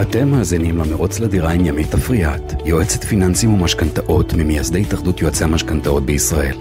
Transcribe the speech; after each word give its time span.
אתם 0.00 0.28
מאזינים 0.28 0.78
למרוץ 0.78 1.20
לדירה 1.20 1.52
עם 1.52 1.66
ימית 1.66 1.94
אפריאט, 1.94 2.52
יועצת 2.64 3.04
פיננסים 3.04 3.54
ומשכנתאות 3.54 4.34
ממייסדי 4.34 4.80
התאחדות 4.80 5.20
יועצי 5.20 5.44
המשכנתאות 5.44 6.06
בישראל. 6.06 6.56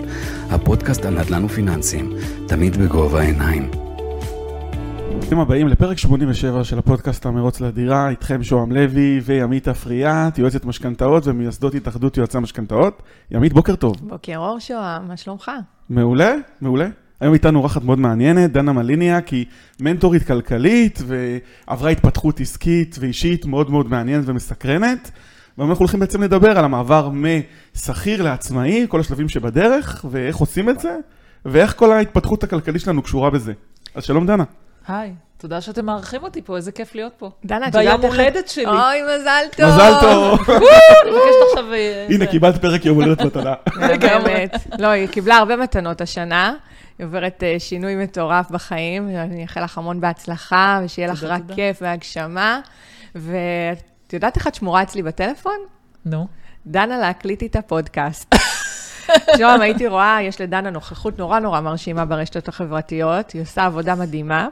הפודקאסט 0.50 1.06
על 1.06 1.20
נדל"ן 1.20 1.46
ופיננסים, 1.46 2.14
תמיד 2.48 2.78
בגובה 2.78 3.20
העיניים. 3.20 3.72
ברוכים 5.12 5.40
הבאים 5.40 5.68
לפרק 5.68 5.98
87 5.98 6.64
של 6.64 6.80
הפודקאסט 6.80 7.26
המרוץ 7.26 7.62
לדירה, 7.62 8.10
איתכם 8.10 8.44
שוהם 8.44 8.72
לוי 8.72 9.22
וימית 9.24 9.68
אפריאט, 9.68 10.38
יועצת 10.38 10.66
משכנתאות 10.66 11.28
ומייסדות 11.28 11.76
התאחדות 11.76 12.18
יועצי 12.18 12.38
המשכנתאות. 12.38 13.04
ימית, 13.32 13.54
בוקר 13.54 13.76
טוב. 13.76 13.96
בוקר 14.02 14.38
אור 14.38 14.60
שוהם, 14.60 15.08
מה 15.08 15.18
שלומך? 15.18 15.52
מעולה, 15.90 16.34
מעולה. 16.62 16.88
היום 17.22 17.34
איתנו 17.34 17.60
אורחת 17.60 17.84
מאוד 17.84 18.00
מעניינת, 18.00 18.52
דנה 18.52 18.74
מליניאק, 18.74 19.28
היא 19.28 19.46
מנטורית 19.80 20.24
כלכלית 20.24 21.00
ועברה 21.08 21.90
התפתחות 21.90 22.40
עסקית 22.40 22.96
ואישית 23.00 23.46
מאוד 23.46 23.70
מאוד 23.72 23.90
מעניינת 23.90 24.24
ומסקרנת. 24.28 25.12
והיום 25.58 25.70
אנחנו 25.72 25.84
הולכים 25.84 26.00
בעצם 26.00 26.24
לדבר 26.24 26.58
על 26.58 26.66
המעבר 26.66 27.10
משכיר 27.14 28.22
לעצמאי, 28.22 28.86
כל 28.90 29.00
השלבים 29.00 29.30
שבדרך, 29.30 30.06
ואיך 30.12 30.38
עושים 30.38 30.70
את 30.70 30.80
זה, 30.80 30.96
ואיך 31.46 31.76
כל 31.78 31.92
ההתפתחות 31.92 32.44
הכלכלית 32.44 32.82
שלנו 32.82 33.02
קשורה 33.02 33.30
בזה. 33.30 33.54
אז 33.96 34.04
שלום 34.04 34.28
דנה. 34.28 34.44
היי, 34.88 35.14
תודה 35.38 35.62
שאתם 35.62 35.86
מארחים 35.86 36.24
אותי 36.24 36.42
פה, 36.42 36.58
איזה 36.58 36.72
כיף 36.72 36.96
להיות 36.96 37.14
פה. 37.18 37.32
דנה, 37.46 37.68
את 37.68 37.76
יודעת 37.76 38.00
ביום 38.00 38.12
איך... 38.12 38.20
הולדת 38.20 38.48
שלי. 38.48 38.66
אוי, 38.66 39.02
מזל 39.04 39.44
טוב. 39.58 39.66
מזל 39.66 39.94
טוב. 40.02 40.40
אני 40.50 41.12
מבקשת 41.12 41.36
עכשיו... 41.50 41.74
אה, 41.74 42.08
הנה. 42.10 42.26
קיבלת 42.26 42.62
פרק 42.62 42.86
יום 42.86 43.02
הולדת 43.02 43.22
מתנה. 43.22 43.54
באמת. 43.76 44.56
לא, 44.80 44.88
היא 44.88 45.08
קיבלה 45.08 45.38
הרבה 45.38 45.56
מתנות 45.56 46.02
השנה. 46.02 46.54
היא 47.02 47.08
עוברת 47.08 47.44
אה, 47.44 47.56
שינוי 47.60 47.96
מטורף 47.96 48.52
בחיים, 48.52 49.10
אני 49.10 49.44
אאחל 49.44 49.64
לך 49.64 49.78
המון 49.78 50.02
בהצלחה, 50.02 50.80
ושיהיה 50.84 51.12
לך 51.12 51.24
רק 51.24 51.42
תודה. 51.42 51.56
כיף 51.56 51.78
והגשמה. 51.82 52.60
ואת 53.16 54.14
יודעת 54.14 54.36
איך 54.36 54.48
את 54.48 54.56
שמורה 54.56 54.82
אצלי 54.84 55.04
בטלפון? 55.04 55.58
נו. 56.06 56.28
דנה 56.68 56.98
להקליט 56.98 57.42
איתה 57.42 57.62
פודקאסט. 57.62 58.36
שוהם, 59.38 59.62
הייתי 59.62 59.88
רואה, 59.88 60.18
יש 60.22 60.42
לדנה 60.42 60.70
נוכחות 60.70 61.20
נורא 61.20 61.40
נורא 61.40 61.62
מרשימה 61.62 62.06
ברשתות 62.06 62.48
החברתיות, 62.48 63.32
היא 63.32 63.42
עושה 63.42 63.66
עבודה 63.66 63.96
מדהימה, 63.96 64.48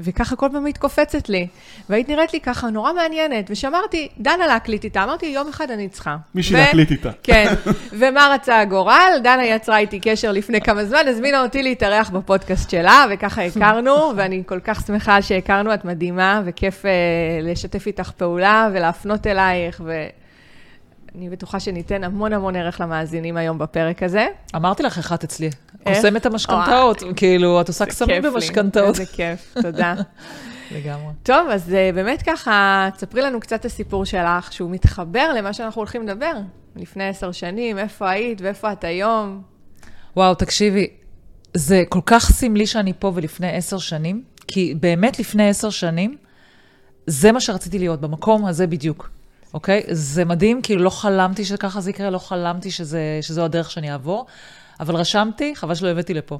וככה 0.00 0.36
כל 0.36 0.48
פעם 0.52 0.64
היא 0.64 0.70
מתקופצת 0.70 1.28
לי. 1.28 1.46
והיית 1.88 2.08
נראית 2.08 2.32
לי 2.32 2.40
ככה 2.40 2.70
נורא 2.70 2.92
מעניינת, 2.92 3.46
ושאמרתי, 3.50 4.08
דנה 4.18 4.46
להקליט 4.46 4.84
איתה, 4.84 5.04
אמרתי, 5.04 5.26
יום 5.26 5.48
אחד 5.48 5.70
אני 5.70 5.88
צריכה. 5.88 6.16
מישהי 6.34 6.54
ו- 6.54 6.58
להקליט 6.58 6.90
איתה. 6.90 7.10
כן, 7.22 7.54
ומה 7.98 8.30
רצה 8.34 8.60
הגורל? 8.60 9.20
דנה 9.22 9.44
יצרה 9.44 9.78
איתי 9.78 10.00
קשר 10.00 10.32
לפני 10.32 10.60
כמה 10.60 10.84
זמן, 10.84 11.08
הזמינה 11.08 11.42
אותי 11.42 11.62
להתארח 11.62 12.10
בפודקאסט 12.10 12.70
שלה, 12.70 13.04
וככה 13.10 13.42
הכרנו, 13.42 13.96
ואני 14.16 14.42
כל 14.46 14.60
כך 14.64 14.86
שמחה 14.86 15.22
שהכרנו, 15.22 15.74
את 15.74 15.84
מדהימה, 15.84 16.42
וכיף 16.44 16.86
אה, 16.86 16.90
לשתף 17.42 17.86
איתך 17.86 18.10
פעולה 18.10 18.68
ולהפנות 18.72 19.26
אלייך, 19.26 19.80
ואני 21.14 21.30
בטוחה 21.30 21.60
שניתן 21.60 22.04
המון 22.04 22.32
המון 22.32 22.56
ערך 22.56 22.80
למאזינים 22.80 23.36
היום 23.36 23.58
בפרק 23.58 24.02
הזה. 24.02 24.26
אמרתי 24.56 24.82
לך 24.82 25.12
את 25.12 25.24
אצלי. 25.24 25.50
את 26.16 26.26
המשכנתאות. 26.26 27.02
כאילו, 27.16 27.60
את 27.60 27.68
עושה 27.68 27.86
קסמים 27.86 28.22
במשכנתאות. 28.22 29.00
איזה 29.00 29.06
כיף, 29.06 29.54
תודה. 29.62 29.94
לגמרי. 30.76 31.12
טוב, 31.22 31.48
אז 31.48 31.74
אה, 31.74 31.90
באמת 31.94 32.22
ככה, 32.22 32.88
תספרי 32.94 33.22
לנו 33.22 33.40
קצת 33.40 33.60
את 33.60 33.64
הסיפור 33.64 34.04
שלך, 34.04 34.52
שהוא 34.52 34.70
מתחבר 34.70 35.32
למה 35.36 35.52
שאנחנו 35.52 35.78
הולכים 35.78 36.08
לדבר. 36.08 36.32
לפני 36.76 37.08
עשר 37.08 37.32
שנים, 37.32 37.78
איפה 37.78 38.10
היית 38.10 38.40
ואיפה 38.40 38.72
את 38.72 38.84
היום? 38.84 39.42
וואו, 40.16 40.34
תקשיבי, 40.34 40.86
זה 41.54 41.82
כל 41.88 42.00
כך 42.06 42.32
סמלי 42.32 42.66
שאני 42.66 42.92
פה 42.98 43.12
ולפני 43.14 43.56
עשר 43.56 43.78
שנים, 43.78 44.22
כי 44.48 44.74
באמת 44.80 45.18
לפני 45.18 45.48
עשר 45.48 45.70
שנים, 45.70 46.16
זה 47.06 47.32
מה 47.32 47.40
שרציתי 47.40 47.78
להיות, 47.78 48.00
במקום 48.00 48.46
הזה 48.46 48.66
בדיוק, 48.66 49.10
אוקיי? 49.54 49.82
זה 49.90 50.24
מדהים, 50.24 50.62
כאילו 50.62 50.82
לא 50.82 50.90
חלמתי 50.90 51.44
שככה 51.44 51.80
זה 51.80 51.90
יקרה, 51.90 52.10
לא 52.10 52.18
חלמתי 52.18 52.70
שזה, 52.70 53.18
שזו 53.22 53.44
הדרך 53.44 53.70
שאני 53.70 53.92
אעבור, 53.92 54.26
אבל 54.80 54.96
רשמתי, 54.96 55.56
חבל 55.56 55.74
שלא 55.74 55.88
הבאתי 55.88 56.14
לפה, 56.14 56.38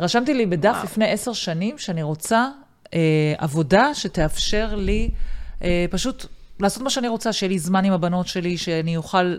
רשמתי 0.00 0.34
לי 0.34 0.46
בדף 0.46 0.72
וואו. 0.72 0.84
לפני 0.84 1.10
עשר 1.10 1.32
שנים 1.32 1.78
שאני 1.78 2.02
רוצה 2.02 2.48
אה, 2.94 3.34
עבודה 3.38 3.94
שתאפשר 3.94 4.74
לי 4.74 5.10
אה, 5.62 5.86
פשוט 5.90 6.26
לעשות 6.60 6.82
מה 6.82 6.90
שאני 6.90 7.08
רוצה, 7.08 7.32
שיהיה 7.32 7.50
לי 7.50 7.58
זמן 7.58 7.84
עם 7.84 7.92
הבנות 7.92 8.26
שלי, 8.26 8.58
שאני 8.58 8.96
אוכל 8.96 9.36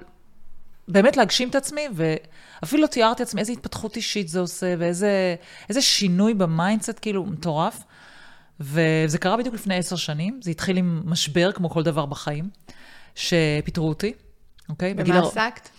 באמת 0.88 1.18
להגשים 1.18 1.50
את 1.50 1.56
עצמי, 1.56 1.88
ואפילו 1.94 2.82
לא 2.82 2.88
תיארתי 2.88 3.24
לעצמי 3.24 3.42
איזה 3.42 3.52
התפתחות 3.52 3.96
אישית 3.96 4.28
זה 4.28 4.40
עושה, 4.40 4.76
ואיזה 4.78 5.36
איזה 5.70 5.82
שינוי 5.82 6.34
ב 6.34 6.41
mindset, 6.41 7.00
כאילו, 7.02 7.26
מטורף. 7.26 7.84
וזה 8.60 9.18
קרה 9.18 9.38
בדיוק 9.38 9.56
לפני 9.56 9.76
עשר 9.76 9.96
שנים, 9.96 10.40
זה 10.44 10.52
התחיל 10.52 10.78
עם 10.78 11.02
משבר, 11.06 11.52
כמו 11.52 11.70
כל 11.70 11.84
דבר 11.84 12.06
בחיים, 12.06 12.50
שפיטרו 13.18 13.90
אותי, 13.90 14.14
אוקיי? 14.70 14.94
במה 14.94 15.20
עסקת? 15.20 15.70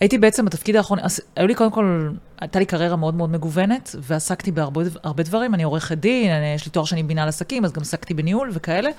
הייתי 0.00 0.18
בעצם 0.18 0.44
בתפקיד 0.44 0.76
האחרון, 0.76 0.98
אז 1.02 1.20
היו 1.36 1.46
לי 1.46 1.54
קודם 1.54 1.70
כל, 1.70 2.10
הייתה 2.40 2.58
לי 2.58 2.66
קריירה 2.66 2.96
מאוד 2.96 3.14
מאוד 3.14 3.30
מגוונת, 3.30 3.96
ועסקתי 3.98 4.52
בהרבה 4.52 4.82
הרבה 5.04 5.22
דברים, 5.22 5.54
אני 5.54 5.62
עורכת 5.62 5.98
דין, 5.98 6.32
אני, 6.32 6.54
יש 6.54 6.64
לי 6.66 6.70
תואר 6.70 6.84
שני 6.84 7.02
במנהל 7.02 7.28
עסקים, 7.28 7.64
אז 7.64 7.72
גם 7.72 7.82
עסקתי 7.82 8.14
בניהול 8.14 8.50
וכאלה. 8.52 8.90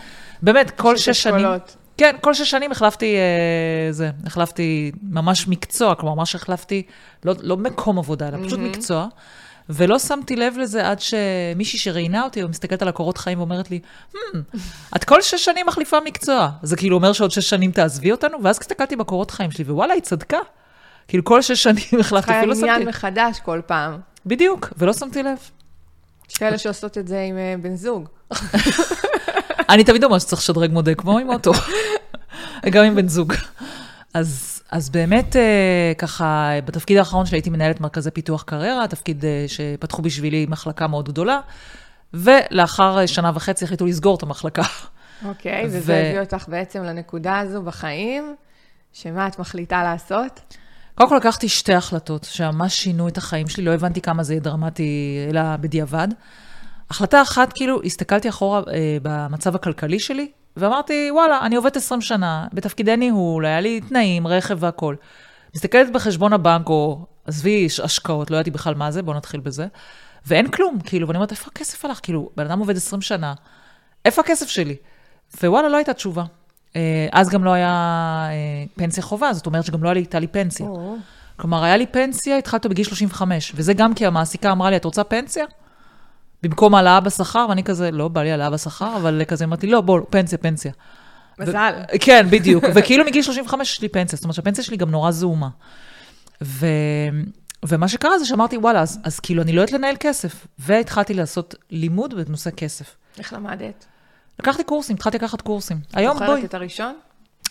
באמת, 0.41 0.71
כל 0.71 0.97
שש 0.97 1.23
שנים... 1.23 1.35
אשכולות. 1.35 1.75
כן, 1.97 2.15
כל 2.21 2.33
שש 2.33 2.51
שנים 2.51 2.71
החלפתי, 2.71 3.15
אה, 3.15 3.91
זה, 3.91 4.11
החלפתי 4.25 4.91
ממש 5.03 5.47
מקצוע, 5.47 5.95
כלומר, 5.95 6.15
ממש 6.15 6.35
החלפתי, 6.35 6.83
לא, 7.23 7.33
לא 7.41 7.57
מקום 7.57 7.99
עבודה, 7.99 8.27
אלא 8.27 8.37
פשוט 8.47 8.59
מקצוע. 8.59 9.07
ולא 9.69 9.99
שמתי 9.99 10.35
לב 10.35 10.57
לזה 10.57 10.89
עד 10.89 10.99
שמישהי 10.99 11.79
שראיינה 11.79 12.23
אותי, 12.23 12.43
מסתכלת 12.43 12.81
על 12.81 12.87
הקורות 12.87 13.17
חיים 13.17 13.39
ואומרת 13.39 13.71
לי, 13.71 13.79
hmm, 14.13 14.17
את 14.95 15.03
כל 15.03 15.21
שש 15.21 15.45
שנים 15.45 15.65
מחליפה 15.65 15.97
מקצוע. 16.05 16.49
זה 16.63 16.75
כאילו 16.75 16.95
אומר 16.95 17.13
שעוד 17.13 17.31
שש 17.31 17.49
שנים 17.49 17.71
תעזבי 17.71 18.11
אותנו? 18.11 18.37
ואז 18.43 18.59
הסתכלתי 18.61 18.95
בקורות 18.95 19.31
חיים 19.31 19.51
שלי, 19.51 19.63
ווואלה, 19.63 19.93
היא 19.93 20.01
צדקה. 20.01 20.39
כאילו, 21.07 21.23
כל 21.23 21.41
שש 21.41 21.63
שנים 21.63 21.99
החלפתי, 21.99 22.31
אפילו 22.31 22.53
לא 22.53 22.57
עניין 22.57 22.75
שמתי... 22.75 22.89
מחדש 22.89 23.39
כל 23.39 23.61
פעם. 23.65 23.99
בדיוק, 24.25 24.73
ולא 24.77 24.93
שמתי 24.93 25.23
לב. 25.23 25.37
יש 26.29 26.37
כאלה 26.37 26.57
שעושות 26.57 26.97
את 26.97 27.07
זה 27.07 27.21
עם 27.21 27.37
אה, 27.37 27.55
בן 27.61 27.75
זוג. 27.75 28.09
אני 29.69 29.83
תמיד 29.83 30.03
אומרת 30.03 30.21
שצריך 30.21 30.41
לשדרג 30.41 30.71
מודה, 30.71 30.95
כמו 30.95 31.19
עם 31.19 31.29
אוטו, 31.29 31.51
גם 32.73 32.83
עם 32.83 32.95
בן 32.95 33.07
זוג. 33.07 33.33
אז, 34.13 34.46
אז 34.71 34.89
באמת, 34.89 35.35
אה, 35.35 35.91
ככה, 35.97 36.51
בתפקיד 36.65 36.97
האחרון 36.97 37.25
שלי 37.25 37.37
הייתי 37.37 37.49
מנהלת 37.49 37.81
מרכזי 37.81 38.11
פיתוח 38.11 38.43
קריירה, 38.43 38.87
תפקיד 38.87 39.25
אה, 39.25 39.45
שפתחו 39.47 40.01
בשבילי 40.01 40.45
מחלקה 40.49 40.87
מאוד 40.87 41.09
גדולה, 41.09 41.39
ולאחר 42.13 42.99
אה, 42.99 43.07
שנה 43.07 43.31
וחצי 43.35 43.65
החליטו 43.65 43.85
לסגור 43.85 44.15
את 44.15 44.23
המחלקה. 44.23 44.63
אוקיי, 45.25 45.65
ו- 45.71 45.71
וזה 45.71 45.97
הביא 46.07 46.19
אותך 46.19 46.45
בעצם 46.49 46.83
לנקודה 46.83 47.39
הזו 47.39 47.61
בחיים, 47.61 48.35
שמה 48.93 49.27
את 49.27 49.39
מחליטה 49.39 49.83
לעשות? 49.83 50.55
קודם 50.95 51.09
כל 51.09 51.15
לקחתי 51.15 51.49
שתי 51.49 51.73
החלטות 51.73 52.23
שממש 52.23 52.83
שינו 52.83 53.07
את 53.07 53.17
החיים 53.17 53.47
שלי, 53.47 53.65
לא 53.65 53.71
הבנתי 53.71 54.01
כמה 54.01 54.23
זה 54.23 54.39
דרמטי, 54.39 55.27
אלא 55.29 55.41
בדיעבד. 55.55 56.07
החלטה 56.89 57.21
אחת, 57.21 57.53
כאילו, 57.53 57.81
הסתכלתי 57.85 58.29
אחורה 58.29 58.61
אה, 58.71 58.97
במצב 59.01 59.55
הכלכלי 59.55 59.99
שלי, 59.99 60.31
ואמרתי, 60.57 61.09
וואלה, 61.11 61.39
אני 61.41 61.55
עובדת 61.55 61.75
20 61.75 62.01
שנה, 62.01 62.47
בתפקידי 62.53 62.97
ניהול, 62.97 63.45
היה 63.45 63.59
לי 63.59 63.81
תנאים, 63.81 64.27
רכב 64.27 64.57
והכול. 64.59 64.95
מסתכלת 65.55 65.91
בחשבון 65.91 66.33
הבנק, 66.33 66.69
או 66.69 67.05
עזבי 67.25 67.67
השקעות, 67.83 68.31
לא 68.31 68.35
ידעתי 68.35 68.51
בכלל 68.51 68.75
מה 68.75 68.91
זה, 68.91 69.01
בואו 69.01 69.17
נתחיל 69.17 69.39
בזה, 69.39 69.67
ואין 70.25 70.51
כלום, 70.51 70.79
כאילו, 70.83 71.07
ואני 71.07 71.17
אומרת, 71.17 71.31
איפה 71.31 71.45
הכסף 71.51 71.85
הלך? 71.85 71.99
כאילו, 72.03 72.29
בן 72.37 72.45
אדם 72.45 72.59
עובד 72.59 72.75
20 72.77 73.01
שנה, 73.01 73.33
איפה 74.05 74.21
הכסף 74.21 74.47
שלי? 74.47 74.75
ווואלה, 75.43 75.69
לא 75.69 75.77
הייתה 75.77 75.93
תשובה. 75.93 76.23
אה, 76.75 77.07
אז 77.11 77.29
גם 77.29 77.43
לא 77.43 77.49
היה 77.49 77.69
אה, 78.29 78.63
פנסיה 78.75 79.03
חובה, 79.03 79.33
זאת 79.33 79.45
אומרת 79.45 79.65
שגם 79.65 79.83
לא 79.83 79.89
הייתה 79.89 80.19
לי 80.19 80.27
פנסיה. 80.27 80.67
כלומר, 81.35 81.63
היה 81.63 81.77
לי 81.77 81.85
פנסיה, 81.85 82.37
התחלתי 82.37 82.69
בגיל 82.69 82.85
35, 82.85 83.51
וזה 83.55 83.73
גם 83.73 83.93
כי 83.93 84.05
המעסיקה 84.05 84.51
אמרה 84.51 84.69
לי, 84.69 84.75
את 84.75 84.85
רוצה 84.85 85.03
פנסיה? 85.03 85.45
במקום 86.43 86.75
העלאה 86.75 86.99
בשכר, 86.99 87.45
ואני 87.49 87.63
כזה, 87.63 87.91
לא, 87.91 88.07
בא 88.07 88.23
לי 88.23 88.31
העלאה 88.31 88.49
בשכר, 88.49 88.95
אבל 88.95 89.21
כזה 89.27 89.45
אמרתי, 89.45 89.67
לא, 89.67 89.81
בוא, 89.81 89.99
פנסיה, 90.09 90.37
פנסיה. 90.37 90.71
מזל. 91.39 91.73
ו- 91.77 91.99
כן, 91.99 92.27
בדיוק. 92.29 92.63
וכאילו 92.75 93.05
מגיל 93.05 93.21
35 93.21 93.73
יש 93.73 93.81
לי 93.81 93.89
פנסיה, 93.89 94.17
זאת 94.17 94.23
אומרת 94.23 94.35
שהפנסיה 94.35 94.63
שלי 94.63 94.77
גם 94.77 94.91
נורא 94.91 95.11
זעומה. 95.11 95.49
ו... 96.41 96.67
ומה 97.65 97.87
שקרה 97.87 98.19
זה 98.19 98.25
שאמרתי, 98.25 98.57
וואלה, 98.57 98.81
אז, 98.81 98.99
אז 99.03 99.19
כאילו 99.19 99.41
אני 99.41 99.53
לא 99.53 99.61
יודעת 99.61 99.73
לנהל 99.73 99.95
כסף. 99.99 100.47
והתחלתי 100.59 101.13
לעשות 101.13 101.55
לימוד 101.69 102.13
בנושא 102.13 102.49
כסף. 102.49 102.95
איך 103.19 103.33
למדת? 103.33 103.85
לקחתי 104.39 104.63
קורסים, 104.63 104.95
התחלתי 104.95 105.17
לקחת 105.17 105.41
קורסים. 105.41 105.77
היום, 105.93 106.13
זוכרת 106.13 106.29
בואי, 106.29 106.45
את 106.45 106.53
הראשון? 106.53 106.93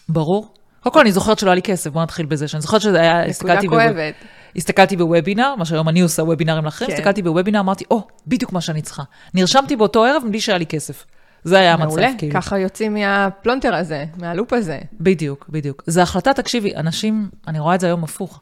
ברור. 0.08 0.54
קודם 0.80 0.94
כל, 0.94 1.00
אני 1.00 1.12
זוכרת 1.12 1.38
שלא 1.38 1.50
היה 1.50 1.54
לי 1.54 1.62
כסף, 1.62 1.90
בואו 1.90 2.04
נתחיל 2.04 2.26
בזה, 2.26 2.48
שאני 2.48 2.60
זוכרת 2.60 2.80
שזה 2.80 3.00
היה, 3.00 3.26
נקודה 3.26 3.60
כואבת. 3.68 4.14
הסתכלתי 4.56 4.96
בוובינר, 4.96 5.54
מה 5.58 5.64
שהיום 5.64 5.88
אני 5.88 6.00
עושה 6.00 6.22
וובינרים 6.22 6.64
לאחרים, 6.64 6.90
כן. 6.90 6.96
הסתכלתי 6.96 7.22
בוובינר, 7.22 7.60
אמרתי, 7.60 7.84
או, 7.90 8.06
בדיוק 8.26 8.52
מה 8.52 8.60
שאני 8.60 8.82
צריכה. 8.82 9.02
נרשמתי 9.34 9.76
באותו 9.76 10.04
ערב 10.04 10.22
בלי 10.30 10.40
שהיה 10.40 10.58
לי 10.58 10.66
כסף. 10.66 11.04
זה 11.44 11.58
היה 11.58 11.72
המצב, 11.72 11.86
מעולה, 11.86 12.10
כאילו. 12.18 12.34
ככה 12.34 12.58
יוצאים 12.58 12.94
מהפלונטר 12.94 13.74
הזה, 13.74 14.04
מהלופ 14.16 14.52
הזה. 14.52 14.78
בדיוק, 15.00 15.46
בדיוק. 15.48 15.82
זו 15.86 16.00
החלטה, 16.00 16.32
תקשיבי, 16.32 16.76
אנשים, 16.76 17.28
אני 17.48 17.58
רואה 17.60 17.74
את 17.74 17.80
זה 17.80 17.86
היום 17.86 18.04
הפוך. 18.04 18.40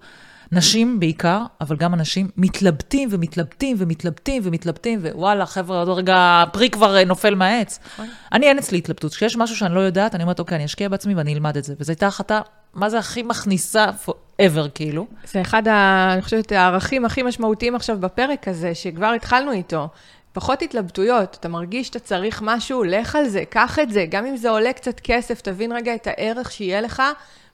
נשים 0.54 1.00
בעיקר, 1.00 1.42
אבל 1.60 1.76
גם 1.76 1.94
אנשים, 1.94 2.28
מתלבטים 2.36 3.08
ומתלבטים 3.12 3.76
ומתלבטים 3.80 4.42
ומתלבטים, 4.44 4.98
ווואלה, 5.02 5.46
חבר'ה, 5.46 5.78
עוד 5.78 5.88
רגע 5.88 6.42
הפרי 6.46 6.70
כבר 6.70 6.96
אה, 6.96 7.04
נופל 7.04 7.34
מהעץ. 7.34 7.78
אני, 8.32 8.46
אין 8.46 8.58
אצלי 8.58 8.78
התלבטות. 8.78 9.14
כשיש 9.14 9.36
משהו 9.36 9.56
שאני 9.56 9.74
לא 9.74 9.80
יודעת, 9.80 10.14
אני 10.14 10.22
אומרת, 10.22 10.38
אוקיי, 10.38 10.56
אני 10.56 10.64
אשקיע 10.64 10.88
בעצמי 10.88 11.14
ואני 11.14 11.34
אלמד 11.34 11.56
את 11.56 11.64
זה. 11.64 11.74
וזו 11.80 11.92
הייתה 11.92 12.06
החלטה, 12.06 12.40
מה 12.74 12.90
זה 12.90 12.98
הכי 12.98 13.22
מכניסה 13.22 13.86
ever, 14.42 14.68
כאילו. 14.74 15.06
זה 15.24 15.40
אחד, 15.40 15.68
ה, 15.68 16.10
אני 16.12 16.22
חושבת, 16.22 16.52
הערכים 16.52 17.04
הכי 17.04 17.22
משמעותיים 17.22 17.74
עכשיו 17.74 18.00
בפרק 18.00 18.48
הזה, 18.48 18.74
שכבר 18.74 19.12
התחלנו 19.16 19.52
איתו. 19.52 19.88
פחות 20.32 20.62
התלבטויות, 20.62 21.36
אתה 21.40 21.48
מרגיש 21.48 21.86
שאתה 21.86 21.98
צריך 21.98 22.42
משהו, 22.44 22.84
לך 22.84 23.16
על 23.16 23.28
זה, 23.28 23.44
קח 23.50 23.78
את 23.78 23.90
זה, 23.90 24.06
גם 24.10 24.26
אם 24.26 24.36
זה 24.36 24.50
עולה 24.50 24.72
קצת 24.72 25.00
כסף, 25.00 25.40
תבין 25.40 25.72
רגע 25.72 25.94
את 25.94 26.06
הערך 26.06 26.52
שיהיה 26.52 26.80
לך 26.80 27.02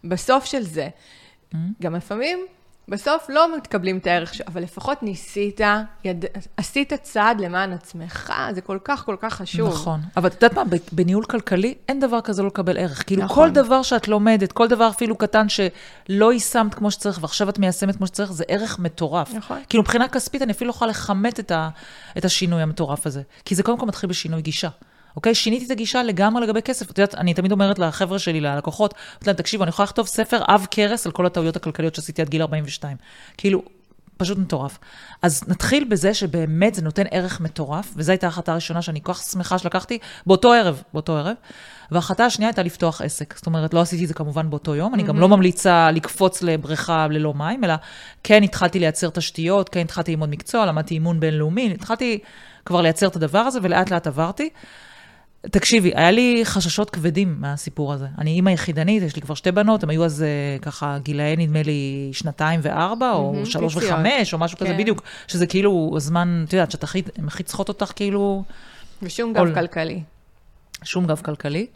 בסוף 0.05 0.45
של 0.45 0.63
זה. 0.63 0.89
Mm-hmm. 0.89 1.57
גם 1.83 1.95
לפעמים 1.95 2.47
בסוף 2.91 3.27
לא 3.29 3.57
מתקבלים 3.57 3.99
את 3.99 4.07
הערך, 4.07 4.35
ש... 4.35 4.41
אבל 4.41 4.63
לפחות 4.63 5.03
ניסית, 5.03 5.61
יד... 6.05 6.25
עשית 6.57 6.93
צעד 6.93 7.41
למען 7.41 7.73
עצמך, 7.73 8.33
זה 8.55 8.61
כל 8.61 8.79
כך 8.85 9.05
כל 9.05 9.17
כך 9.21 9.35
חשוב. 9.35 9.69
נכון. 9.69 10.01
אבל 10.17 10.29
את 10.29 10.35
יודעת 10.43 10.53
מה, 10.53 10.63
בניהול 10.93 11.25
כלכלי 11.25 11.75
אין 11.89 12.01
דבר 12.01 12.21
כזה 12.21 12.43
לא 12.43 12.49
לקבל 12.49 12.79
ערך. 12.79 13.07
כאילו 13.07 13.25
נכון. 13.25 13.49
כל 13.49 13.55
דבר 13.55 13.83
שאת 13.83 14.09
לומדת, 14.09 14.53
כל 14.53 14.69
דבר 14.69 14.89
אפילו 14.89 15.17
קטן 15.17 15.47
שלא 15.49 16.33
יישמת 16.33 16.75
כמו 16.75 16.91
שצריך, 16.91 17.19
ועכשיו 17.23 17.49
את 17.49 17.59
מיישמת 17.59 17.97
כמו 17.97 18.07
שצריך, 18.07 18.33
זה 18.33 18.45
ערך 18.49 18.79
מטורף. 18.79 19.35
נכון. 19.35 19.59
כאילו 19.69 19.83
מבחינה 19.83 20.09
כספית 20.09 20.43
אני 20.43 20.53
אפילו 20.53 20.69
לא 20.69 20.75
יכולה 20.75 20.91
לכמת 20.91 21.41
את, 21.41 21.51
ה... 21.51 21.69
את 22.19 22.25
השינוי 22.25 22.63
המטורף 22.63 23.07
הזה. 23.07 23.23
כי 23.45 23.55
זה 23.55 23.63
קודם 23.63 23.79
כל 23.79 23.87
מתחיל 23.87 24.11
בשינוי 24.11 24.43
גישה. 24.43 24.69
אוקיי? 25.17 25.35
שיניתי 25.35 25.67
את 25.67 25.71
הגישה 25.71 26.03
לגמרי 26.03 26.43
לגבי 26.43 26.63
כסף. 26.63 26.91
את 26.91 26.99
יודעת, 26.99 27.15
אני 27.15 27.35
תמיד 27.35 27.53
אומרת 27.53 27.79
לחבר'ה 27.79 28.19
שלי, 28.19 28.41
ללקוחות, 28.41 28.95
אומרת 29.13 29.27
להם, 29.27 29.37
תקשיבו, 29.37 29.65
אני 29.65 29.69
יכולה 29.69 29.85
לכתוב 29.85 30.07
ספר 30.07 30.43
עב 30.49 30.67
כרס 30.71 31.07
על 31.07 31.13
כל 31.13 31.27
הטעויות 31.27 31.57
הכלכליות 31.57 31.95
שעשיתי 31.95 32.23
עד 32.23 32.29
גיל 32.29 32.43
42. 32.43 32.97
כאילו, 33.37 33.63
פשוט 34.21 34.39
מטורף. 34.39 34.79
אז 35.23 35.45
נתחיל 35.49 35.85
בזה 35.85 36.15
שבאמת 36.15 36.75
זה 36.75 36.83
נותן 36.83 37.03
ערך 37.11 37.41
מטורף, 37.41 37.93
וזו 37.97 38.13
הייתה 38.13 38.27
ההחלטה 38.27 38.53
הראשונה 38.53 38.83
שאני 38.83 39.01
כל 39.03 39.13
כך 39.13 39.23
שמחה 39.23 39.59
שלקחתי 39.59 39.99
באותו 40.27 40.53
ערב, 40.53 40.83
באותו 40.93 41.17
ערב. 41.17 41.37
וההחלטה 41.91 42.25
השנייה 42.25 42.49
הייתה 42.49 42.63
לפתוח 42.63 43.03
עסק. 43.03 43.35
זאת 43.37 43.47
אומרת, 43.47 43.75
לא 43.75 43.81
עשיתי 43.81 44.03
את 44.03 44.09
זה 44.09 44.15
כמובן 44.15 44.51
באותו 44.51 44.75
יום, 44.75 44.95
אני 44.95 45.03
גם 45.03 45.21
לא 45.21 45.29
ממליצה 45.29 45.91
לקפוץ 45.91 46.43
לבריכה 46.43 47.07
ללא 47.11 47.35
מים, 47.35 47.65
אלא 47.65 47.75
כן 48.25 48.43
התחלתי 48.43 48.79
לייצר 48.79 49.11
תשתיות, 49.11 49.69
כן 49.69 49.81
התחלתי 49.81 50.11
ללמוד 50.11 50.29
מקצוע, 50.29 50.67
למדתי 50.67 50.95
אימון 50.95 51.21
בינלאומי, 51.21 51.73
התחלתי 51.75 52.19
כבר 52.65 52.81
לייצר 52.81 53.07
את 53.07 53.17
הדבר 53.17 53.39
הזה, 53.39 53.59
ולאט 53.63 53.91
לאט 53.91 54.07
עברתי. 54.07 54.51
תקשיבי, 55.43 55.93
היה 55.95 56.11
לי 56.11 56.41
חששות 56.45 56.91
כבדים 56.91 57.37
מהסיפור 57.39 57.93
הזה. 57.93 58.07
אני 58.19 58.31
אימא 58.31 58.51
יחידנית, 58.51 59.03
יש 59.03 59.17
לי 59.17 59.23
כבר 59.23 59.35
שתי 59.35 59.53
בנות, 59.53 59.83
הם 59.83 59.91
היו 59.91 60.05
אז 60.05 60.23
אה, 60.23 60.59
ככה 60.63 60.99
גילאי, 61.03 61.37
נדמה 61.37 61.63
לי, 61.63 62.11
שנתיים 62.13 62.61
וארבע, 62.63 63.13
או 63.13 63.35
mm-hmm, 63.35 63.51
שלוש 63.51 63.75
פיציות. 63.75 63.93
וחמש, 63.93 64.33
או 64.33 64.39
משהו 64.39 64.59
כן. 64.59 64.65
כזה 64.65 64.75
בדיוק, 64.75 65.03
שזה 65.29 65.47
כאילו 65.47 65.93
הזמן, 65.97 66.45
את 66.49 66.53
יודעת, 66.53 66.71
שאת 66.71 66.83
הכי, 66.83 67.03
הן 67.19 67.27
הכי 67.27 67.43
צריכות 67.43 67.69
אותך 67.69 67.93
כאילו... 67.97 68.45
ושום 69.03 69.33
גב 69.33 69.55
כלכלי. 69.55 70.03
שום 70.85 71.07
גב 71.07 71.21
כלכלי. 71.25 71.67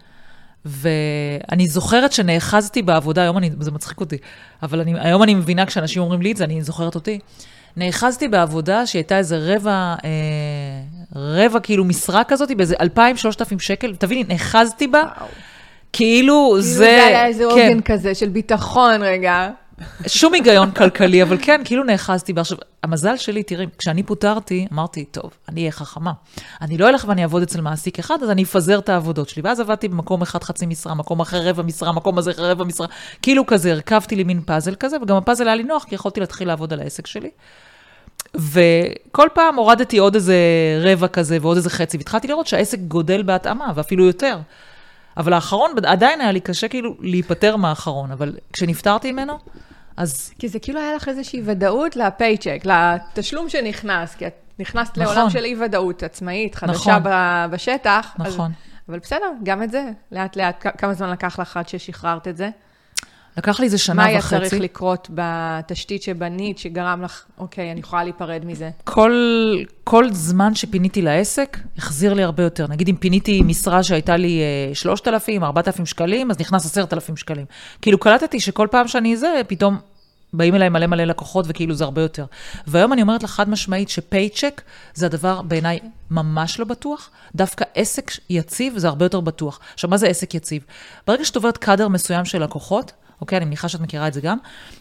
ואני 0.65 1.69
זוכרת 1.69 2.13
שנאחזתי 2.13 2.83
בעבודה, 2.83 3.23
היום 3.23 3.39
אני, 3.39 3.51
זה 3.61 3.71
מצחיק 3.71 4.01
אותי, 4.01 4.17
אבל 4.63 4.81
אני, 4.81 4.95
היום 5.01 5.23
אני 5.23 5.35
מבינה 5.35 5.67
כשאנשים 5.67 6.03
אומרים 6.03 6.23
לי 6.23 6.33
את 6.33 6.37
זה, 6.37 6.45
אני 6.45 6.63
זוכרת 6.63 6.95
אותי. 6.95 7.19
נאחזתי 7.77 8.29
בעבודה 8.29 8.87
שהייתה 8.87 9.19
איזה 9.19 9.39
רבע, 9.41 9.95
אה, 10.05 10.11
רבע 11.17 11.61
כאילו 11.61 11.85
משרה 11.85 12.25
כזאת, 12.25 12.51
באיזה 12.57 12.75
2,000-3,000 12.81 13.59
שקל, 13.59 13.97
תביני, 13.97 14.25
נאחזתי 14.29 14.87
בה, 14.87 15.03
וואו. 15.03 15.29
כאילו, 15.93 16.51
כאילו 16.53 16.61
זה... 16.61 16.85
כאילו 16.85 17.01
זה 17.01 17.07
היה 17.07 17.27
איזה 17.27 17.45
כן. 17.45 17.51
עוגן 17.51 17.81
כזה 17.81 18.15
של 18.15 18.29
ביטחון 18.29 19.03
רגע. 19.03 19.51
שום 20.07 20.35
היגיון 20.35 20.71
כלכלי, 20.71 21.23
אבל 21.23 21.37
כן, 21.43 21.61
כאילו 21.65 21.85
נאחזתי 21.85 22.33
בה. 22.33 22.41
עכשיו, 22.41 22.59
המזל 22.83 23.17
שלי, 23.17 23.43
תראי, 23.43 23.67
כשאני 23.79 24.03
פוטרתי, 24.03 24.67
אמרתי, 24.73 25.05
טוב, 25.05 25.31
אני 25.49 25.61
אהיה 25.61 25.73
חכמה. 25.73 26.13
אני 26.63 26.79
לא 26.79 26.89
אלך 26.89 27.05
ואני 27.09 27.23
אעבוד 27.23 27.43
אצל 27.43 27.61
מעסיק 27.61 27.99
אחד, 27.99 28.23
אז 28.23 28.31
אני 28.31 28.43
אפזר 28.43 28.79
את 28.79 28.89
העבודות 28.89 29.29
שלי. 29.29 29.43
ואז 29.43 29.61
עבדתי 29.61 29.89
במקום 29.89 30.23
אחד 30.23 30.45
חצי 30.45 30.67
משרה, 30.67 30.95
מקום 30.95 31.21
אחר 31.21 31.49
רבע 31.49 31.63
משרה, 31.63 31.93
מקום 31.93 32.19
הזה 32.19 32.33
רבע 32.39 32.65
משרה. 32.65 32.87
כאילו 33.23 33.47
כזה, 33.47 33.73
הרכבתי 33.73 34.17
לי 34.17 34.25
מין 34.25 34.41
פאזל 34.41 34.75
כזה, 34.75 34.97
וגם 35.03 35.17
הפאזל 35.17 35.47
היה 35.47 35.57
לי 35.57 35.63
נוח, 35.63 35.85
כי 35.85 35.95
יכולתי 35.95 36.21
להתחיל 36.21 36.49
לעבוד 36.49 36.73
על 36.73 36.81
העסק 36.81 37.07
שלי. 37.07 37.31
וכל 38.37 39.29
פעם 39.35 39.57
הורדתי 39.57 39.99
עוד 39.99 40.15
איזה 40.15 40.37
רבע 40.81 41.09
כזה 41.09 41.39
ועוד 41.41 41.57
איזה 41.57 41.71
חצי, 41.71 41.97
והתחלתי 41.97 42.29
לראות 42.29 42.47
שהעסק 42.47 42.79
גודל 42.79 43.23
בהתאמה, 43.23 43.73
ואפילו 43.75 44.05
יותר. 44.05 44.39
אבל 45.17 45.33
האחרון, 45.33 45.71
עדיין 45.87 46.21
היה 46.21 46.33
לי 46.33 46.41
קשה 46.41 46.69
כאילו 46.69 46.97
להיפטר 47.01 47.57
מהאחרון, 47.57 48.13
אבל 48.13 48.37
כשנפטרתי 48.53 49.13
ממנו, 49.13 49.39
אז... 49.97 50.31
כי 50.39 50.49
זה 50.49 50.59
כאילו 50.59 50.81
היה 50.81 50.95
לך 50.95 51.09
איזושהי 51.09 51.43
ודאות 51.45 51.97
לפייצ'ק, 51.97 52.63
לתשלום 52.65 53.49
שנכנס, 53.49 54.15
כי 54.15 54.27
את 54.27 54.35
נכנסת 54.59 54.99
נכון. 54.99 55.15
לעולם 55.15 55.31
של 55.31 55.45
אי-ודאות 55.45 56.03
עצמאית, 56.03 56.55
חדשה 56.55 56.99
נכון. 56.99 57.11
בשטח. 57.51 58.15
נכון. 58.19 58.51
אז, 58.51 58.57
אבל 58.89 58.99
בסדר, 58.99 59.33
גם 59.43 59.63
את 59.63 59.71
זה, 59.71 59.91
לאט 60.13 60.37
לאט, 60.37 60.67
כמה 60.79 60.95
זמן 60.95 61.11
לקח 61.11 61.39
לך 61.39 61.57
עד 61.57 61.69
ששחררת 61.69 62.29
את 62.29 62.37
זה? 62.37 62.51
לקח 63.37 63.61
לי 63.61 63.67
איזה 63.67 63.79
שנה 63.79 64.03
וחצי. 64.03 64.35
מה 64.35 64.41
היה 64.41 64.51
צריך 64.51 64.63
לקרות 64.63 65.09
בתשתית 65.15 66.03
שבנית, 66.03 66.59
שגרם 66.59 67.03
לך, 67.03 67.25
אוקיי, 67.39 67.73
אני 67.73 67.81
יכולה 67.81 68.05
להיפרד 68.05 68.43
מזה? 68.45 68.71
כל, 68.85 69.13
כל 69.85 70.13
זמן 70.13 70.55
שפיניתי 70.55 71.03
לעסק, 71.03 71.59
החזיר 71.79 72.15
לי 72.15 72.23
הרבה 72.23 72.43
יותר. 72.43 72.67
נגיד, 72.67 72.89
אם 72.89 72.97
פיניתי 72.97 73.43
משרה 73.43 73.83
שהייתה 73.83 74.17
לי 74.17 74.41
3,000, 74.75 75.43
אה, 75.43 75.47
4,000 75.47 75.87
שקלים, 75.87 76.31
אז 76.31 76.41
נכנס 76.41 76.67
10,000 76.67 77.17
שקלים. 77.17 77.47
כאילו, 77.83 77.99
קלטתי 77.99 78.41
שכל 78.41 78.69
פעם 78.71 78.89
שאני 78.89 79.17
זה, 79.17 79.41
פתאום 79.47 79.79
באים 80.35 80.55
אליי 80.55 80.69
מלא 80.69 80.87
מלא 80.87 81.05
לקוחות, 81.05 81.45
וכאילו 81.49 81.75
זה 81.75 81.85
הרבה 81.85 82.03
יותר. 82.03 82.25
והיום 82.67 82.93
אני 82.93 83.03
אומרת 83.03 83.23
לך 83.23 83.31
חד 83.31 83.49
משמעית 83.49 83.89
שפייצ'ק 83.89 84.63
זה 84.95 85.07
הדבר 85.07 85.43
בעיניי 85.43 85.79
ממש 86.11 86.61
לא 86.61 86.65
בטוח, 86.65 87.11
דווקא 87.35 87.65
עסק 87.75 88.11
יציב 88.31 88.79
זה 88.79 88.89
הרבה 88.89 89.05
יותר 89.05 89.21
בטוח. 89.21 89.61
עכשיו, 89.75 89.91
מה 89.91 89.97
זה 89.97 90.07
עסק 90.07 90.35
יציב? 90.35 90.65
ברגע 91.07 91.25
שאת 91.25 91.37
עוברת 91.37 91.59
קאדר 91.59 91.89
מסוים 91.89 92.25
של 92.25 92.43
לקוחות, 92.43 92.93
אוקיי? 93.25 93.39
אני 93.39 93.45
מניחה 93.45 93.69
שאת 93.69 93.81
מכירה 93.81 94.09
את 94.09 94.15
זה 94.15 94.21
גם. 94.21 94.39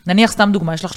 נניח, 0.07 0.31
סתם 0.31 0.50
דוגמה, 0.54 0.74
יש 0.74 0.86
לך 0.86 0.92
30-40 0.92 0.95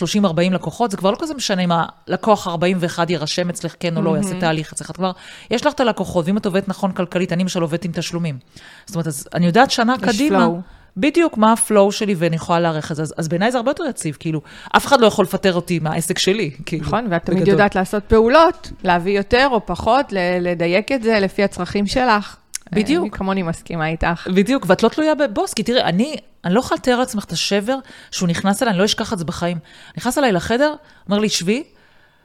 לקוחות, 0.51 0.91
זה 0.91 0.97
כבר 0.97 1.11
לא 1.11 1.17
כזה 1.21 1.35
משנה 1.35 1.63
אם 1.63 1.71
הלקוח 1.73 2.49
41 2.49 3.11
יירשם 3.11 3.49
אצלך 3.49 3.75
כן 3.81 3.97
או 3.97 4.03
לא, 4.03 4.17
יעשה 4.17 4.41
תהליך 4.41 4.73
אצלך. 4.73 4.91
כבר, 4.95 5.13
יש 5.51 5.67
לך 5.67 5.73
את 5.73 5.81
הלקוחות, 5.81 6.27
ואם 6.27 6.37
את 6.37 6.47
עובדת 6.47 6.69
נכון 6.69 6.93
כלכלית, 6.93 7.33
אני 7.33 7.43
למשל 7.43 7.63
עובדת 7.63 7.85
עם 7.85 7.93
תשלומים. 7.95 8.39
זאת 8.87 8.95
אומרת, 8.95 9.07
אז 9.07 9.29
אני 9.35 9.47
יודעת 9.47 9.71
שנה 9.71 9.95
קדימה. 9.99 10.39
פלואו. 10.39 10.61
בדיוק 10.97 11.39
מה 11.39 11.53
הפלואו 11.53 11.93
שלי 11.93 12.15
ואני 12.19 12.37
יכולה 12.37 12.61
להערך 12.61 12.91
את 12.91 12.97
זה. 12.97 13.03
אז, 13.03 13.15
אז 13.17 13.29
בעיניי 13.29 13.53
זה 13.53 13.59
הרבה 13.59 13.71
יותר 13.71 13.85
יציב, 13.85 14.17
כאילו, 14.21 14.41
אף 14.77 14.87
אחד 14.87 15.01
לא 15.01 15.07
יכול 15.07 15.25
לפטר 15.25 15.55
אותי 15.55 15.79
מהעסק 15.79 16.19
שלי, 16.19 16.51
כאילו. 16.67 16.85
נכון, 16.85 17.07
ואת 17.11 17.25
תמיד 17.25 17.49
יודעת 17.49 17.75
לעשות 17.75 18.05
פעולות, 18.05 18.73
להביא 18.85 19.17
יותר 19.17 19.49
או 19.51 19.67
פחות, 19.67 20.07
לדייק 20.41 20.93
את 20.93 21.03
זה 21.03 21.21
לפי 21.21 21.45
הצרכים 21.45 21.87
שלך. 21.87 22.37
בדיוק. 22.73 23.03
אני 23.03 23.11
כמוני 23.11 23.43
מסכימה 23.43 23.89
איתך. 23.89 24.29
בדיוק, 24.35 24.65
ואת 24.69 24.83
לא 24.83 24.89
תלויה 24.89 25.15
בבוס, 25.15 25.55
כי 25.55 25.63
תראי, 25.63 25.83
אני, 25.83 26.17
אני 26.45 26.55
לא 26.55 26.61
יכולה 26.61 26.79
לתאר 26.79 26.99
לעצמך 26.99 27.25
את 27.25 27.33
השבר 27.33 27.79
שהוא 28.11 28.29
נכנס 28.29 28.63
אליי, 28.63 28.71
אני 28.73 28.79
לא 28.79 28.85
אשכח 28.85 29.13
את 29.13 29.19
זה 29.19 29.25
בחיים. 29.25 29.59
נכנס 29.97 30.19
אליי 30.19 30.33
לחדר, 30.33 30.75
אומר 31.07 31.19
לי, 31.19 31.29
שבי, 31.29 31.65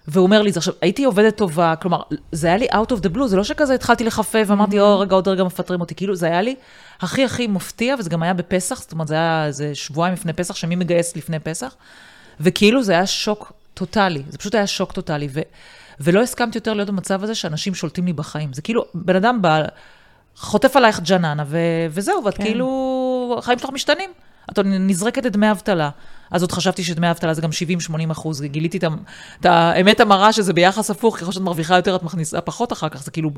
והוא 0.07 0.23
אומר 0.23 0.41
לי, 0.41 0.51
עכשיו, 0.55 0.73
הייתי 0.81 1.03
עובדת 1.03 1.37
טובה, 1.37 1.75
כלומר, 1.75 2.01
זה 2.31 2.47
היה 2.47 2.57
לי 2.57 2.67
out 2.71 2.91
of 2.91 3.05
the 3.05 3.15
blue, 3.15 3.27
זה 3.27 3.37
לא 3.37 3.43
שכזה 3.43 3.73
התחלתי 3.73 4.03
לחפף 4.03 4.43
ואמרתי, 4.47 4.79
או, 4.79 4.99
רגע, 4.99 5.15
עוד 5.15 5.27
רגע 5.27 5.43
מפטרים 5.43 5.81
אותי, 5.81 5.95
כאילו, 5.95 6.15
זה 6.15 6.25
היה 6.25 6.41
לי 6.41 6.55
הכי 7.01 7.23
הכי 7.25 7.47
מפתיע, 7.47 7.95
וזה 7.99 8.09
גם 8.09 8.23
היה 8.23 8.33
בפסח, 8.33 8.81
זאת 8.81 8.91
אומרת, 8.91 9.07
זה 9.07 9.13
היה 9.13 9.45
איזה 9.45 9.75
שבועיים 9.75 10.13
לפני 10.13 10.33
פסח, 10.33 10.55
שמי 10.55 10.75
מגייס 10.75 11.15
לפני 11.15 11.39
פסח, 11.39 11.75
וכאילו 12.39 12.83
זה 12.83 12.93
היה 12.93 13.07
שוק 13.07 13.53
טוטאלי, 13.73 14.23
זה 14.29 14.37
פשוט 14.37 14.55
היה 14.55 14.67
שוק 14.67 14.91
טוטאלי, 14.91 15.27
ו, 15.31 15.41
ולא 15.99 16.21
הסכמתי 16.21 16.57
יותר 16.57 16.73
להיות 16.73 16.89
במצב 16.89 17.23
הזה 17.23 17.35
שאנשים 17.35 17.75
שולטים 17.75 18.05
לי 18.05 18.13
בחיים. 18.13 18.53
זה 18.53 18.61
כאילו, 18.61 18.85
בן 18.93 19.15
אדם 19.15 19.41
בא... 19.41 19.61
חוטף 20.35 20.75
עלייך 20.75 20.99
ג'ננה, 20.99 21.43
ו- 21.47 21.57
וזהו, 21.89 22.23
ואת 22.25 22.37
כן. 22.37 22.43
כאילו, 22.43 23.35
החיים 23.39 23.59
שלך 23.59 23.69
משתנים. 23.69 24.09
את 24.51 24.59
נזרקת 24.65 25.25
את 25.25 25.31
דמי 25.31 25.51
אבטלה. 25.51 25.89
אז 26.31 26.41
עוד 26.41 26.51
חשבתי 26.51 26.83
שדמי 26.83 27.11
אבטלה 27.11 27.33
זה 27.33 27.41
גם 27.41 27.49
70-80 28.09 28.11
אחוז, 28.11 28.41
גיליתי 28.41 28.77
את, 28.77 28.83
את 29.39 29.45
האמת 29.45 29.99
המרה 29.99 30.33
שזה 30.33 30.53
ביחס 30.53 30.91
הפוך, 30.91 31.17
ככל 31.17 31.31
שאת 31.31 31.41
מרוויחה 31.41 31.75
יותר 31.75 31.95
את 31.95 32.03
מכניסה 32.03 32.41
פחות 32.41 32.73
אחר 32.73 32.89
כך, 32.89 33.03
זה 33.03 33.11
כאילו 33.11 33.31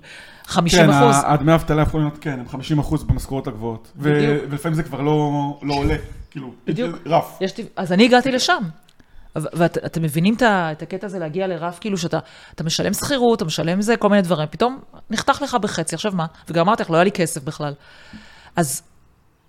50 0.46 0.80
כן, 0.80 0.90
אחוז. 0.90 1.16
כן, 1.16 1.32
הדמי 1.32 1.54
אבטלה 1.54 1.82
יכולים 1.82 2.08
להיות, 2.08 2.20
כן, 2.22 2.40
הם 2.40 2.50
50 2.50 2.80
אחוז 2.80 3.04
במשכורות 3.04 3.48
הגבוהות. 3.48 3.92
ולפעמים 3.96 4.76
זה 4.76 4.84
כבר 4.84 5.02
לא, 5.02 5.32
לא 5.62 5.74
עולה, 5.74 5.96
כאילו, 6.32 6.52
בדיוק. 6.68 6.96
רף. 7.06 7.38
יש, 7.42 7.54
אז 7.76 7.92
אני 7.92 8.06
הגעתי 8.06 8.32
לשם. 8.32 8.64
ואתם 9.36 10.02
מבינים 10.02 10.36
את 10.42 10.82
הקטע 10.82 11.08
הזה 11.08 11.20
להגיע 11.20 11.48
לרף, 11.48 11.80
כאילו 11.80 11.98
שאתה 11.98 12.20
משלם 12.64 12.94
שכירות, 12.94 13.38
אתה 13.38 13.46
משלם 13.46 13.82
זה, 13.82 13.98
כל 13.98 14.10
מיני 14.10 14.22
דברים, 14.22 14.48
פתאום 14.52 14.80
נחתך 15.10 15.42
לך 15.42 15.56
בחצי, 15.56 15.96
עכשיו 15.96 16.12
מה? 16.16 16.26
וגם 16.50 16.68
אמרתי 16.68 16.84
לך, 16.84 16.90
לא 16.90 16.96
היה 16.96 17.04
לי 17.04 17.12
כסף 17.12 17.44
בכלל. 17.44 17.74
אז 18.56 18.82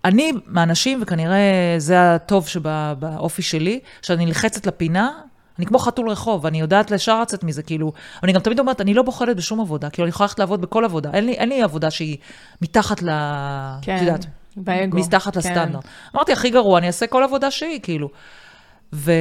אני 0.04 0.32
מהאנשים, 0.46 0.98
וכנראה 1.02 1.74
זה 1.78 2.14
הטוב 2.14 2.48
שבאופי 2.48 3.42
שלי, 3.42 3.80
שאני 4.02 4.24
נלחצת 4.24 4.66
לפינה, 4.66 5.10
אני 5.58 5.66
כמו 5.66 5.78
חתול 5.78 6.10
רחוב, 6.10 6.46
אני 6.46 6.60
יודעת 6.60 6.90
לשער 6.90 7.20
לצאת 7.20 7.44
מזה, 7.44 7.62
כאילו, 7.62 7.92
אני 8.22 8.32
גם 8.32 8.40
תמיד 8.40 8.58
אומרת, 8.58 8.80
אני 8.80 8.94
לא 8.94 9.02
בוחרת 9.02 9.36
בשום 9.36 9.60
עבודה, 9.60 9.90
כאילו, 9.90 10.06
אני 10.06 10.10
יכולה 10.10 10.26
ללכת 10.26 10.38
לעבוד 10.38 10.60
בכל 10.60 10.84
עבודה, 10.84 11.10
אין 11.12 11.26
לי, 11.26 11.32
אין 11.32 11.48
לי 11.48 11.62
עבודה 11.62 11.90
שהיא 11.90 12.16
מתחת 12.62 13.02
ל... 13.02 13.10
כן, 13.82 14.14
באגו. 14.56 14.98
מתחת 14.98 15.32
כן. 15.32 15.38
לסטנדרט. 15.38 15.84
אמרתי, 16.14 16.32
הכי 16.32 16.50
גרוע, 16.50 16.78
אני 16.78 16.86
אעשה 16.86 17.06
כל 17.06 17.22
עבודה 17.22 17.50
שהיא, 17.50 17.80
כאילו. 17.82 18.08
ו... 18.92 19.12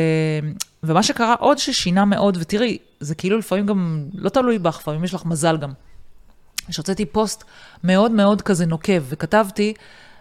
ומה 0.84 1.04
שקרה 1.04 1.36
עוד 1.40 1.58
ששינה 1.58 2.06
מאוד, 2.06 2.38
ותראי, 2.42 2.78
זה 3.00 3.16
כאילו 3.16 3.38
לפעמים 3.38 3.66
גם, 3.66 4.06
לא 4.14 4.30
תלוי 4.30 4.60
בך, 4.60 4.78
לפעמים 4.82 5.04
יש 5.04 5.14
לך 5.14 5.26
מזל 5.26 5.58
גם. 5.58 5.72
שהוצאתי 6.70 7.06
פוסט 7.06 7.44
מאוד 7.84 8.12
מאוד 8.12 8.42
כזה 8.42 8.66
נוקב, 8.66 9.02
וכתבתי, 9.10 9.74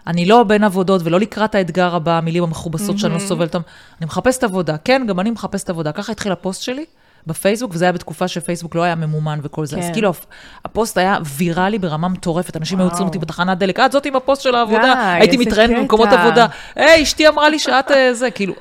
אני 0.06 0.26
לא 0.26 0.42
בין 0.42 0.64
עבודות 0.64 1.00
ולא 1.04 1.20
לקראת 1.20 1.54
האתגר 1.54 1.94
הבא, 1.94 2.18
המילים 2.18 2.42
המכובסות 2.42 2.99
שאני 2.99 3.14
לא 3.14 3.18
סובלת 3.18 3.54
אותן, 3.54 3.68
אני 4.00 4.06
מחפשת 4.06 4.44
עבודה. 4.44 4.76
כן, 4.84 5.02
גם 5.08 5.20
אני 5.20 5.30
מחפשת 5.30 5.70
עבודה. 5.70 5.92
ככה 5.92 6.12
התחיל 6.12 6.32
הפוסט 6.32 6.62
שלי 6.62 6.84
בפייסבוק, 7.26 7.70
וזה 7.75 7.84
היה 7.84 7.92
בתקופה 7.92 8.28
שפייסבוק 8.28 8.75
לא 8.75 8.82
היה 8.82 8.94
ממומן 8.94 9.38
וכל 9.42 9.66
זה. 9.66 9.76
כן. 9.76 9.82
אז 9.82 9.90
כאילו, 9.92 10.08
הפ- 10.11 10.26
הפוסט 10.64 10.99
היה 10.99 11.16
ויראלי 11.37 11.78
ברמה 11.78 12.08
מטורפת, 12.08 12.56
אנשים 12.56 12.78
היו 12.78 12.87
עוצרים 12.88 13.06
אותי 13.06 13.18
בתחנת 13.18 13.58
דלק, 13.58 13.80
את 13.80 13.92
זאת 13.92 14.06
עם 14.06 14.16
הפוסט 14.16 14.42
של 14.42 14.54
העבודה, 14.54 14.94
די, 14.94 15.00
היה 15.00 15.37
קטע. 15.37 15.80
במקומות 15.80 16.08
עבודה, 16.08 16.46
היי, 16.76 17.02
אשתי 17.02 17.28
אמרה 17.28 17.49
לי 17.49 17.58
שאת 17.58 17.90
אה, 17.90 18.14
זה, 18.14 18.30
כאילו... 18.30 18.54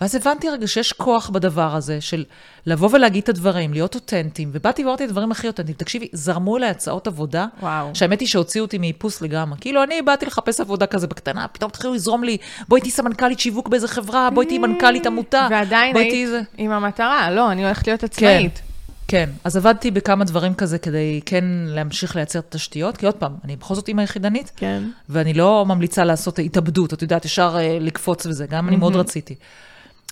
ואז 0.00 0.14
הבנתי 0.14 0.48
רגע 0.48 0.66
שיש 0.66 0.92
כוח 0.92 1.30
בדבר 1.30 1.74
הזה 1.74 2.00
של 2.00 2.24
לבוא 2.66 2.88
ולהגיד 2.92 3.22
את 3.22 3.28
הדברים, 3.28 3.72
להיות 3.72 3.94
אותנטיים, 3.94 4.50
ובאתי 4.52 4.84
ואמרתי 4.84 5.04
את 5.04 5.08
הדברים 5.08 5.30
הכי 5.30 5.46
אותנטיים. 5.46 5.76
תקשיבי, 5.76 6.08
זרמו 6.12 6.56
אליי 6.56 6.70
הצעות 6.70 7.06
עבודה, 7.06 7.46
וואו. 7.62 7.90
שהאמת 7.94 8.20
היא 8.20 8.28
שהוציאו 8.28 8.64
אותי 8.64 8.78
מאיפוס 8.78 9.22
לגמרי. 9.22 9.58
כאילו, 9.60 9.82
אני 9.82 10.02
באתי 10.02 10.26
לחפש 10.26 10.60
עבודה 10.60 10.86
כזה 10.86 11.06
בקטנה, 11.06 11.48
פתאום 11.48 11.68
התחילו 11.68 11.94
לזרום 11.94 12.24
לי, 12.24 12.36
בואי 12.68 12.80
תהיי 12.80 12.90
סמנכ"לית 12.90 13.40
שיווק 13.40 13.68
באיזה 13.68 13.88
חברה, 13.88 14.30
בואי 14.30 14.46
תהיי 14.46 14.58
מנכ"לית 14.58 15.06
עמותה, 15.06 15.48
ועדיין 15.50 15.96
היית 15.96 16.28
זה. 16.28 16.40
עם 16.58 16.70
המטרה, 16.70 17.30
לא, 17.30 17.52
אני 17.52 17.64
הולכת 17.64 17.86
להיות 17.86 18.04
עצמאית. 18.04 18.62
כן, 19.08 19.30
אז 19.44 19.56
עבדתי 19.56 19.90
בכמה 19.90 20.24
דברים 20.24 20.54
כזה 20.54 20.78
כדי 20.78 21.20
כן 21.26 21.44
להמשיך 21.66 22.16
לייצר 22.16 22.38
את 22.38 22.54
התשתיות, 22.54 22.96
כי 22.96 23.06
עוד 23.06 23.14
פעם, 23.14 23.32
אני 23.44 23.56
בכל 23.56 23.74
זאת 23.74 23.88
אימא 23.88 24.02
יחידנית, 24.02 24.52
כן. 24.56 24.82
ואני 25.08 25.34
לא 25.34 25.64
ממליצה 25.66 26.04
לעשות 26.04 26.38
התאבדות, 26.38 26.92
את 26.92 27.02
יודעת, 27.02 27.24
ישר 27.24 27.56
אה, 27.58 27.78
לקפוץ 27.80 28.26
וזה, 28.26 28.46
גם 28.46 28.68
אני 28.68 28.76
מאוד 28.76 28.96
רציתי. 28.96 29.34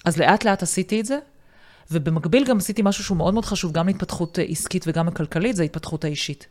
אז 0.04 0.16
לאט 0.16 0.44
לאט 0.44 0.62
עשיתי 0.62 1.00
את 1.00 1.06
זה, 1.06 1.18
ובמקביל 1.90 2.44
גם 2.44 2.58
עשיתי 2.58 2.82
משהו 2.84 3.04
שהוא 3.04 3.16
מאוד 3.16 3.34
מאוד 3.34 3.44
חשוב, 3.44 3.72
גם 3.72 3.86
להתפתחות 3.86 4.38
אה, 4.38 4.44
עסקית 4.48 4.84
וגם 4.88 5.08
הכלכלית, 5.08 5.56
זה 5.56 5.62
ההתפתחות 5.62 6.04
האישית. 6.04 6.46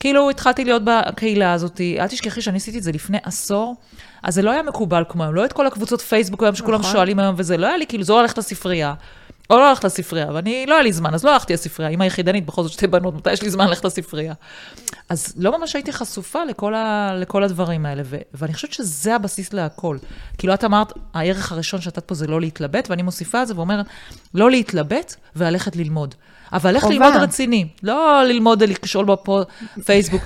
כאילו 0.00 0.30
התחלתי 0.30 0.64
להיות 0.64 0.82
בקהילה 0.84 1.52
הזאת, 1.52 1.80
אל 1.80 2.08
תשכחי 2.08 2.42
שאני 2.42 2.56
עשיתי 2.56 2.78
את 2.78 2.82
זה 2.82 2.92
לפני 2.92 3.18
עשור, 3.22 3.76
אז 4.22 4.34
זה 4.34 4.42
לא 4.42 4.50
היה 4.50 4.62
מקובל 4.62 5.04
כמו 5.08 5.22
היום, 5.22 5.34
לא 5.34 5.44
את 5.44 5.52
כל 5.52 5.66
הקבוצות 5.66 6.00
פייסבוק 6.00 6.42
היום 6.42 6.54
שכולם 6.54 6.80
נכון. 6.80 6.92
שואלים 6.92 7.18
היום 7.18 7.34
וזה, 7.38 7.56
לא 7.56 7.66
היה 7.66 7.76
לי 7.76 7.86
כאילו, 7.86 8.04
זו 8.04 8.22
ללכת 8.22 8.38
לספרייה, 8.38 8.94
או 9.50 9.56
לא 9.56 9.68
ללכת 9.68 9.84
לספרייה, 9.84 10.26
ואני, 10.34 10.66
לא 10.66 10.74
היה 10.74 10.82
לי 10.82 10.92
זמן, 10.92 11.14
אז 11.14 11.24
לא 11.24 11.32
הלכתי 11.32 11.52
לספרייה, 11.52 11.90
אימא 11.90 12.04
יחידנית, 12.04 12.46
בכל 12.46 12.62
זאת 12.62 12.72
שתי 12.72 12.86
בנות, 12.86 13.14
מתי 13.14 13.32
יש 13.32 13.42
לי 13.42 13.50
זמן 13.50 13.68
ללכת 13.68 13.84
לספרייה? 13.84 14.34
אז 15.08 15.34
לא 15.36 15.58
ממש 15.58 15.74
הייתי 15.74 15.92
חשופה 15.92 16.44
לכל, 16.44 16.74
ה, 16.74 17.10
לכל 17.14 17.42
הדברים 17.42 17.86
האלה, 17.86 18.02
ו, 18.04 18.16
ואני 18.34 18.54
חושבת 18.54 18.72
שזה 18.72 19.14
הבסיס 19.14 19.52
להכל. 19.52 19.96
כאילו, 20.38 20.54
את 20.54 20.64
אמרת, 20.64 20.92
הערך 21.14 21.52
הראשון 21.52 21.80
שאת 21.80 21.98
פה 21.98 22.14
זה 22.14 22.26
לא 22.26 22.40
להתלבט, 22.40 22.90
ואני 22.90 23.02
מוסיפה 23.02 23.42
את 23.42 23.48
זה 23.48 23.56
ואומרת, 23.56 23.86
לא 24.34 24.50
להתלבט 24.50 25.14
וללכת 25.36 25.76
ללמוד. 25.76 26.14
אבל 26.52 26.70
ללכת. 26.70 26.90
ללמוד 26.90 27.14
רציני, 27.14 27.68
לא 27.82 28.22
ללמוד, 28.24 28.62
לשאול 28.62 29.06
בפייסבוק. 29.76 30.22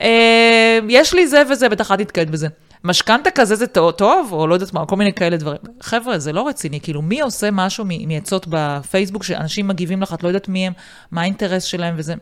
אה, 0.00 0.78
יש 0.88 1.14
לי 1.14 1.26
זה 1.26 1.42
וזה, 1.50 1.68
בטח 1.68 1.92
את 1.92 2.00
נתקעת 2.00 2.30
בזה. 2.30 2.48
משכנתה 2.84 3.30
כזה 3.30 3.54
זה 3.56 3.66
טוב, 3.66 3.90
טוב, 3.90 4.28
או 4.32 4.46
לא 4.46 4.54
יודעת 4.54 4.72
מה, 4.72 4.86
כל 4.86 4.96
מיני 4.96 5.12
כאלה 5.12 5.36
דברים. 5.36 5.58
חבר'ה, 5.80 6.18
זה 6.18 6.32
לא 6.32 6.48
רציני, 6.48 6.80
כאילו, 6.80 7.02
מי 7.02 7.20
עושה 7.20 7.50
משהו 7.50 7.84
מעצות 8.06 8.46
בפייסבוק, 8.48 9.24
שאנשים 9.24 9.68
מגיבים 9.68 10.02
לך, 10.02 10.14
את 10.14 10.22
לא 10.22 10.28
יודעת 10.28 10.48
מי 10.48 10.66
הם, 10.66 10.72
מה 11.10 11.20
האינטרס 11.20 11.62
שלהם 11.64 11.94
וזה. 11.98 12.14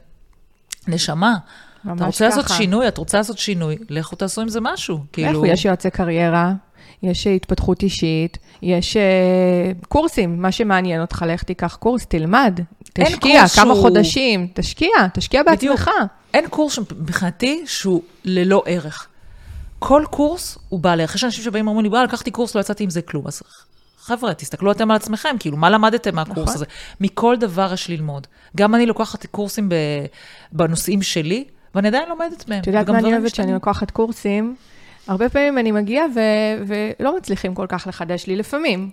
נשמה, 0.88 1.34
אתה 1.96 2.04
רוצה 2.06 2.24
לעשות 2.28 2.44
ככה. 2.44 2.54
שינוי, 2.54 2.88
את 2.88 2.98
רוצה 2.98 3.18
לעשות 3.18 3.38
שינוי, 3.38 3.76
לכו 3.90 4.16
תעשו 4.16 4.40
עם 4.40 4.48
זה 4.48 4.60
משהו. 4.60 4.98
כאילו, 5.12 5.32
לכו, 5.32 5.46
יש 5.46 5.64
יועצי 5.64 5.90
קריירה, 5.90 6.52
יש 7.02 7.26
אה, 7.26 7.32
התפתחות 7.32 7.82
אישית, 7.82 8.38
יש 8.62 8.96
אה, 8.96 9.02
קורסים, 9.88 10.42
מה 10.42 10.52
שמעניין 10.52 11.00
אותך, 11.00 11.24
לך 11.28 11.42
תיקח 11.42 11.76
קורס, 11.76 12.06
תלמד, 12.06 12.60
תשקיע 12.92 13.38
קורס 13.40 13.54
כמה 13.56 13.74
שהוא- 13.74 13.82
חודשים, 13.82 14.48
תשקיע, 14.54 14.88
תשקיע 15.14 15.42
בדיוק. 15.42 15.78
בעצמך. 15.78 15.90
אין 16.34 16.48
קורס 16.48 16.78
מבחינתי 16.78 17.62
שהוא 17.66 18.02
ללא 18.24 18.62
ערך. 18.66 19.06
כל 19.82 20.04
קורס 20.10 20.58
הוא 20.68 20.80
בעל 20.80 21.00
ערך. 21.00 21.14
יש 21.14 21.24
אנשים 21.24 21.44
שבאים 21.44 21.66
ואומרים 21.66 21.84
לי, 21.84 21.90
וואלה, 21.90 22.04
לקחתי 22.04 22.30
קורס, 22.30 22.54
לא 22.54 22.60
יצאתי 22.60 22.84
עם 22.84 22.90
זה 22.90 23.02
כלום. 23.02 23.26
אז 23.26 23.42
חבר'ה, 23.98 24.34
תסתכלו 24.34 24.72
אתם 24.72 24.90
על 24.90 24.96
עצמכם, 24.96 25.36
כאילו, 25.38 25.56
מה 25.56 25.70
למדתם 25.70 26.14
מהקורס 26.14 26.38
נכון. 26.38 26.54
הזה? 26.54 26.64
מכל 27.00 27.36
דבר 27.36 27.72
יש 27.72 27.90
ללמוד. 27.90 28.26
גם 28.56 28.74
אני 28.74 28.86
לוקחת 28.86 29.26
קורסים. 29.26 29.68
בנושאים 30.52 31.02
שלי, 31.02 31.44
ואני 31.74 31.88
עדיין 31.88 32.08
לומדת 32.08 32.48
מהם. 32.48 32.60
את 32.60 32.66
יודעת 32.66 32.88
מה 32.88 32.98
אני 32.98 33.12
אוהבת 33.12 33.34
שאני. 33.34 33.52
לוקחת 33.52 33.90
קורסים? 33.90 34.56
הרבה 35.08 35.28
פעמים 35.28 35.58
אני 35.58 35.72
מגיעה 35.72 36.06
ו- 36.14 36.64
ולא 37.00 37.16
מצליחים 37.16 37.54
כל 37.54 37.66
כך 37.68 37.86
לחדש 37.86 38.26
לי 38.26 38.36
לפעמים, 38.36 38.90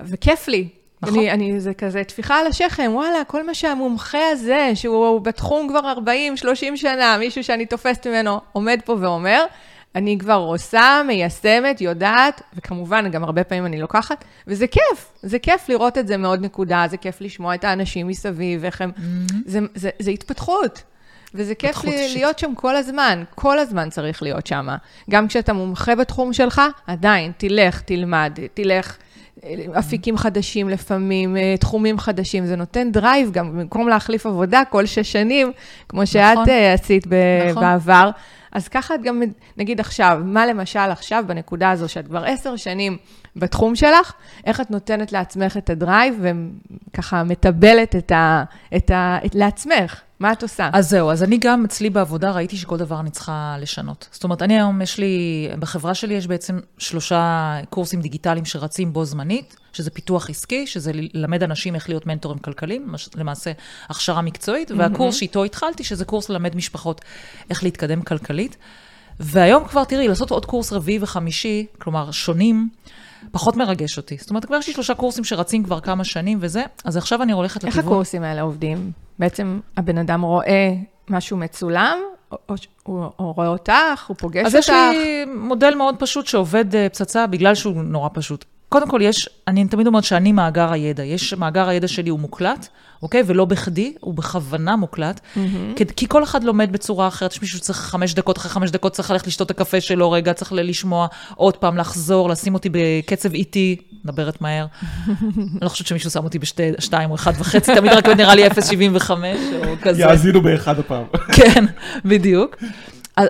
וכיף 0.00 0.48
לי. 0.48 0.68
נכון. 1.02 1.18
אני, 1.18 1.30
אני, 1.30 1.60
זה 1.60 1.74
כזה 1.74 2.04
טפיחה 2.04 2.38
על 2.38 2.46
השכם, 2.46 2.90
וואלה, 2.94 3.24
כל 3.24 3.46
מה 3.46 3.54
שהמומחה 3.54 4.28
הזה, 4.32 4.70
שהוא 4.74 5.20
בתחום 5.20 5.68
כבר 5.68 5.92
40-30 6.72 6.76
שנה, 6.76 7.16
מישהו 7.18 7.44
שאני 7.44 7.66
תופסת 7.66 8.06
ממנו, 8.06 8.40
עומד 8.52 8.80
פה 8.84 8.96
ואומר, 9.00 9.44
אני 9.94 10.18
כבר 10.18 10.34
עושה, 10.34 11.02
מיישמת, 11.06 11.80
יודעת, 11.80 12.42
וכמובן, 12.56 13.10
גם 13.10 13.24
הרבה 13.24 13.44
פעמים 13.44 13.66
אני 13.66 13.80
לוקחת, 13.80 14.24
וזה 14.46 14.66
כיף, 14.66 15.12
זה 15.22 15.38
כיף 15.38 15.68
לראות 15.68 15.98
את 15.98 16.06
זה 16.06 16.16
מאוד 16.16 16.44
נקודה, 16.44 16.84
זה 16.90 16.96
כיף 16.96 17.20
לשמוע 17.20 17.54
את 17.54 17.64
האנשים 17.64 18.08
מסביב, 18.08 18.64
איך 18.64 18.80
הם, 18.80 18.90
זה, 19.46 19.58
זה, 19.74 19.90
זה 19.98 20.10
התפתחות. 20.10 20.82
וזה 21.34 21.54
כיף 21.54 21.84
לי 21.84 21.92
אישית. 21.92 22.16
להיות 22.16 22.38
שם 22.38 22.54
כל 22.54 22.76
הזמן, 22.76 23.22
כל 23.34 23.58
הזמן 23.58 23.90
צריך 23.90 24.22
להיות 24.22 24.46
שם. 24.46 24.68
גם 25.10 25.28
כשאתה 25.28 25.52
מומחה 25.52 25.94
בתחום 25.94 26.32
שלך, 26.32 26.62
עדיין, 26.86 27.32
תלך, 27.36 27.80
תלמד, 27.80 28.38
תלך, 28.54 28.96
אה, 29.44 29.54
אפיקים 29.78 30.16
חדשים 30.16 30.68
לפעמים, 30.68 31.36
אה, 31.36 31.54
תחומים 31.60 31.98
חדשים, 31.98 32.46
זה 32.46 32.56
נותן 32.56 32.92
drive 32.92 33.30
גם, 33.32 33.58
במקום 33.58 33.88
להחליף 33.88 34.26
עבודה 34.26 34.62
כל 34.70 34.86
שש 34.86 35.12
שנים, 35.12 35.52
כמו 35.88 36.06
שאת 36.06 36.32
נכון. 36.32 36.48
אה, 36.48 36.72
עשית 36.72 37.06
ב- 37.08 37.14
נכון. 37.50 37.62
בעבר. 37.62 38.10
אז 38.52 38.68
ככה 38.68 38.94
את 38.94 39.02
גם, 39.02 39.22
נגיד 39.56 39.80
עכשיו, 39.80 40.20
מה 40.24 40.46
למשל 40.46 40.78
עכשיו, 40.78 41.24
בנקודה 41.26 41.70
הזו, 41.70 41.88
שאת 41.88 42.06
כבר 42.06 42.24
עשר 42.24 42.56
שנים 42.56 42.96
בתחום 43.36 43.76
שלך, 43.76 44.12
איך 44.46 44.60
את 44.60 44.70
נותנת 44.70 45.12
לעצמך 45.12 45.56
את 45.56 45.70
ה 45.70 45.79
drive 45.79 46.24
וככה 46.90 47.24
מטבלת 47.24 47.96
את 47.96 48.12
ה, 48.12 48.44
את 48.76 48.90
ה, 48.90 49.18
את, 49.26 49.34
לעצמך? 49.34 50.00
מה 50.20 50.32
את 50.32 50.42
עושה? 50.42 50.70
אז 50.72 50.88
זהו, 50.88 51.10
אז 51.10 51.22
אני 51.22 51.38
גם 51.38 51.64
אצלי 51.64 51.90
בעבודה 51.90 52.30
ראיתי 52.30 52.56
שכל 52.56 52.76
דבר 52.76 53.00
אני 53.00 53.10
צריכה 53.10 53.56
לשנות. 53.60 54.08
זאת 54.12 54.24
אומרת, 54.24 54.42
אני 54.42 54.54
היום, 54.54 54.82
יש 54.82 54.98
לי, 54.98 55.48
בחברה 55.58 55.94
שלי 55.94 56.14
יש 56.14 56.26
בעצם 56.26 56.60
שלושה 56.78 57.56
קורסים 57.70 58.00
דיגיטליים 58.00 58.44
שרצים 58.44 58.92
בו 58.92 59.04
זמנית, 59.04 59.56
שזה 59.72 59.90
פיתוח 59.90 60.30
עסקי, 60.30 60.66
שזה 60.66 60.92
ללמד 60.94 61.42
אנשים 61.42 61.74
איך 61.74 61.88
להיות 61.88 62.06
מנטורים 62.06 62.38
כלכליים, 62.38 62.94
למעשה 63.16 63.52
הכשרה 63.88 64.22
מקצועית, 64.22 64.70
והקורס 64.70 65.14
שאיתו 65.14 65.44
התחלתי, 65.44 65.84
שזה 65.84 66.04
קורס 66.04 66.28
ללמד 66.28 66.56
משפחות 66.56 67.00
איך 67.50 67.62
להתקדם 67.62 68.02
כלכלית. 68.02 68.56
והיום 69.20 69.68
כבר, 69.68 69.84
תראי, 69.84 70.08
לעשות 70.08 70.30
עוד 70.30 70.46
קורס 70.46 70.72
רביעי 70.72 70.98
וחמישי, 71.02 71.66
כלומר, 71.78 72.10
שונים, 72.10 72.68
פחות 73.32 73.56
מרגש 73.56 73.96
אותי. 73.96 74.16
זאת 74.20 74.30
אומרת, 74.30 74.44
כבר 74.44 74.56
יש 74.56 74.66
לי 74.66 74.72
שלושה 74.74 74.94
קורסים 74.94 75.24
שרצים 75.24 75.64
כבר 75.64 75.80
כמה 75.80 76.04
שנים 76.04 76.38
וזה, 76.40 76.62
אז 76.84 76.96
עכשיו 76.96 77.22
אני 77.22 77.32
הולכת 77.32 77.64
איך 77.64 77.74
לכיוון... 77.74 77.92
הקורסים 77.92 78.22
האלה 78.22 78.42
עובדים? 78.42 78.92
בעצם 79.18 79.60
הבן 79.76 79.98
אדם 79.98 80.22
רואה 80.22 80.72
משהו 81.10 81.36
מצולם, 81.36 81.98
ש- 82.56 82.68
הוא, 82.82 83.04
הוא 83.16 83.34
רואה 83.34 83.48
אותך, 83.48 84.04
הוא 84.06 84.16
פוגש 84.16 84.46
אז 84.46 84.54
אותך? 84.56 84.58
יש 84.58 84.70
לי 84.70 85.24
מודל 85.24 85.74
מאוד 85.74 85.94
פשוט 85.98 86.26
שעובד 86.26 86.74
אה, 86.74 86.88
פצצה 86.88 87.26
בגלל 87.26 87.54
שהוא 87.54 87.82
נורא 87.82 88.08
פשוט. 88.12 88.44
קודם 88.70 88.88
כל, 88.88 89.00
יש, 89.02 89.28
אני 89.48 89.64
תמיד 89.64 89.86
אומרת 89.86 90.04
שאני 90.04 90.32
מאגר 90.32 90.72
הידע. 90.72 91.04
יש, 91.04 91.34
מאגר 91.34 91.68
הידע 91.68 91.88
שלי 91.88 92.10
הוא 92.10 92.20
מוקלט, 92.20 92.68
אוקיי? 93.02 93.22
ולא 93.26 93.44
בכדי, 93.44 93.94
הוא 94.00 94.14
בכוונה 94.14 94.76
מוקלט. 94.76 95.20
Mm-hmm. 95.20 95.38
כי, 95.76 95.84
כי 95.96 96.08
כל 96.08 96.24
אחד 96.24 96.44
לומד 96.44 96.72
בצורה 96.72 97.08
אחרת. 97.08 97.32
יש 97.32 97.42
מישהו 97.42 97.58
שצריך 97.58 97.78
חמש 97.78 98.14
דקות, 98.14 98.38
אחרי 98.38 98.50
חמש 98.50 98.70
דקות 98.70 98.92
צריך 98.92 99.10
ללכת 99.10 99.26
לשתות 99.26 99.50
את 99.50 99.60
הקפה 99.60 99.80
שלו 99.80 100.10
רגע, 100.10 100.32
צריך 100.32 100.52
לשמוע 100.52 101.06
עוד 101.34 101.56
פעם, 101.56 101.76
לחזור, 101.76 102.28
לשים 102.28 102.54
אותי 102.54 102.68
בקצב 102.72 103.34
איטי, 103.34 103.76
מדברת 104.04 104.40
מהר. 104.40 104.66
אני 105.08 105.46
לא 105.62 105.68
חושבת 105.68 105.86
שמישהו 105.86 106.10
שם 106.10 106.24
אותי 106.24 106.38
בשתיים 106.38 107.10
או 107.10 107.14
אחד 107.14 107.32
וחצי, 107.38 107.74
תמיד 107.74 107.92
רק 107.92 108.08
נראה 108.08 108.34
לי 108.34 108.46
0.75 108.46 109.10
או 109.10 109.74
כזה. 109.82 110.02
יאזינו 110.02 110.40
באחד 110.40 110.78
הפעם. 110.78 111.04
כן, 111.36 111.64
בדיוק. 112.04 112.56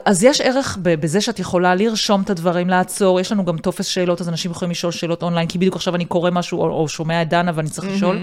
אז- 0.05 0.25
יש 0.25 0.41
ערך 0.41 0.79
בזה 0.83 1.21
שאת 1.21 1.39
יכולה 1.39 1.75
לרשום 1.75 2.23
את 2.23 2.31
הדברים, 2.31 2.69
לעצור, 2.69 3.21
יש 3.21 3.33
לנו 3.33 3.45
גם 3.45 3.59
טופס 3.59 3.87
שאלות, 3.87 4.21
אז 4.21 4.29
אנשים 4.29 4.51
יכולים 4.51 4.71
לשאול 4.71 4.93
שאלות 4.93 5.23
אונליין, 5.23 5.49
כי 5.49 5.59
בדיוק 5.59 5.77
עכשיו 5.77 5.95
אני 5.95 6.05
קורא 6.05 6.31
משהו, 6.31 6.59
או, 6.61 6.69
או 6.71 6.89
שומע 6.89 7.23
את 7.23 7.29
דנה 7.29 7.53
ואני 7.55 7.71
צריך 7.71 7.89
לשאול. 7.97 8.17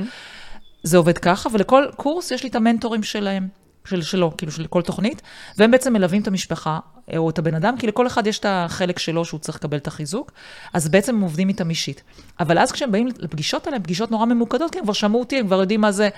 זה 0.83 0.97
עובד 0.97 1.17
ככה, 1.17 1.50
ולכל 1.53 1.86
קורס 1.95 2.31
יש 2.31 2.43
לי 2.43 2.50
את 2.50 2.55
המנטורים 2.55 3.03
שלהם, 3.03 3.47
של, 3.89 4.01
שלו, 4.01 4.38
כאילו 4.38 4.51
של 4.51 4.67
כל 4.67 4.82
תוכנית, 4.82 5.22
והם 5.58 5.72
בעצם 5.72 5.94
מלווים 5.94 6.22
את 6.22 6.27
המשפחה, 6.27 6.79
אה, 7.13 7.17
או 7.17 7.29
את 7.29 7.39
הבן 7.39 7.56
אדם, 7.56 7.77
כי 7.77 7.88
לכל 7.88 8.08
אחד 8.08 8.27
יש 8.27 8.39
את 8.39 8.46
החלק 8.50 9.00
שלו 9.00 9.25
שהוא 9.25 9.39
צריך 9.39 9.58
לקבל 9.58 9.77
את 9.77 9.88
החיזוק, 9.88 10.32
אז 10.74 10.89
בעצם 10.89 11.15
הם 11.15 11.22
עובדים 11.22 11.50
איתם 11.50 11.70
אישית. 11.70 12.03
אבל 12.39 12.58
אז 12.58 12.72
כשהם 12.72 12.91
באים 12.91 13.08
לפגישות 13.20 13.67
האלה, 13.67 13.79
פגישות 13.79 14.12
נורא 14.12 14.25
ממוקדות, 14.25 14.72
כי 14.72 14.79
הם 14.79 14.84
כבר 14.86 14.94
שמעו 14.94 15.20
אותי, 15.20 15.39
הם 15.39 15.48
כבר 15.48 15.60
יודעים 15.60 15.82
מה 15.82 15.91
זה 15.91 16.10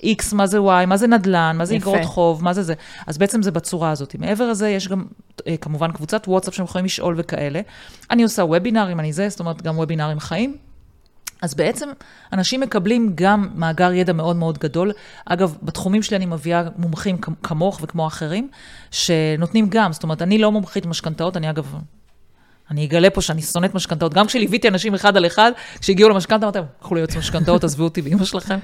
X, 0.00 0.34
מה 0.34 0.46
זה 0.46 0.58
Y, 0.58 0.86
מה 0.86 0.96
זה 0.96 1.06
נדל"ן, 1.06 1.56
מה 1.58 1.64
זה. 1.64 1.76
אגרות 1.76 2.04
חוב, 2.04 2.44
מה 2.44 2.52
זה 2.52 2.62
זה. 2.62 2.74
אז 3.06 3.18
בעצם 3.18 3.42
זה 3.42 3.50
בצורה 3.50 3.90
הזאת. 3.90 4.14
מעבר 4.18 4.50
לזה, 4.50 4.68
יש 4.68 4.88
גם 4.88 5.04
אה, 5.46 5.56
כמובן 5.56 5.92
קבוצת 5.92 6.28
וואטסאפ 6.28 6.54
שהם 6.54 6.64
יכולים 6.64 6.84
לשאול 6.84 7.14
וכאלה. 7.18 7.60
אני 8.10 8.22
עושה 8.22 8.42
וובינארים, 8.42 9.00
אני 9.00 9.12
זה, 9.12 9.28
זאת 9.28 9.40
אומרת, 9.40 9.62
גם 9.62 9.78
וובינארים 9.78 10.20
חיים. 10.20 10.67
אז 11.42 11.54
בעצם 11.54 11.88
אנשים 12.32 12.60
מקבלים 12.60 13.12
גם 13.14 13.48
מאגר 13.54 13.92
ידע 13.92 14.12
מאוד 14.12 14.36
מאוד 14.36 14.58
גדול. 14.58 14.92
אגב, 15.24 15.56
בתחומים 15.62 16.02
שלי 16.02 16.16
אני 16.16 16.26
מביאה 16.26 16.62
מומחים 16.76 17.18
כמוך 17.42 17.80
וכמו 17.82 18.06
אחרים, 18.06 18.48
שנותנים 18.90 19.66
גם, 19.68 19.92
זאת 19.92 20.02
אומרת, 20.02 20.22
אני 20.22 20.38
לא 20.38 20.52
מומחית 20.52 20.86
משכנתאות, 20.86 21.36
אני 21.36 21.50
אגב, 21.50 21.74
אני 22.70 22.86
אגלה 22.86 23.10
פה 23.10 23.20
שאני 23.20 23.42
שונאת 23.42 23.74
משכנתאות. 23.74 24.14
גם 24.14 24.26
כשליוויתי 24.26 24.68
אנשים 24.68 24.94
אחד 24.94 25.16
על 25.16 25.26
אחד, 25.26 25.52
כשהגיעו 25.80 26.08
למשכנתה, 26.08 26.44
אמרתי 26.46 26.58
להם, 26.58 26.66
קחו 26.80 26.94
ליועץ 26.94 27.16
משכנתאות, 27.16 27.64
עזבו 27.64 27.84
אותי 27.84 28.00
ואימא 28.00 28.24
שלכם. 28.24 28.58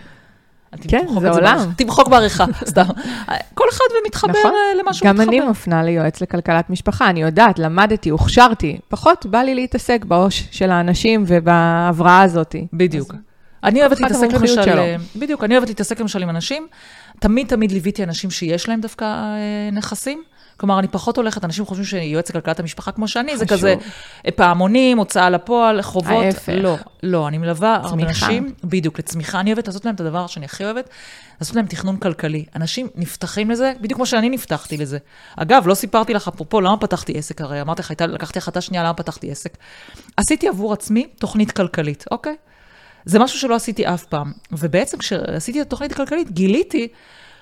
כן, 0.89 1.07
זה 1.21 1.31
עולם. 1.31 1.59
תמחוק 1.77 2.09
בעריכה, 2.09 2.45
סתם. 2.71 2.85
כל 3.55 3.65
אחד 3.73 3.85
ומתחבר 4.03 4.31
נכון. 4.31 4.51
אה, 4.51 4.81
למה 4.81 4.95
שהוא 4.95 5.09
גם 5.09 5.15
מתחבר. 5.15 5.31
אני 5.31 5.41
מפנה 5.41 5.83
ליועץ 5.83 6.21
לכלכלת 6.21 6.71
משפחה, 6.71 7.11
אני 7.11 7.23
יודעת, 7.23 7.59
למדתי, 7.59 8.09
הוכשרתי, 8.09 8.79
פחות 8.89 9.27
בא 9.27 9.39
לי 9.39 9.55
להתעסק 9.55 10.05
בעו"ש 10.05 10.49
של 10.51 10.71
האנשים 10.71 11.25
ובהבראה 11.27 12.23
הזאת. 12.23 12.55
בדיוק. 12.73 13.15
אני 13.65 13.81
אוהבת 13.81 14.01
להתעסק 14.01 14.33
למשל, 14.33 14.63
שלו. 14.63 14.83
אה, 14.83 14.97
בדיוק, 15.17 15.45
אני 15.45 15.55
אוהבת 15.55 15.69
להתעסק 15.69 16.01
למשל 16.01 16.23
עם 16.23 16.31
אנשים. 16.31 16.67
תמיד 17.21 17.47
תמיד 17.47 17.73
ליוויתי 17.73 18.05
אנשים 18.05 18.31
שיש 18.31 18.69
להם 18.69 18.81
דווקא 18.81 19.05
אה, 19.05 19.71
נכסים. 19.73 20.23
כלומר, 20.57 20.79
אני 20.79 20.89
פחות 20.89 21.17
הולכת, 21.17 21.45
אנשים 21.45 21.67
חושבים 21.67 21.85
שיועץ 21.85 22.31
לכלכלת 22.31 22.61
המשפחה 22.61 22.93
כמו 22.93 23.09
שאני, 23.09 23.37
זה 23.37 23.45
חשוב. 23.45 23.59
כזה 23.59 23.75
אה, 24.27 24.31
פעמונים, 24.31 24.99
הוצאה 24.99 25.31
לפועל, 25.31 25.83
חובות. 25.83 26.25
ההפך. 26.25 26.53
לא, 26.57 26.77
לא, 27.03 27.29
אני 27.29 27.39
מלווה 27.39 27.75
הרבה. 27.83 28.03
אנשים, 28.07 28.55
בדיוק, 28.65 28.99
לצמיחה. 28.99 29.41
אני 29.41 29.53
אוהבת 29.53 29.67
לעשות 29.67 29.85
להם 29.85 29.95
את 29.95 30.01
הדבר 30.01 30.27
שאני 30.27 30.45
הכי 30.45 30.65
אוהבת, 30.65 30.89
לעשות 31.41 31.57
להם 31.57 31.67
תכנון 31.67 31.97
כלכלי. 31.97 32.45
אנשים 32.57 32.89
נפתחים 32.95 33.51
לזה, 33.51 33.73
בדיוק 33.81 33.97
כמו 33.97 34.07
שאני 34.07 34.29
נפתחתי 34.29 34.77
לזה. 34.77 34.99
אגב, 35.37 35.67
לא 35.67 35.75
סיפרתי 35.75 36.15
לך 36.15 36.29
אפרופו, 36.29 36.61
למה 36.61 36.77
פתחתי 36.77 37.19
עסק? 37.19 37.41
הרי 37.41 37.61
אמרתי 37.61 37.83
לך, 37.83 37.93
לקחתי 38.01 38.39
החלטה 38.39 38.61
שנייה, 38.61 38.85
למה 38.85 38.95
פתחתי 38.95 39.31
עסק? 39.31 39.57
עשיתי 40.17 40.49
עבור 40.49 40.73
עצמי 40.73 41.07
תוכנית 41.19 41.53
כלכלית, 41.53 42.05
אוקיי? 42.11 42.37
זה 43.05 43.19
משהו 43.19 43.39
שלא 43.39 43.55
עשיתי 43.55 43.87
אף 43.87 44.05
פעם. 44.05 44.33
ובעצם 44.53 44.99
כשעשיתי 44.99 45.61
את 45.61 45.67
התוכנית 45.67 45.93
הכלכלית, 45.93 46.31
גיליתי 46.31 46.89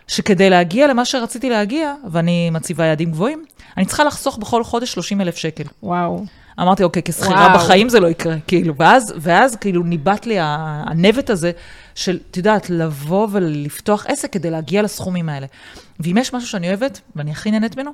שכדי 0.08 0.50
להגיע 0.50 0.86
למה 0.86 1.04
שרציתי 1.04 1.50
להגיע, 1.50 1.94
ואני 2.10 2.50
מציבה 2.50 2.84
יעדים 2.84 3.10
גבוהים, 3.10 3.44
אני 3.76 3.86
צריכה 3.86 4.04
לחסוך 4.04 4.38
בכל 4.38 4.64
חודש 4.64 4.92
30 4.92 5.20
אלף 5.20 5.36
שקל. 5.36 5.64
וואו. 5.82 6.24
אמרתי, 6.60 6.82
אוקיי, 6.82 7.02
כשכירה. 7.04 7.54
בחיים 7.54 7.88
זה 7.88 8.00
לא 8.00 8.06
יקרה, 8.06 8.36
כאילו, 8.46 8.74
ואז, 8.76 9.14
ואז 9.20 9.56
כאילו 9.56 9.82
ניבט 9.82 10.26
לי 10.26 10.36
הנבט 10.40 11.30
הזה 11.30 11.52
של, 11.94 12.18
את 12.30 12.36
יודעת, 12.36 12.70
לבוא 12.70 13.28
ולפתוח 13.30 14.06
עסק 14.06 14.32
כדי 14.32 14.50
להגיע 14.50 14.82
לסכומים 14.82 15.28
האלה. 15.28 15.46
ואם 16.00 16.16
יש 16.18 16.34
משהו 16.34 16.48
שאני 16.48 16.68
אוהבת, 16.68 17.00
ואני 17.16 17.30
הכי 17.30 17.50
נהנית 17.50 17.76
ממנו, 17.76 17.90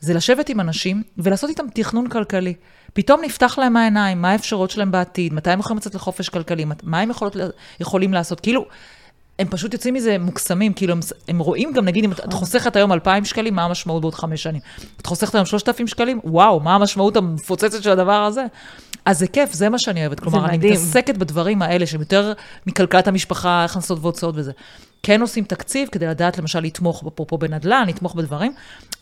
זה 0.00 0.14
לשבת 0.14 0.48
עם 0.48 0.60
אנשים 0.60 1.02
ולעשות 1.18 1.50
איתם 1.50 1.64
תכנון 1.74 2.08
כלכלי. 2.08 2.54
פתאום 2.92 3.20
נפתח 3.24 3.58
להם 3.58 3.76
העיניים, 3.76 4.22
מה 4.22 4.30
האפשרויות 4.30 4.70
שלהם 4.70 4.90
בעתיד, 4.90 5.34
מתי 5.34 5.50
הם 5.50 5.60
יכולים 5.60 5.78
לצאת 5.78 5.94
לחופש 5.94 6.28
כלכלי, 6.28 6.64
מה 6.82 7.00
הם 7.00 7.10
יכולות, 7.10 7.36
יכולים 7.80 8.12
לעשות. 8.12 8.40
כאילו, 8.40 8.66
הם 9.38 9.48
פשוט 9.48 9.72
יוצאים 9.72 9.94
מזה 9.94 10.16
מוקסמים, 10.20 10.72
כאילו, 10.72 10.92
הם, 10.92 11.00
הם 11.28 11.38
רואים 11.38 11.72
גם, 11.72 11.84
נגיד, 11.84 12.04
אם 12.04 12.12
את- 12.12 12.20
את 12.24 12.32
חוסכת 12.32 12.76
היום 12.76 12.92
2,000 12.92 13.24
שקלים, 13.24 13.54
מה 13.54 13.64
המשמעות 13.64 14.00
בעוד 14.00 14.14
חמש 14.14 14.42
שנים? 14.42 14.60
את 15.00 15.06
חוסכת 15.06 15.34
היום 15.34 15.46
3,000 15.46 15.86
שקלים? 15.86 16.20
וואו, 16.24 16.60
מה 16.60 16.74
המשמעות 16.74 17.16
המפוצצת 17.16 17.82
של 17.82 17.90
הדבר 17.90 18.12
הזה? 18.24 18.44
אז 19.04 19.18
זה 19.18 19.26
כיף, 19.26 19.52
זה 19.52 19.68
מה 19.68 19.78
שאני 19.78 20.00
אוהבת. 20.00 20.20
כלומר, 20.20 20.38
אני. 20.48 20.58
מתעסקת 20.70 21.16
בדברים 21.16 21.62
האלה, 21.62 21.86
שהם 21.86 22.00
יותר 22.00 22.32
מכלכלת 22.66 23.08
המשפחה, 23.08 23.64
הכנסות 23.64 23.98
והוצאות 24.02 24.34
וזה. 24.38 24.52
כן 25.06 25.20
עושים 25.20 25.44
תקציב 25.44 25.88
כדי 25.92 26.06
לדעת, 26.06 26.38
למשל, 26.38 26.60
לתמוך, 26.60 27.04
אפרופו 27.08 27.38
בנדל"ן, 27.38 27.84
לתמוך 27.88 28.14
בדברים, 28.14 28.52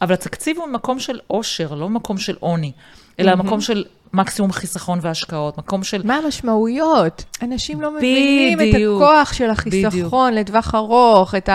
אבל 0.03 0.15
התקציב 0.15 0.59
הוא 0.59 0.67
ממקום 0.67 0.99
של 0.99 1.19
עושר, 1.27 1.75
לא 1.75 1.89
ממקום 1.89 2.19
של 2.19 2.37
עוני, 2.41 2.73
אלא 3.21 3.37
מקום 3.37 3.61
של 3.61 3.85
מקסימום 4.13 4.53
חיסכון 4.53 4.99
והשקעות, 5.03 5.59
מקום 5.59 5.85
של... 5.85 6.07
מה 6.07 6.17
המשמעויות? 6.17 7.25
אנשים 7.43 7.81
לא 7.81 7.91
מבינים 7.97 8.61
את 8.61 8.67
בדיוק. 8.75 9.03
הכוח 9.03 9.33
של 9.33 9.51
החיסכון 9.51 9.91
בדיוק. 9.91 10.15
לטווח 10.33 10.75
ארוך, 10.75 11.35
את 11.35 11.49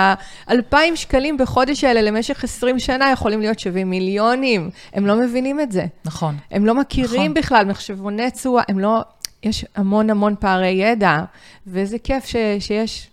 האלפיים 0.48 0.96
שקלים 0.96 1.38
בחודש 1.38 1.84
האלה 1.84 2.02
למשך 2.02 2.44
20 2.44 2.80
שנה 2.80 3.12
יכולים 3.12 3.42
להיות 3.42 3.60
שווים 3.60 3.90
מיליונים. 3.90 4.70
הם 4.94 5.06
לא 5.06 5.16
מבינים 5.16 5.60
את 5.60 5.72
זה. 5.72 5.86
נכון. 6.06 6.38
הם 6.52 6.66
לא 6.66 6.76
מכירים 6.76 7.32
נכון. 7.32 7.34
בכלל 7.34 7.66
מחשבוני 7.66 8.32
תשואה, 8.32 8.64
הם 8.70 8.80
לא... 8.80 9.02
יש 9.44 9.66
המון 9.76 10.10
המון 10.10 10.36
פערי 10.40 10.68
ידע, 10.68 11.24
וזה 11.68 11.98
כיף 12.00 12.26
ש, 12.26 12.36
שיש 12.60 13.10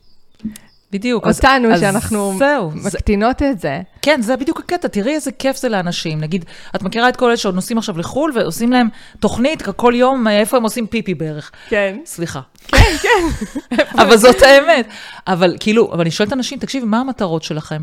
בדיוק. 0.92 1.27
אז- 1.27 1.37
אותנו, 1.37 1.72
אז 1.75 1.81
שאנחנו 1.81 2.35
זהו, 2.38 2.70
זה- 2.77 2.88
מקטינות 2.99 3.42
את 3.42 3.61
זה. 3.61 3.81
כן, 4.03 4.22
זה 4.22 4.37
בדיוק 4.37 4.61
הקטע, 4.61 4.88
תראי 4.88 5.14
איזה 5.14 5.33
כיף 5.33 5.57
זה 5.57 5.68
לאנשים. 5.68 6.20
נגיד, 6.20 6.44
את 6.77 6.83
מכירה 6.83 7.09
את 7.09 7.16
כל 7.16 7.27
אלה 7.29 7.37
שעוד 7.37 7.55
נוסעים 7.55 7.79
עכשיו 7.79 7.99
לחו"ל 7.99 8.33
ועושים 8.35 8.72
להם 8.72 8.88
תוכנית 9.20 9.62
כל 9.62 9.92
יום, 9.96 10.27
אה, 10.29 10.40
איפה 10.40 10.57
הם 10.57 10.62
עושים 10.62 10.87
פיפי 10.87 11.14
בערך. 11.14 11.51
כן. 11.68 11.96
סליחה. 12.05 12.40
כן, 12.68 12.79
כן. 13.03 13.44
אבל 14.03 14.16
זאת 14.16 14.42
האמת. 14.42 14.87
אבל 15.27 15.57
כאילו, 15.61 15.92
אבל 15.92 16.01
אני 16.01 16.11
שואלת 16.11 16.33
אנשים, 16.33 16.59
תקשיבי, 16.59 16.87
מה 16.87 17.01
המטרות 17.01 17.42
שלכם? 17.42 17.83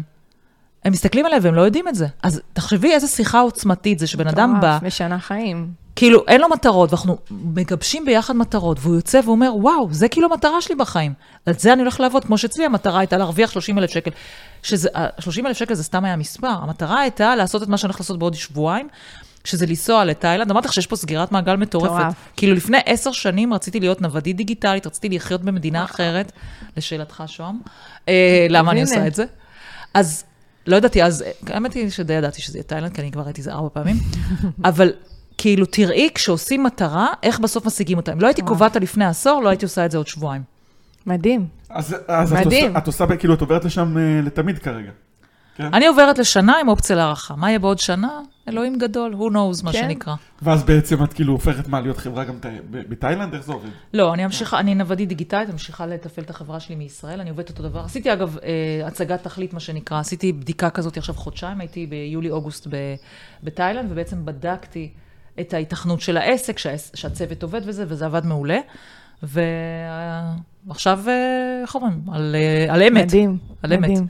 הם 0.85 0.91
מסתכלים 0.91 1.25
עליהם 1.25 1.41
והם 1.45 1.55
לא 1.55 1.61
יודעים 1.61 1.87
את 1.87 1.95
זה. 1.95 2.07
אז 2.23 2.41
תחשבי 2.53 2.91
איזה 2.91 3.07
שיחה 3.07 3.39
עוצמתית 3.39 3.99
זה 3.99 4.07
שבן 4.07 4.27
אדם 4.27 4.55
בא, 4.61 4.77
משנה 4.81 5.19
חיים. 5.19 5.82
כאילו, 5.95 6.23
אין 6.27 6.41
לו 6.41 6.49
מטרות, 6.49 6.89
ואנחנו 6.89 7.17
מגבשים 7.31 8.05
ביחד 8.05 8.35
מטרות, 8.35 8.77
והוא 8.81 8.95
יוצא 8.95 9.19
ואומר, 9.25 9.51
וואו, 9.55 9.87
זה 9.91 10.07
כאילו 10.07 10.27
המטרה 10.31 10.61
שלי 10.61 10.75
בחיים. 10.75 11.13
על 11.45 11.53
זה 11.57 11.73
אני 11.73 11.81
הולך 11.81 11.99
לעבוד, 11.99 12.25
כמו 12.25 12.37
שאצלי 12.37 12.65
המטרה 12.65 12.99
הייתה 12.99 13.17
להרוויח 13.17 13.51
30 13.51 13.77
אלף 13.77 13.89
שקל. 13.89 14.11
שזה, 14.63 14.89
30 15.19 15.47
אלף 15.47 15.57
שקל 15.57 15.73
זה 15.73 15.83
סתם 15.83 16.05
היה 16.05 16.15
מספר, 16.15 16.47
המטרה 16.47 16.99
הייתה 16.99 17.35
לעשות 17.35 17.63
את 17.63 17.67
מה 17.67 17.77
שאני 17.77 17.87
הולך 17.87 17.99
לעשות 17.99 18.19
בעוד 18.19 18.33
שבועיים, 18.33 18.87
שזה 19.43 19.65
לנסוע 19.65 20.05
לתאילנד. 20.05 20.51
אמרתי 20.51 20.67
לך 20.67 20.73
שיש 20.73 20.87
פה 20.87 20.95
סגירת 20.95 21.31
מעגל 21.31 21.55
מטורפת. 21.55 21.93
מטורף. 21.93 22.13
כאילו, 22.37 22.55
לפני 22.55 22.77
עשר 22.85 23.11
שנים 23.11 23.53
רציתי 23.53 23.79
להיות 23.79 24.01
נוודית 24.01 24.35
דיגיטלית, 24.35 24.87
רציתי 24.87 25.09
לחיות 25.09 25.41
במדינה 25.41 25.83
אחרת, 25.83 26.31
לשאלתך, 26.77 27.23
שוהם. 27.27 27.59
אה, 28.09 28.47
למה 28.49 28.71
אני. 28.71 28.81
עושה 28.81 29.07
את 29.07 29.15
זה? 29.15 29.25
אז 29.93 30.23
לא 30.67 30.75
ידעתי, 30.75 31.03
אז 31.03 31.23
האמת 31.47 31.73
היא 31.73 31.89
שדי 31.89 32.13
ידעתי 32.13 32.41
שזה 32.41 32.57
יהיה 32.57 32.63
תאילנד, 32.63 32.93
כי 32.93 33.01
אני 33.01 33.11
כבר 33.11 33.21
ראיתי 33.21 33.41
זה 33.41 33.51
ארבע 33.53 33.69
פעמים, 33.73 33.95
אבל 34.65 34.91
כאילו, 35.43 35.65
תראי, 35.65 36.09
כשעושים 36.15 36.63
מטרה, 36.63 37.07
איך 37.23 37.39
בסוף 37.39 37.65
משיגים 37.65 37.97
אותה. 37.97 38.13
אם 38.13 38.21
לא 38.21 38.27
הייתי 38.27 38.41
קובעת 38.41 38.75
לפני 38.75 39.05
עשור, 39.05 39.41
לא 39.43 39.49
הייתי 39.49 39.65
עושה 39.65 39.85
את 39.85 39.91
זה 39.91 39.97
עוד 39.97 40.07
שבועיים. 40.07 40.41
מדהים. 41.05 41.47
אז, 41.69 41.95
אז 42.07 42.33
את 42.33 42.45
מדהים. 42.45 42.67
עושה, 42.67 42.77
את 42.77 42.87
עושה, 42.87 43.05
כאילו, 43.19 43.33
את 43.33 43.41
עוברת 43.41 43.65
לשם 43.65 43.97
אה, 43.97 44.21
לתמיד 44.23 44.59
כרגע. 44.59 44.91
אני 45.59 45.87
עוברת 45.87 46.17
לשנה 46.17 46.59
עם 46.59 46.67
אופציה 46.67 46.95
להערכה. 46.95 47.35
מה 47.35 47.49
יהיה 47.49 47.59
בעוד 47.59 47.79
שנה? 47.79 48.19
אלוהים 48.49 48.77
גדול, 48.77 49.13
who 49.13 49.33
knows, 49.33 49.63
מה 49.63 49.71
כן. 49.71 49.81
שנקרא. 49.81 50.15
ואז 50.41 50.63
בעצם 50.63 51.03
את 51.03 51.13
כאילו 51.13 51.33
הופכת 51.33 51.67
מה, 51.67 51.81
להיות 51.81 51.97
חברה 51.97 52.23
גם 52.23 52.35
בתאילנד? 52.71 53.33
איך 53.33 53.45
זה 53.45 53.53
עובד? 53.53 53.69
לא, 53.93 54.13
אני 54.13 54.25
ממשיכה, 54.25 54.59
אני 54.59 54.75
נוודית 54.75 55.09
דיגיטלית, 55.09 55.43
אני 55.43 55.51
ממשיכה 55.51 55.85
לתפעל 55.85 56.25
את 56.25 56.29
החברה 56.29 56.59
שלי 56.59 56.75
מישראל, 56.75 57.19
אני 57.19 57.29
עובדת 57.29 57.49
אותו 57.49 57.63
דבר. 57.63 57.79
עשיתי 57.79 58.13
אגב 58.13 58.37
אה, 58.43 58.87
הצגת 58.87 59.23
תכלית, 59.23 59.53
מה 59.53 59.59
שנקרא, 59.59 59.99
עשיתי 59.99 60.33
בדיקה 60.33 60.69
כזאת 60.69 60.97
עכשיו 60.97 61.15
חודשיים, 61.15 61.59
הייתי 61.59 61.85
ביולי-אוגוסט 61.87 62.67
ב- 62.67 62.95
בתאילנד, 63.43 63.91
ובעצם 63.91 64.25
בדקתי 64.25 64.89
את 65.39 65.53
ההיתכנות 65.53 66.01
של 66.01 66.17
העסק, 66.17 66.57
שהצוות 66.93 67.43
עובד 67.43 67.61
וזה, 67.65 67.85
וזה 67.87 68.05
עבד 68.05 68.25
מעולה. 68.25 68.59
ועכשיו, 69.23 70.99
איך 71.61 71.75
אומרים? 71.75 72.01
על, 72.11 72.35
אה, 72.35 72.73
על 72.73 72.83
אמת. 72.83 73.03
מדהים, 73.03 73.37
על 73.63 73.73
אמת. 73.73 73.89
מדהים. 73.89 74.07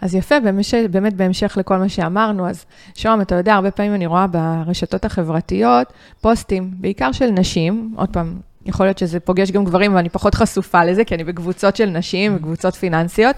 אז 0.00 0.14
יפה, 0.14 0.40
במש... 0.40 0.74
באמת 0.74 1.14
בהמשך 1.14 1.56
לכל 1.56 1.76
מה 1.76 1.88
שאמרנו, 1.88 2.48
אז 2.48 2.64
שוהם, 2.94 3.20
אתה 3.20 3.34
יודע, 3.34 3.54
הרבה 3.54 3.70
פעמים 3.70 3.94
אני 3.94 4.06
רואה 4.06 4.26
ברשתות 4.26 5.04
החברתיות 5.04 5.92
פוסטים, 6.20 6.70
בעיקר 6.74 7.12
של 7.12 7.30
נשים, 7.30 7.94
עוד 7.96 8.08
פעם, 8.08 8.40
יכול 8.66 8.86
להיות 8.86 8.98
שזה 8.98 9.20
פוגש 9.20 9.50
גם 9.50 9.64
גברים, 9.64 9.94
ואני 9.94 10.08
פחות 10.08 10.34
חשופה 10.34 10.84
לזה, 10.84 11.04
כי 11.04 11.14
אני 11.14 11.24
בקבוצות 11.24 11.76
של 11.76 11.86
נשים, 11.86 12.36
בקבוצות 12.36 12.74
פיננסיות, 12.74 13.36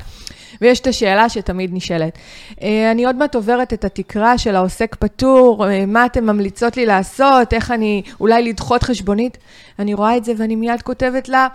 ויש 0.62 0.80
את 0.80 0.86
השאלה 0.86 1.28
שתמיד 1.28 1.70
נשאלת. 1.74 2.18
אה, 2.62 2.90
אני 2.90 3.04
עוד 3.04 3.16
מעט 3.16 3.34
עוברת 3.34 3.72
את 3.72 3.84
התקרה 3.84 4.38
של 4.38 4.56
העוסק 4.56 4.96
פטור, 4.98 5.68
אה, 5.68 5.86
מה 5.86 6.06
אתן 6.06 6.24
ממליצות 6.24 6.76
לי 6.76 6.86
לעשות, 6.86 7.52
איך 7.54 7.70
אני, 7.70 8.02
אולי 8.20 8.42
לדחות 8.42 8.82
חשבונית. 8.82 9.38
אני 9.78 9.94
רואה 9.94 10.16
את 10.16 10.24
זה 10.24 10.32
ואני 10.36 10.56
מיד 10.56 10.82
כותבת 10.82 11.28
לה, 11.28 11.46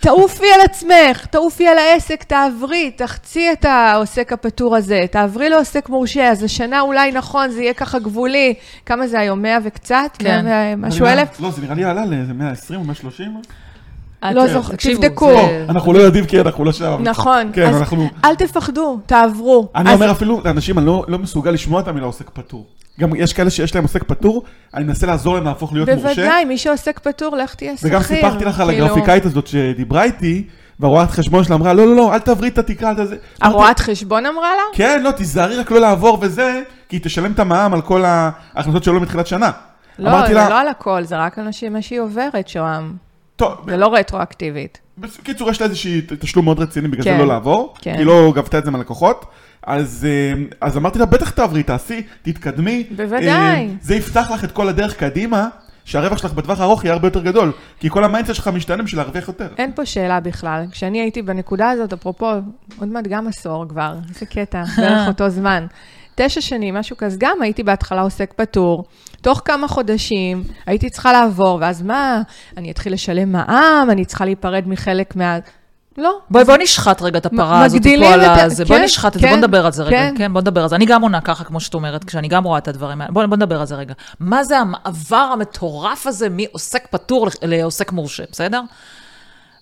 תעופי 0.00 0.46
על 0.54 0.60
עצמך, 0.64 1.26
תעופי 1.30 1.68
על 1.68 1.78
העסק, 1.78 2.22
תעברי, 2.22 2.90
תחצי 2.90 3.52
את 3.52 3.64
העוסק 3.64 4.32
הפטור 4.32 4.76
הזה, 4.76 5.04
תעברי 5.10 5.48
לעוסק 5.48 5.88
מורשה, 5.88 6.28
אז 6.30 6.42
השנה 6.42 6.80
אולי 6.80 7.12
נכון, 7.12 7.50
זה 7.50 7.62
יהיה 7.62 7.74
ככה 7.74 7.98
גבולי. 7.98 8.54
כמה 8.86 9.06
זה 9.06 9.20
היום? 9.20 9.42
100 9.42 9.58
וקצת? 9.64 10.10
כן. 10.18 10.44
100 10.44 10.74
ומשהו 10.74 11.06
אני- 11.06 11.12
אלף? 11.20 11.40
לא, 11.40 11.50
זה 11.50 11.62
נראה 11.62 11.74
לי 11.74 11.84
עלה 11.84 12.04
לאיזה 12.06 12.32
120 12.32 12.80
או 12.80 12.84
130. 12.84 13.32
לא 14.22 14.44
את- 14.44 14.50
זוכר, 14.50 14.74
תבדקו. 14.76 15.30
לא, 15.30 15.48
אנחנו 15.68 15.92
לא 15.92 15.98
יודעים 15.98 16.26
כי 16.26 16.40
אנחנו 16.40 16.64
לא 16.64 16.72
שם. 16.72 16.96
נכון, 17.00 17.50
כן, 17.52 17.68
אז 17.68 17.76
אנחנו... 17.80 18.08
אל 18.24 18.34
תפחדו, 18.34 18.98
תעברו. 19.06 19.68
אני 19.74 19.92
אומר 19.92 20.10
אפילו 20.10 20.40
לאנשים, 20.44 20.78
אני 20.78 20.86
לא, 20.86 21.04
לא 21.08 21.18
מסוגל 21.18 21.50
לשמוע 21.50 21.80
את 21.80 21.88
המילה 21.88 22.06
עוסק 22.06 22.30
פטור. 22.32 22.66
גם 23.00 23.16
יש 23.16 23.32
כאלה 23.32 23.50
שיש 23.50 23.74
להם 23.74 23.84
עוסק 23.84 24.02
פטור, 24.02 24.42
אני 24.74 24.84
מנסה 24.84 25.06
לעזור 25.06 25.34
להם 25.34 25.44
להפוך 25.44 25.72
להיות 25.72 25.88
מורשה. 25.88 26.08
בוודאי, 26.14 26.44
מי 26.44 26.58
שעוסק 26.58 26.98
פטור, 26.98 27.36
לך 27.36 27.54
תהיה 27.54 27.76
שכיר. 27.76 27.90
וגם 27.90 28.02
סיפרתי 28.02 28.44
לך 28.44 28.60
על 28.60 28.70
כאילו, 28.70 28.86
הגרפיקאית 28.86 29.24
הזאת 29.26 29.46
שדיברה 29.46 30.02
איתי, 30.04 30.46
והרואת 30.80 31.10
חשבון 31.10 31.44
שלה 31.44 31.56
אמרה, 31.56 31.72
לא, 31.72 31.86
לא, 31.86 31.96
לא, 31.96 32.14
אל 32.14 32.18
תעברי 32.18 32.48
את 32.48 32.58
התקרה, 32.58 32.90
אל 32.90 32.94
תזה. 33.04 33.16
הרואת 33.42 33.78
חשבון 33.78 34.26
אמרה 34.26 34.50
לה? 34.50 34.62
כן, 34.72 35.02
לא, 35.02 35.10
תיזהרי 35.10 35.56
רק 35.56 35.70
לא 35.70 35.80
לעבור 35.80 36.18
וזה, 36.20 36.62
כי 36.88 36.96
היא 36.96 37.00
תשלם 37.04 37.32
את 37.32 37.38
המע"מ 37.38 37.74
על 37.74 37.80
כל 37.82 38.04
ההכנסות 38.04 38.84
שלו 38.84 39.00
מתחילת 39.00 39.26
שנה. 39.26 39.50
לא, 39.98 40.26
זה 40.26 40.34
לה, 40.34 40.48
לא 40.48 40.60
על 40.60 40.68
הכל, 40.68 41.04
זה 41.04 41.16
רק 41.16 41.38
על 41.38 41.44
אנשים, 41.44 41.72
מה 41.72 41.82
שהיא 41.82 42.00
עוברת, 42.00 42.48
שוהם. 42.48 43.03
טוב, 43.36 43.54
זה 43.66 43.76
לא 43.76 43.94
רטרואקטיבית. 43.94 44.80
בקיצור, 44.98 45.50
יש 45.50 45.60
לה 45.60 45.66
איזושהי 45.66 46.02
תשלום 46.20 46.44
מאוד 46.44 46.58
רציני, 46.58 46.88
בגלל 46.88 47.04
כן, 47.04 47.12
זה 47.12 47.18
לא 47.18 47.28
לעבור, 47.28 47.74
כן. 47.80 47.92
כי 47.92 47.98
היא 47.98 48.06
לא 48.06 48.32
גבתה 48.34 48.58
את 48.58 48.64
זה 48.64 48.70
מהלקוחות. 48.70 49.24
אז, 49.62 50.06
אה, 50.10 50.42
אז 50.60 50.76
אמרתי 50.76 50.98
לה, 50.98 51.06
בטח 51.06 51.30
תעברי, 51.30 51.62
תעשי, 51.62 52.02
תתקדמי. 52.22 52.84
בוודאי. 52.96 53.28
אה, 53.28 53.66
זה 53.80 53.94
יפתח 53.94 54.30
לך 54.34 54.44
את 54.44 54.52
כל 54.52 54.68
הדרך 54.68 54.96
קדימה, 54.96 55.48
שהרווח 55.84 56.18
שלך 56.18 56.32
בטווח 56.32 56.60
הארוך 56.60 56.84
יהיה 56.84 56.92
הרבה 56.92 57.06
יותר 57.06 57.22
גדול. 57.22 57.52
כי 57.80 57.90
כל 57.90 58.04
ה 58.04 58.08
mindset 58.08 58.34
שלך 58.34 58.48
משתנה 58.48 58.82
בשביל 58.82 59.00
להרוויח 59.00 59.28
יותר. 59.28 59.48
אין 59.58 59.72
פה 59.74 59.86
שאלה 59.86 60.20
בכלל. 60.20 60.64
כשאני 60.72 61.00
הייתי 61.00 61.22
בנקודה 61.22 61.70
הזאת, 61.70 61.92
אפרופו, 61.92 62.30
עוד 62.78 62.88
מעט 62.88 63.04
גם 63.08 63.28
עשור 63.28 63.68
כבר, 63.68 63.94
איזה 64.08 64.26
קטע, 64.26 64.62
בערך 64.76 65.08
אותו 65.12 65.28
זמן. 65.28 65.66
תשע 66.14 66.40
שנים, 66.40 66.74
משהו 66.74 66.96
כזה, 66.96 67.16
גם 67.20 67.42
הייתי 67.42 67.62
בהתחלה 67.62 68.02
עוסק 68.02 68.32
פטור. 68.36 68.84
תוך 69.24 69.42
כמה 69.44 69.68
חודשים 69.68 70.44
הייתי 70.66 70.90
צריכה 70.90 71.12
לעבור, 71.12 71.58
ואז 71.60 71.82
מה, 71.82 72.22
אני 72.56 72.70
אתחיל 72.70 72.92
לשלם 72.92 73.32
מע"מ, 73.32 73.88
אני 73.90 74.04
צריכה 74.04 74.24
להיפרד 74.24 74.62
מחלק 74.66 75.16
מה... 75.16 75.38
לא. 75.98 76.18
בואי, 76.30 76.44
בואי 76.44 76.58
נשחט 76.62 77.02
רגע 77.02 77.18
את 77.18 77.26
הפרה 77.26 77.64
הזאת 77.64 77.82
פה 77.82 78.14
על 78.14 78.20
הזה. 78.20 78.64
בואי 78.64 78.78
כן, 78.78 78.84
נשחט 78.84 79.16
את 79.16 79.20
זה, 79.20 79.26
כן, 79.26 79.28
בואי 79.28 79.38
נדבר 79.38 79.66
על 79.66 79.72
זה 79.72 79.82
רגע. 79.82 79.96
כן. 79.96 80.14
כן, 80.18 80.32
בואי 80.32 80.42
נדבר 80.42 80.62
על 80.62 80.68
זה. 80.68 80.76
אני 80.76 80.86
גם 80.86 81.02
עונה 81.02 81.20
ככה, 81.20 81.44
כמו 81.44 81.60
שאת 81.60 81.74
אומרת, 81.74 82.04
כשאני 82.04 82.28
גם 82.28 82.44
רואה 82.44 82.58
את 82.58 82.68
הדברים 82.68 83.00
האלה. 83.00 83.12
בואי 83.12 83.26
בואי 83.26 83.36
נדבר 83.36 83.60
על 83.60 83.66
זה 83.66 83.74
רגע. 83.74 83.94
מה 84.20 84.44
זה 84.44 84.58
המעבר 84.58 85.30
המטורף 85.32 86.06
הזה 86.06 86.28
מעוסק 86.30 86.86
פטור 86.90 87.28
לעוסק 87.42 87.92
מורשה, 87.92 88.22
בסדר? 88.32 88.60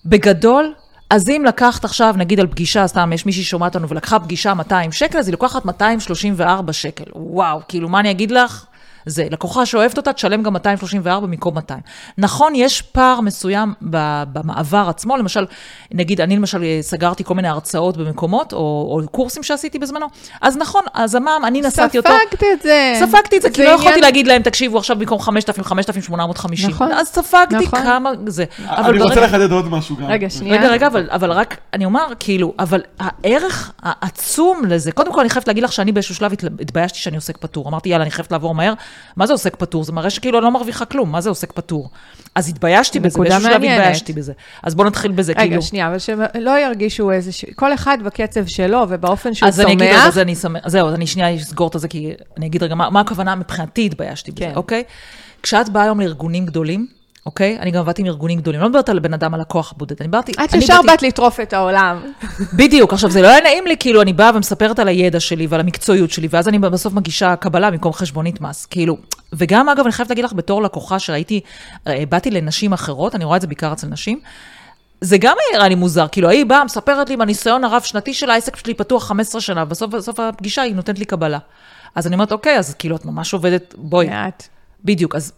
בגדול, 0.05 0.73
אז 1.09 1.29
אם 1.29 1.43
לקחת 1.47 1.85
עכשיו, 1.85 2.15
נגיד 2.17 2.39
על 2.39 2.47
פגישה, 2.47 2.87
סתם, 2.87 3.13
יש 3.13 3.25
מישהי 3.25 3.43
שומעת 3.43 3.75
אותנו 3.75 3.89
ולקחה 3.89 4.19
פגישה 4.19 4.53
200 4.53 4.91
שקל, 4.91 5.17
אז 5.17 5.27
היא 5.27 5.33
לוקחת 5.33 5.65
234 5.65 6.73
שקל. 6.73 7.03
וואו, 7.15 7.59
כאילו, 7.67 7.89
מה 7.89 7.99
אני 7.99 8.11
אגיד 8.11 8.31
לך? 8.31 8.65
זה, 9.05 9.27
לקוחה 9.31 9.65
שאוהבת 9.65 9.97
אותה, 9.97 10.13
תשלם 10.13 10.43
גם 10.43 10.53
234 10.53 11.27
במקום 11.27 11.55
200. 11.55 11.79
נכון, 12.17 12.53
יש 12.55 12.81
פער 12.81 13.21
מסוים 13.21 13.73
ב- 13.89 14.23
במעבר 14.33 14.85
עצמו, 14.89 15.17
למשל, 15.17 15.45
נגיד, 15.91 16.21
אני 16.21 16.35
למשל 16.35 16.63
אה, 16.63 16.77
סגרתי 16.81 17.23
כל 17.23 17.33
מיני 17.35 17.47
הרצאות 17.47 17.97
במקומות, 17.97 18.53
או, 18.53 18.57
או 18.59 19.07
קורסים 19.11 19.43
שעשיתי 19.43 19.79
בזמנו, 19.79 20.05
אז 20.41 20.57
נכון, 20.57 20.81
אז 20.93 21.15
המע"מ, 21.15 21.45
אני 21.45 21.61
נסעתי 21.61 21.97
אותו. 21.97 22.09
ספגת 22.29 22.43
את 22.53 22.61
זה. 22.61 22.93
ספגתי 22.99 23.37
את 23.37 23.41
זה, 23.41 23.49
כי 23.49 23.61
לא 23.63 23.67
עניין- 23.67 23.79
יכולתי 23.79 24.01
להגיד 24.01 24.27
להם, 24.27 24.41
תקשיבו, 24.41 24.77
עכשיו 24.77 24.95
במקום 24.99 25.19
5,000, 25.19 25.63
5,850. 25.65 26.69
נכון. 26.69 26.91
אז 26.91 27.07
ספגתי 27.07 27.55
נכון. 27.65 27.81
כמה 27.83 28.09
זה. 28.27 28.45
אבל 28.65 28.89
אני 28.93 29.01
רוצה 29.01 29.15
ברגע- 29.15 29.27
לחדד 29.27 29.51
עוד 29.51 29.67
משהו 29.69 29.95
גם. 29.95 30.05
רגע, 30.05 30.29
שנייה. 30.29 30.57
רגע, 30.59 30.67
רגע, 30.69 30.87
אבל, 30.87 31.07
אבל 31.11 31.31
רק, 31.31 31.57
אני 31.73 31.85
אומר, 31.85 32.05
כאילו, 32.19 32.53
אבל 32.59 32.81
הערך 32.99 33.71
העצום 33.83 34.65
לזה, 34.65 34.91
קודם 34.91 35.13
כל 35.13 35.19
אני 35.19 35.29
חייבת 35.29 35.47
להגיד 35.47 35.63
לך 35.63 35.71
שאני 35.73 35.91
באיזשהו 35.91 36.15
שלב 36.15 36.31
התביישתי 36.59 36.99
שאני 36.99 37.15
עוסק 37.15 37.37
פטור. 37.37 37.69
אמרתי, 37.69 37.89
יאללה, 37.89 38.03
אני 38.03 38.11
חייבת 38.11 38.31
לעבור 38.31 38.55
מהר. 38.55 38.73
מה 39.15 39.27
זה 39.27 39.33
עוסק 39.33 39.55
פטור? 39.55 39.83
זה 39.83 39.91
מראה 39.91 40.09
שכאילו 40.09 40.37
אני 40.37 40.43
לא 40.43 40.51
מרוויחה 40.51 40.85
כלום, 40.85 41.11
מה 41.11 41.21
זה 41.21 41.29
עוסק 41.29 41.51
פטור? 41.51 41.89
אז 42.35 42.49
התביישתי 42.49 42.99
בזה, 42.99 43.19
באיזשהו 43.19 43.41
שלב. 43.43 43.53
התביישתי 43.63 44.13
בזה. 44.13 44.33
אז 44.63 44.75
בואו 44.75 44.87
נתחיל 44.87 45.11
בזה, 45.11 45.31
רגע, 45.31 45.41
כאילו. 45.41 45.61
שנייה, 45.61 45.87
אבל 45.87 45.99
שלא 45.99 46.59
ירגישו 46.59 47.11
איזה... 47.11 47.31
ש- 47.31 47.45
כל 47.55 47.73
אחד 47.73 47.97
בקצב 48.05 48.45
שלו 48.45 48.85
ובאופן 48.89 49.33
שהוא 49.33 49.47
אז 49.47 49.59
אני 49.59 49.73
אגיד. 49.73 49.89
אז 50.07 50.19
אני 50.19 50.35
שמח, 50.35 50.67
זהו, 50.67 50.87
אז 50.87 50.93
אני 50.93 51.07
שנייה 51.07 51.35
אסגור 51.35 51.69
את 51.75 51.79
זה, 51.81 51.87
כי 51.87 52.13
אני 52.37 52.45
אגיד 52.45 52.63
רגע, 52.63 52.75
מה, 52.75 52.89
מה 52.89 52.99
הכוונה 52.99 53.35
מבחינתי 53.35 53.85
התביישתי 53.85 54.31
בזה, 54.31 54.45
כן. 54.45 54.51
אוקיי? 54.55 54.83
כשאת 55.43 55.69
באה 55.69 55.83
היום 55.83 55.99
לארגונים 55.99 56.45
גדולים, 56.45 56.87
אוקיי? 57.25 57.57
אני 57.59 57.71
גם 57.71 57.79
עבדתי 57.79 58.01
עם 58.01 58.07
ארגונים 58.07 58.39
גדולים, 58.39 58.61
לא 58.61 58.67
מדברת 58.67 58.89
על 58.89 58.99
בן 58.99 59.13
אדם, 59.13 59.33
על 59.33 59.41
לקוח 59.41 59.73
בודד, 59.77 59.95
אני 60.01 60.07
באתי... 60.07 60.31
את 60.45 60.53
ישר 60.53 60.81
באת 60.87 61.01
לטרוף 61.01 61.39
את 61.39 61.53
העולם. 61.53 62.01
בדיוק, 62.53 62.93
עכשיו 62.93 63.11
זה 63.11 63.21
לא 63.21 63.27
היה 63.27 63.41
נעים 63.41 63.67
לי, 63.67 63.77
כאילו, 63.77 64.01
אני 64.01 64.13
באה 64.13 64.31
ומספרת 64.35 64.79
על 64.79 64.87
הידע 64.87 65.19
שלי 65.19 65.47
ועל 65.47 65.59
המקצועיות 65.59 66.11
שלי, 66.11 66.27
ואז 66.31 66.47
אני 66.47 66.59
בסוף 66.59 66.93
מגישה 66.93 67.35
קבלה 67.35 67.71
במקום 67.71 67.93
חשבונית 67.93 68.41
מס, 68.41 68.65
כאילו. 68.65 68.97
וגם, 69.33 69.69
אגב, 69.69 69.83
אני 69.83 69.91
חייבת 69.91 70.09
להגיד 70.09 70.25
לך, 70.25 70.33
בתור 70.33 70.63
לקוחה 70.63 70.99
שראיתי, 70.99 71.39
אה, 71.87 72.03
באתי 72.09 72.31
לנשים 72.31 72.73
אחרות, 72.73 73.15
אני 73.15 73.25
רואה 73.25 73.35
את 73.35 73.41
זה 73.41 73.47
בעיקר 73.47 73.73
אצל 73.73 73.87
נשים, 73.87 74.19
זה 75.01 75.17
גם 75.17 75.35
נראה 75.53 75.67
לי 75.67 75.75
מוזר, 75.75 76.07
כאילו, 76.07 76.29
היא 76.29 76.45
באה, 76.45 76.63
מספרת 76.63 77.09
לי 77.09 77.17
בניסיון 77.17 77.63
הרב-שנתי 77.63 78.13
של 78.13 78.29
העסק 78.29 78.55
שלי 78.55 78.73
פתוח 78.73 79.07
15 79.07 79.41
שנה, 79.41 79.65
בסוף, 79.65 79.91
בסוף 79.91 80.19
הפגישה 80.19 80.61
היא 80.61 80.75
נותנת 80.75 80.99
לי 80.99 81.05
קבלה. 81.05 81.39
אז 81.95 82.07
אני 82.07 82.13
אומרת, 82.13 82.31
אוקיי, 82.31 82.57
אז 82.57 82.73
כאילו, 82.73 82.95
את 82.95 83.05
ממש 83.05 83.33
עובדת, 83.33 83.75
בואי, 83.77 84.07
מעט. 84.09 84.47
בדיוק, 84.83 85.15
אז 85.15 85.33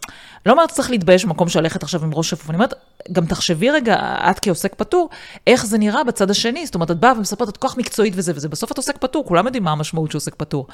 לא 0.45 0.51
אומרת 0.51 0.69
שצריך 0.69 0.91
להתבייש 0.91 1.25
במקום 1.25 1.49
של 1.49 1.59
ללכת 1.59 1.83
עכשיו 1.83 2.03
עם 2.03 2.13
ראש 2.13 2.29
שפוף, 2.29 2.49
אני 2.49 2.55
אומרת, 2.55 2.73
גם 3.11 3.25
תחשבי 3.25 3.69
רגע, 3.69 3.95
את 4.31 4.39
כעוסק 4.39 4.75
פטור, 4.75 5.09
איך 5.47 5.65
זה 5.65 5.77
נראה 5.77 6.03
בצד 6.03 6.29
השני, 6.29 6.65
זאת 6.65 6.75
אומרת, 6.75 6.91
את 6.91 6.99
באה 6.99 7.13
ומספרת, 7.17 7.49
את 7.49 7.57
כל 7.57 7.67
כך 7.67 7.77
מקצועית 7.77 8.13
וזה 8.17 8.31
וזה, 8.35 8.49
בסוף 8.49 8.71
את 8.71 8.77
עוסק 8.77 8.97
פטור, 8.97 9.25
כולם 9.25 9.45
יודעים 9.45 9.63
מה 9.63 9.71
המשמעות 9.71 10.11
של 10.11 10.17
עוסק 10.17 10.35
פטור. 10.35 10.67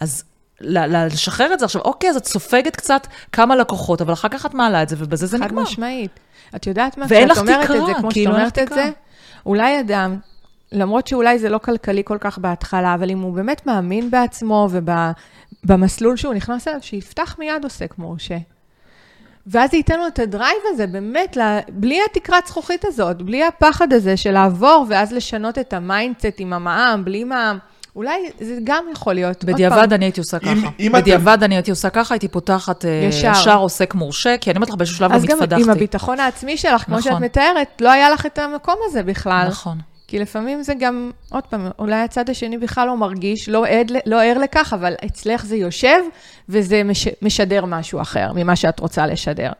אז 0.00 0.24
לשחרר 0.60 1.52
את 1.52 1.58
זה 1.58 1.64
עכשיו, 1.64 1.82
אוקיי, 1.82 2.10
אז 2.10 2.16
את 2.16 2.24
סופגת 2.24 2.76
קצת 2.76 3.06
כמה 3.32 3.56
לקוחות, 3.56 4.00
אבל 4.00 4.12
אחר 4.12 4.28
כך 4.28 4.46
את 4.46 4.54
מעלה 4.54 4.82
את 4.82 4.88
זה, 4.88 4.96
ובזה 4.98 5.26
זה 5.26 5.38
חד 5.38 5.44
נגמר. 5.44 5.62
משמעית. 5.62 6.20
את 6.56 6.66
יודעת 6.66 6.98
מה? 6.98 7.06
ואין 7.08 7.28
כשאת 7.28 7.36
לך 7.36 7.42
אומרת 7.42 7.64
תקרה, 7.64 7.76
את 7.78 7.86
זה, 7.86 7.94
כמו 7.94 8.10
שאת 8.10 8.12
כאילו, 8.12 8.32
לך 8.32 8.38
אומרת 8.38 8.58
את. 8.58 8.68
זה, 8.68 8.90
אולי 9.46 9.80
אדם, 9.80 10.18
למרות 10.72 11.06
שאולי 11.06 11.38
זה 11.38 11.48
לא 11.48 11.58
כלכלי 11.58 12.02
כל 12.04 12.18
כך 12.20 12.38
בהתחלה, 12.38 12.94
אבל 12.94 13.10
אם 13.10 13.20
הוא 13.20 13.34
באמת 13.34 13.66
מאמין 13.66 14.10
בעצמו 14.10 14.68
ובמסלול 15.64 16.16
שהוא 16.16 16.34
נכנס 16.34 16.68
אליו, 16.68 16.78
שיפתח 16.82 17.36
מיד 17.38 17.64
עוסק 17.64 17.94
מורשה. 17.98 18.36
ואז 19.46 19.70
זה 19.70 19.76
ייתן 19.76 19.98
לו 19.98 20.06
את 20.06 20.18
ה 20.18 20.24
drive 20.24 20.56
הזה, 20.72 20.86
באמת, 20.86 21.36
לה- 21.36 21.60
בלי 21.68 21.98
התקרת 22.10 22.46
זכוכית 22.46 22.84
הזאת, 22.84 23.22
בלי 23.22 23.44
הפחד 23.44 23.92
הזה 23.92 24.16
של 24.16 24.30
לעבור, 24.30 24.86
ואז 24.88 25.12
לשנות 25.12 25.58
את 25.58 25.72
ה 25.72 25.80
mindset 25.80 26.34
עם 26.38 26.52
המע"מ, 26.52 27.04
בלי 27.04 27.24
מע"מ. 27.24 27.58
אולי 27.96 28.30
זה 28.40 28.58
גם 28.64 28.84
יכול 28.92 29.14
להיות. 29.14 29.44
בדיעבד 29.44 29.92
אני 29.92 30.04
הייתי 30.04 30.20
עושה 30.20 30.36
אם- 30.42 30.60
ככה. 30.60 30.68
אם 30.80 30.92
בדיעבד 30.94 31.42
אני 31.42 31.54
הייתי 31.54 31.70
עושה 31.70 31.90
ככה, 31.90 32.14
הייתי 32.14 32.28
פותחת 32.28 32.84
אה, 32.84 32.90
ישר. 33.08 33.32
ישר 33.32 33.56
עוסק 33.58 33.94
מורשה, 33.94 34.36
כי 34.40 34.50
אני 34.50 34.56
אומרת 34.56 34.68
לך, 34.70 34.74
באיזשהו 34.76 34.98
שלב 34.98 35.10
גם 35.10 35.16
אז 35.16 35.24
גם 35.24 35.36
התפדחתי. 35.38 35.62
עם 35.62 35.70
הביטחון 35.70 36.20
העצמי 36.20 36.56
שלך, 36.56 36.82
כמו 36.82 36.98
נכון. 36.98 37.12
שאת 37.12 37.20
מתארת, 37.20 37.80
לא 37.80 37.90
היה 37.90 38.10
לך 38.10 38.26
את 38.26 38.38
המקום 38.38 38.74
הזה 38.86 39.02
בכלל. 39.02 39.46
נכון. 39.48 39.78
כי 40.08 40.18
לפעמים 40.18 40.62
זה 40.62 40.74
גם, 40.78 41.10
עוד 41.30 41.44
פעם, 41.44 41.68
אולי 41.78 41.96
הצד 41.96 42.30
השני 42.30 42.58
בכלל 42.58 42.86
לא 42.86 42.96
מרגיש, 42.96 43.48
לא 43.48 43.66
עד, 43.66 43.92
לא 44.06 44.22
ער 44.22 44.38
לכך, 44.38 44.72
אבל 44.72 44.94
אצלך 45.06 45.44
זה 45.44 45.56
יושב, 45.56 45.98
וזה 46.48 46.84
מש, 46.84 47.08
משדר 47.22 47.64
משהו 47.64 48.00
אחר 48.00 48.32
ממה 48.34 48.56
שאת 48.56 48.80
רוצה 48.80 49.06
לשדר. 49.06 49.52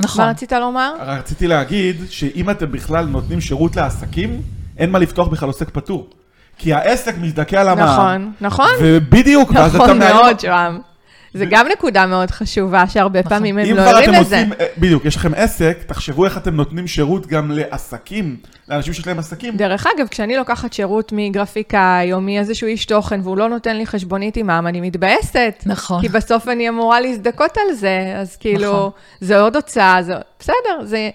נכון. 0.00 0.24
מה 0.24 0.30
רצית 0.30 0.52
לומר? 0.52 0.94
רציתי 1.00 1.46
להגיד 1.46 1.96
שאם 2.10 2.50
אתם 2.50 2.72
בכלל 2.72 3.04
נותנים 3.04 3.40
שירות 3.40 3.76
לעסקים, 3.76 4.42
אין 4.78 4.90
מה 4.90 4.98
לפתוח 4.98 5.28
בכלל 5.28 5.48
עוסק 5.48 5.70
פטור. 5.70 6.10
כי 6.58 6.74
העסק 6.74 7.14
מזדכה 7.18 7.60
על 7.60 7.68
המע"מ. 7.68 7.88
נכון, 7.88 8.32
נכון, 8.40 8.70
ובדיוק, 8.80 9.50
ואז 9.54 9.74
אתה 9.74 9.84
נכון 9.84 9.98
מאיים... 9.98 10.16
מאוד, 10.16 10.40
שוהם. 10.40 10.91
זה 11.34 11.44
גם 11.50 11.66
נקודה 11.72 12.06
מאוד 12.06 12.30
חשובה, 12.30 12.84
שהרבה 12.88 13.22
פעמים 13.22 13.58
הם 13.58 13.76
לא 13.76 14.00
אתם 14.00 14.10
לזה. 14.10 14.18
עושים, 14.18 14.52
אה, 14.52 14.66
בדיוק, 14.78 15.04
יש 15.04 15.16
לכם 15.16 15.34
עסק, 15.34 15.78
תחשבו 15.86 16.24
איך 16.24 16.36
אתם 16.38 16.54
נותנים 16.54 16.86
שירות 16.86 17.26
גם 17.26 17.50
לעסקים, 17.50 18.36
לאנשים 18.68 18.94
שיש 18.94 19.06
להם 19.06 19.18
עסקים. 19.18 19.56
דרך 19.56 19.86
אגב, 19.96 20.08
כשאני 20.08 20.36
לוקחת 20.36 20.72
שירות 20.72 21.12
מגרפיקאי 21.16 22.12
או 22.12 22.20
מאיזשהו 22.20 22.66
איש 22.66 22.84
תוכן 22.84 23.20
והוא 23.24 23.36
לא 23.36 23.48
נותן 23.48 23.76
לי 23.76 23.86
חשבונית 23.86 24.36
עם 24.36 24.46
מע"מ, 24.46 24.66
אני 24.66 24.80
מתבאסת. 24.80 25.62
נכון. 25.66 26.00
כי 26.00 26.08
בסוף 26.08 26.48
אני 26.48 26.68
אמורה 26.68 27.00
להזדכות 27.00 27.56
על 27.56 27.74
זה, 27.74 28.14
אז 28.16 28.36
כאילו, 28.36 28.72
נכון. 28.72 28.90
זה 29.20 29.40
עוד 29.40 29.56
הוצאה, 29.56 30.02
זה... 30.02 30.14
בסדר, 30.40 30.84
זה... 30.84 31.10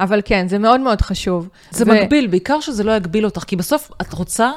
אבל 0.00 0.20
כן, 0.24 0.48
זה 0.48 0.58
מאוד 0.58 0.80
מאוד 0.80 1.00
חשוב. 1.00 1.48
זה 1.70 1.84
ו- 1.86 1.88
מגביל, 1.88 2.26
בעיקר 2.26 2.60
שזה 2.60 2.84
לא 2.84 2.92
יגביל 2.96 3.24
אותך, 3.24 3.44
כי 3.46 3.56
בסוף 3.56 3.90
את 4.00 4.12
רוצה, 4.12 4.50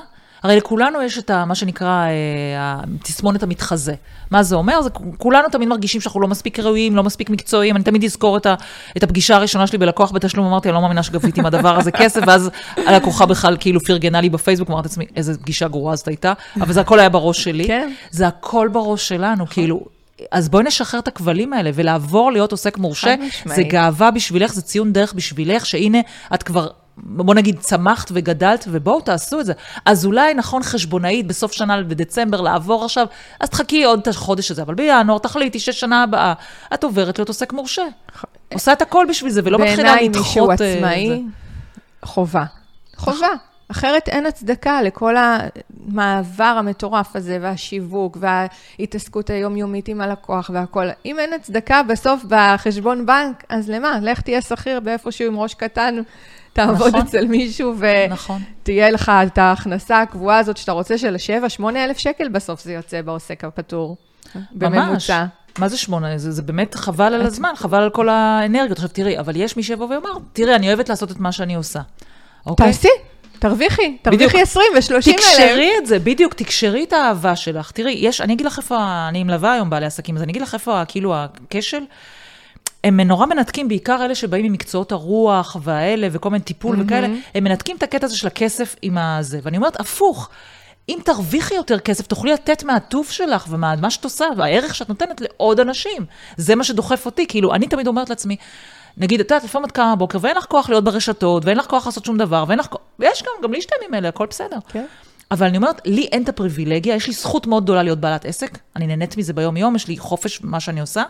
הרי 0.44 0.56
לכולנו 0.56 1.02
יש 1.02 1.18
את 1.18 1.30
ה, 1.30 1.46
מה 1.46 1.56
שנקרא 1.56 2.06
אה, 2.06 2.80
התסמונת 3.00 3.44
המתחזה. 3.44 3.94
מה 4.32 4.44
זה 4.44 4.56
אומר? 4.56 4.82
זה, 4.82 4.90
כולנו 5.18 5.50
תמיד 5.50 5.68
מרגישים 5.68 6.02
שאנחנו 6.02 6.22
לא 6.22 6.28
מספיק 6.28 6.60
ראויים, 6.60 6.96
לא 6.96 7.04
מספיק 7.04 7.30
מקצועיים. 7.30 7.76
אני 7.76 7.84
תמיד 7.84 8.04
אזכור 8.04 8.38
את, 8.38 8.46
ה, 8.46 8.56
את 8.98 9.04
הפגישה 9.04 9.36
הראשונה 9.36 9.68
שלי 9.68 9.78
בלקוח 9.78 10.12
בתשלום, 10.12 10.46
אמרתי, 10.48 10.70
אני 10.70 10.76
לא 10.76 10.82
מאמינה 10.82 11.04
שגביתי 11.04 11.40
עם 11.40 11.46
הדבר 11.46 11.78
הזה 11.78 11.92
כסף, 11.92 12.22
ואז 12.28 12.50
הלקוחה 12.78 13.26
בכלל 13.26 13.58
כאילו 13.60 13.80
פרגנה 13.80 14.22
לי 14.22 14.30
בפייסבוק, 14.30 14.70
אמרתי 14.70 14.88
לעצמי, 14.88 15.06
איזה 15.16 15.38
פגישה 15.38 15.68
גרועה 15.68 15.96
זאת 15.96 16.08
הייתה, 16.08 16.34
אבל 16.62 16.74
זה 16.74 16.82
הכל 16.82 17.00
היה 17.00 17.10
בראש 17.10 17.44
שלי. 17.44 17.68
כן. 17.68 17.92
זה 18.12 18.28
הכל 18.28 18.70
בראש 18.72 19.08
שלנו, 19.08 19.48
כאילו... 19.48 19.86
אז 20.32 20.50
בואי 20.50 20.64
נשחרר 20.64 21.00
את 21.00 21.08
הכבלים 21.08 21.54
האלה, 21.54 21.70
ולעבור 21.74 22.32
להיות 22.32 22.52
עוסק 22.52 22.78
מורשה. 22.78 23.16
זה 23.46 23.64
גאווה 23.64 24.12
בשבילך, 24.12 24.54
זה 24.54 24.62
ציון 24.62 24.94
דרך 24.94 25.14
בשבילך, 25.14 25.66
שהנה, 25.66 25.98
את 26.34 26.44
כבר, 26.44 26.68
בוא 27.04 27.36
נגיד, 27.36 27.60
צמחת 27.60 28.12
וגדלת, 28.14 28.66
ובואו 28.68 29.02
תעשו 29.02 29.40
את 29.40 29.46
זה. 29.46 29.54
אז 29.86 30.06
אולי 30.06 30.34
נכון 30.34 30.64
חשבונאית 30.64 31.28
בסוף 31.28 31.52
שנה 31.52 31.84
בדצמבר 31.84 32.42
לעבור 32.42 32.86
עכשיו, 32.86 33.08
אז 33.40 33.50
תחכי 33.50 33.84
עוד 33.84 34.00
את 34.00 34.08
החודש 34.08 34.52
הזה, 34.52 34.62
אבל 34.62 34.74
בינואר 34.74 35.18
תחליטי 35.18 35.60
ששנה 35.60 36.04
הבאה, 36.04 36.34
את 36.74 36.84
עוברת 36.84 37.20
להיות 37.20 37.28
עוסק 37.28 37.54
מורשה. 37.54 37.84
עושה 38.54 38.74
את 38.74 38.82
הכל 38.82 39.06
בשביל 39.10 39.32
זה, 39.32 39.42
ולא 39.44 39.60
מתחילה 39.60 39.84
בעיניי 39.84 40.10
לדחות... 40.10 40.26
מישהו 40.26 40.52
אה, 40.52 40.58
זה. 40.58 40.74
עצמאי, 40.74 41.24
חובה. 42.06 42.44
חובה. 42.96 43.28
אחרת 43.72 44.10
אין 44.10 44.26
הצדקה 44.26 44.82
לכל 44.82 45.16
המעבר 45.18 46.44
המטורף 46.44 47.16
הזה, 47.16 47.38
והשיווק, 47.42 48.18
וההתעסקות 48.20 49.30
היומיומית 49.30 49.88
עם 49.88 50.02
הלקוח 50.02 50.50
והכל. 50.54 50.86
אם 51.06 51.20
אין 51.20 51.34
הצדקה 51.34 51.84
בסוף 51.84 52.24
בחשבון 52.28 53.06
בנק, 53.06 53.44
אז 53.50 53.70
למה? 53.70 54.00
לך 54.02 54.22
תהיה 54.22 54.42
שכיר 54.42 54.80
באיפשהו 54.80 55.28
עם 55.28 55.40
ראש 55.40 55.54
קטן, 55.54 55.96
תעבוד 56.54 56.88
נכון. 56.88 57.02
אצל 57.02 57.28
מישהו, 57.28 57.76
נכון. 58.10 58.42
ותהיה 58.62 58.92
לך 58.92 59.12
את 59.28 59.38
ההכנסה 59.38 60.02
הקבועה 60.02 60.38
הזאת 60.38 60.58
שאתה 60.58 60.72
רוצה 60.72 60.98
של 60.98 61.16
7-8 61.60 61.64
אלף 61.76 61.98
שקל 61.98 62.30
בסוף 62.30 62.64
זה 62.64 62.74
יוצא 62.74 63.02
בעוסק 63.02 63.44
הפטור. 63.44 63.98
בממוצע. 64.52 65.26
מה 65.58 65.68
זה 65.68 65.78
שמונה? 65.78 66.18
זה, 66.18 66.32
זה 66.32 66.42
באמת 66.42 66.76
חבל 66.76 67.14
על 67.14 67.22
הזמן, 67.22 67.52
חבל 67.56 67.82
על 67.82 67.90
כל 67.90 68.10
האנרגיות. 68.10 68.78
עכשיו 68.78 68.90
תראי, 68.90 69.20
אבל 69.20 69.36
יש 69.36 69.58
מי 69.58 69.64
שיבוא 69.64 69.88
ויאמר, 69.88 70.10
תראי, 70.34 70.56
אני 70.56 70.68
אוהבת 70.68 70.90
לעשות 70.90 71.12
את 71.12 71.20
מה 71.20 71.32
שאני 71.32 71.56
עושה. 71.56 71.80
אוקיי? 72.46 72.68
תעשי, 72.68 72.88
תרוויחי, 73.40 73.98
תרוויחי 74.02 74.42
20 74.42 74.66
ו-30 74.76 74.94
אלף. 74.94 75.06
תקשרי 75.06 75.72
את 75.78 75.86
זה, 75.88 76.00
בדיוק, 76.00 76.34
תקשרי 76.34 76.84
את 76.84 76.94
האהבה 76.94 77.36
שלך. 77.36 77.72
תראי, 77.72 77.92
יש, 77.92 78.22
אני 78.22 78.34
אגיד 78.34 78.46
לך 78.46 78.58
איפה, 78.58 79.08
אני 79.10 79.24
מלווה 79.24 79.54
היום 79.54 79.70
בעלי 79.70 79.86
עסקים, 79.86 80.16
אז 80.16 80.24
אני 80.24 80.32
אגיד 80.32 80.42
לך 80.42 80.54
איפה, 80.54 80.86
כאילו, 80.88 81.16
הכשל. 81.16 81.84
הם 82.84 83.00
נורא 83.00 83.26
מנתקים, 83.26 83.68
בעיקר 83.68 84.06
אלה 84.06 84.16
שבאים 84.16 84.46
ממקצועות 84.46 84.92
הרוח 84.92 85.58
והאלה 85.64 86.08
וכל 86.12 86.30
מיני 86.30 86.44
טיפול 86.44 86.76
mm-hmm. 86.76 86.84
וכאלה, 86.86 87.08
הם 87.36 87.44
מנתקים 87.44 87.78
את 87.78 87.84
הקטע 87.84 88.06
הזה 88.06 88.18
של 88.18 88.28
הכסף 88.28 88.76
עם 88.82 88.98
הזה. 88.98 89.40
ואני 89.44 89.58
אומרת, 89.58 89.80
הפוך, 89.80 90.30
אם 90.90 90.98
תרוויחי 91.06 91.56
יותר 91.56 91.80
כסף, 91.80 92.08
תוכלי 92.08 92.34
לתת 92.34 92.64
מהטוב 92.64 93.06
שלך 93.10 93.46
ומה 93.50 93.90
שאת 93.90 94.04
עושה, 94.04 94.26
והערך 94.38 94.76
שאת 94.76 94.90
נותנת 94.90 95.22
לעוד 95.22 95.60
אנשים. 95.60 96.06
זה 96.38 96.56
מה 96.56 96.64
שדוחף 96.64 97.06
אותי. 97.06 97.28
כאילו, 97.28 97.54
אני 97.54 97.68
תמיד 97.68 97.88
אומרת 97.88 98.10
לעצמי, 98.10 98.36
נגיד, 98.98 99.20
את 99.20 99.32
יודעת, 99.32 99.44
לפעמים 99.44 99.66
את 99.66 99.72
קמה 99.72 99.96
בבוקר 99.96 100.18
ואין 100.22 100.38
לך 100.38 100.46
כוח 100.46 100.70
להיות 100.70 100.84
ברשתות, 100.84 101.46
ואין 101.46 101.58
לך 101.58 101.66
כוח 101.66 101.86
לעשות 101.86 102.06
שום 102.06 102.18
דבר, 102.18 102.46
ואין 102.48 102.60
לך 102.60 102.68
כוח, 102.68 102.82
ויש 103.00 103.24
גם, 103.24 103.44
גם 103.44 103.52
לי 103.52 103.58
יש 103.58 103.66
טעמים 103.66 103.94
אלה, 103.94 104.10
הכל 104.10 104.26
בסדר. 104.30 104.58
כן. 104.68 104.86
אבל 105.32 105.48
אני 105.48 105.58
אומרת, 105.58 105.82
לי 105.86 106.02
אין 106.12 106.24
את 106.24 106.30
הפריבילגיה, 106.30 106.96
יש 106.96 107.08
לי 107.08 107.14
זכות 107.14 107.48
מאוד 107.48 107.64
גדולה 107.64 107.84
להיות 107.84 108.00
בעלת 108.00 108.26
עסק, 108.26 108.58
אני 108.76 108.88
נהנית 108.88 109.18
מזה 109.18 109.34
ביום-יום, 109.34 109.76
יש 109.76 109.88
לי 109.88 109.98
חופש 109.98 110.40
במה 110.40 110.60
שאני 110.60 110.82
עושה, 110.82 111.04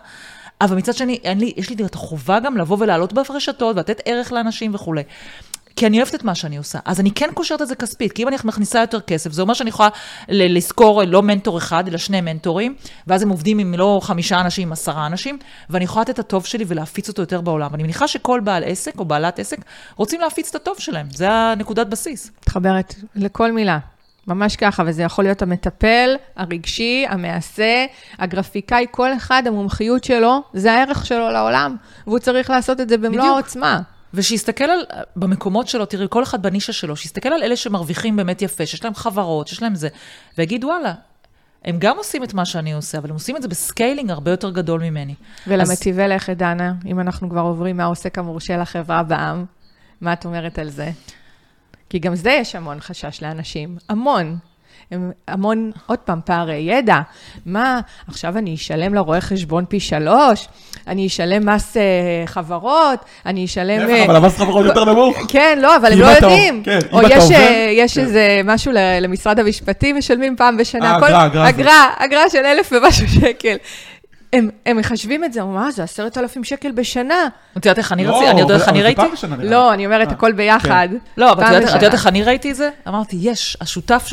אבל 0.62 0.78
מצד 0.78 0.94
שני, 0.94 1.20
לי, 1.36 1.54
יש 1.58 1.70
לי 1.70 1.86
את 1.86 1.96
החובה 1.96 2.40
גם 2.40 2.58
לבוא 2.58 2.78
ולעלות 2.80 3.14
ברשתות 3.14 3.76
ולתת 3.76 4.02
ערך 4.06 4.32
לאנשים 4.32 4.76
וכולי. 4.76 5.04
כי 5.76 5.88
אני 5.88 5.98
אוהבת 5.98 6.16
את 6.16 6.24
מה 6.24 6.36
שאני 6.36 6.58
עושה. 6.58 6.80
אז 6.86 7.00
אני 7.00 7.12
כן 7.12 7.30
קושרת 7.34 7.62
את 7.62 7.68
זה 7.68 7.76
כספית, 7.76 8.12
כי 8.12 8.24
אם 8.24 8.28
אני 8.28 8.36
מכניסה 8.44 8.80
יותר 8.80 9.02
כסף, 9.02 9.32
זה 9.32 9.42
אומר 9.42 9.54
שאני 9.54 9.70
יכולה 9.70 9.90
לשכור 10.30 11.04
לא 11.04 11.22
מנטור 11.22 11.58
אחד, 11.58 11.88
אלא 11.88 11.98
שני 11.98 12.22
מנטורים, 12.22 12.76
ואז 13.08 13.24
הם 13.24 13.30
עובדים 13.30 13.60
עם 13.60 13.74
לא 13.74 14.00
חמישה 14.04 14.42
אנשים, 14.42 14.68
עם 14.68 14.74
עשרה 14.74 15.06
אנשים, 15.06 15.38
ואני 15.70 15.84
יכולה 15.84 16.02
לתת 16.02 16.14
את 16.14 16.20
הטוב 16.20 16.46
שלי 16.46 16.66
ולהפיץ 16.68 17.10
אותו 17.10 17.22
יותר 17.22 17.42
בעולם. 17.42 17.76
אני 17.76 17.84
מניחה 17.84 18.08
שכל 18.08 18.40
בעל 18.44 18.64
עסק 18.64 19.00
או 19.00 19.06
בעלת 19.06 19.40
עסק 19.40 19.58
רוצים 19.96 20.22
להפיץ 20.22 20.50
את 20.50 20.56
הטוב 20.56 20.80
שלהם, 20.80 21.08
זה 21.12 21.32
הנקודת 21.32 21.88
בסיס. 21.88 22.32
מתחברת 22.42 22.96
לכל 23.16 23.52
מילה. 23.52 23.80
ממש 24.28 24.56
ככה, 24.56 24.84
וזה 24.86 25.04
יכול 25.04 25.24
להיות 25.24 25.42
המטפל, 25.42 26.16
הרגשי, 26.36 27.06
המעשה, 27.10 27.86
הגרפיקאי, 28.20 28.86
כל 28.92 29.14
אחד, 29.14 29.44
המומחיות 29.46 30.04
שלו, 30.04 30.42
זה 30.54 30.74
הערך 30.74 31.06
שלו 31.06 31.30
לעולם, 31.30 31.76
והוא 32.08 32.20
צריך 32.20 32.50
לעשות 32.50 32.82
את 32.82 32.90
זה 32.90 32.98
במלוא 32.98 33.26
העוצמה. 33.26 33.82
ושיסתכל 34.14 34.64
על, 34.64 34.80
במקומות 35.16 35.68
שלו, 35.68 35.86
תראי, 35.86 36.08
כל 36.10 36.24
אחד 36.24 36.42
בנישה 36.42 36.74
שלו, 36.74 36.96
שיסתכל 36.96 37.30
על 37.30 37.44
אלה 37.44 37.56
שמרוויחים 37.56 38.16
באמת 38.16 38.42
יפה, 38.42 38.66
שיש 38.66 38.84
להם 38.84 38.96
חברות, 38.96 39.48
שיש 39.48 39.62
להם 39.62 39.76
זה, 39.76 39.88
ויגיד, 40.38 40.64
וואלה, 40.64 40.94
הם 41.66 41.76
גם 41.80 41.98
עושים 41.98 42.24
את 42.24 42.34
מה 42.34 42.46
שאני 42.46 42.74
עושה, 42.74 42.98
אבל 42.98 43.10
הם 43.10 43.14
עושים 43.14 43.38
את 43.38 43.42
זה 43.42 43.48
ב 43.48 43.56
scaling 43.56 44.12
הרבה 44.12 44.32
יותר 44.32 44.50
גדול 44.50 44.82
ממני. 44.82 45.16
ולמטיבי 45.48 46.04
אז... 46.04 46.12
לכת, 46.12 46.38
דנה, 46.38 46.74
אם 46.86 47.00
אנחנו 47.00 47.30
כבר 47.30 47.42
עוברים 47.42 47.78
מהעוסק 47.78 48.18
המורשה 48.18 48.58
לחברה 48.58 49.04
בע"מ, 49.04 49.46
מה 50.02 50.14
את 50.14 50.26
אומרת 50.26 50.60
על 50.60 50.70
זה? 50.70 50.92
כי 51.92 52.00
גם 52.00 52.16
זה 52.16 52.32
יש 52.32 52.56
המון 52.56 52.80
חשש 52.80 53.22
לאנשים, 53.22 53.78
המון. 53.90 54.38
הם 54.92 55.12
המון, 55.28 55.72
עוד 55.86 56.00
פעם, 56.00 56.20
פערי 56.26 56.56
ידע. 56.56 57.00
מה, 57.46 57.80
עכשיו 58.08 58.38
אני 58.38 58.56
אשלם 58.56 58.94
לרואה 58.94 59.22
חשבון 59.22 59.66
פי 59.66 59.80
שלוש? 59.80 60.48
אני 60.88 61.08
אשלם 61.08 61.50
מס 61.50 61.78
uh, 61.78 61.80
חברות? 62.28 63.00
אני 63.26 63.46
אשלם... 63.46 63.80
להפך, 63.80 64.06
אבל 64.06 64.16
המס 64.16 64.38
חברות 64.38 64.66
יותר 64.66 64.86
נמוך. 64.86 65.18
כן, 65.28 65.60
לא, 65.62 65.76
אבל 65.76 65.94
הם 65.94 66.00
לא 66.00 66.06
יודעים. 66.06 66.64
כן, 66.64 66.80
או 66.92 67.02
יש, 67.02 67.32
אה, 67.32 67.72
יש 67.74 67.94
כן. 67.96 68.02
איזה 68.02 68.42
משהו 68.44 68.72
למשרד 69.02 69.40
המשפטים, 69.40 69.98
משלמים 69.98 70.36
פעם 70.36 70.58
בשנה. 70.58 70.98
אגרה, 70.98 71.26
אגרה. 71.26 71.50
אגרה, 71.50 71.90
אגרה 71.98 72.30
של 72.30 72.46
אלף 72.46 72.74
ומשהו 72.76 73.08
שקל. 73.08 73.56
הם, 74.34 74.50
הם 74.66 74.78
מחשבים 74.78 75.24
את 75.24 75.34
זה, 75.34 75.44
מה 75.44 75.72
זה, 75.72 75.84
עשרת 75.84 76.18
אלפים 76.18 76.44
שקל 76.44 76.72
בשנה. 76.72 77.28
את 77.58 77.66
יודעת 77.66 77.78
איך 77.78 77.92
אני 77.92 78.06
רציתי, 78.06 78.30
אני 78.30 78.42
יודעת 78.42 78.60
איך 78.62 78.70
אני 78.70 78.82
ראיתי? 78.82 79.02
לא, 79.40 79.74
אני 79.74 79.86
אומרת, 79.86 80.12
הכל 80.12 80.32
ביחד. 80.32 80.88
כן. 80.92 80.98
לא, 81.18 81.32
אבל 81.32 81.64
את 81.64 81.74
יודעת 81.74 81.94
איך 81.94 82.08
אני 82.08 82.24
ראיתי 82.24 82.52
את 82.52 82.56
זה? 82.56 82.70
אמרתי, 82.88 83.18
יש, 83.20 83.58
השותף 83.62 84.08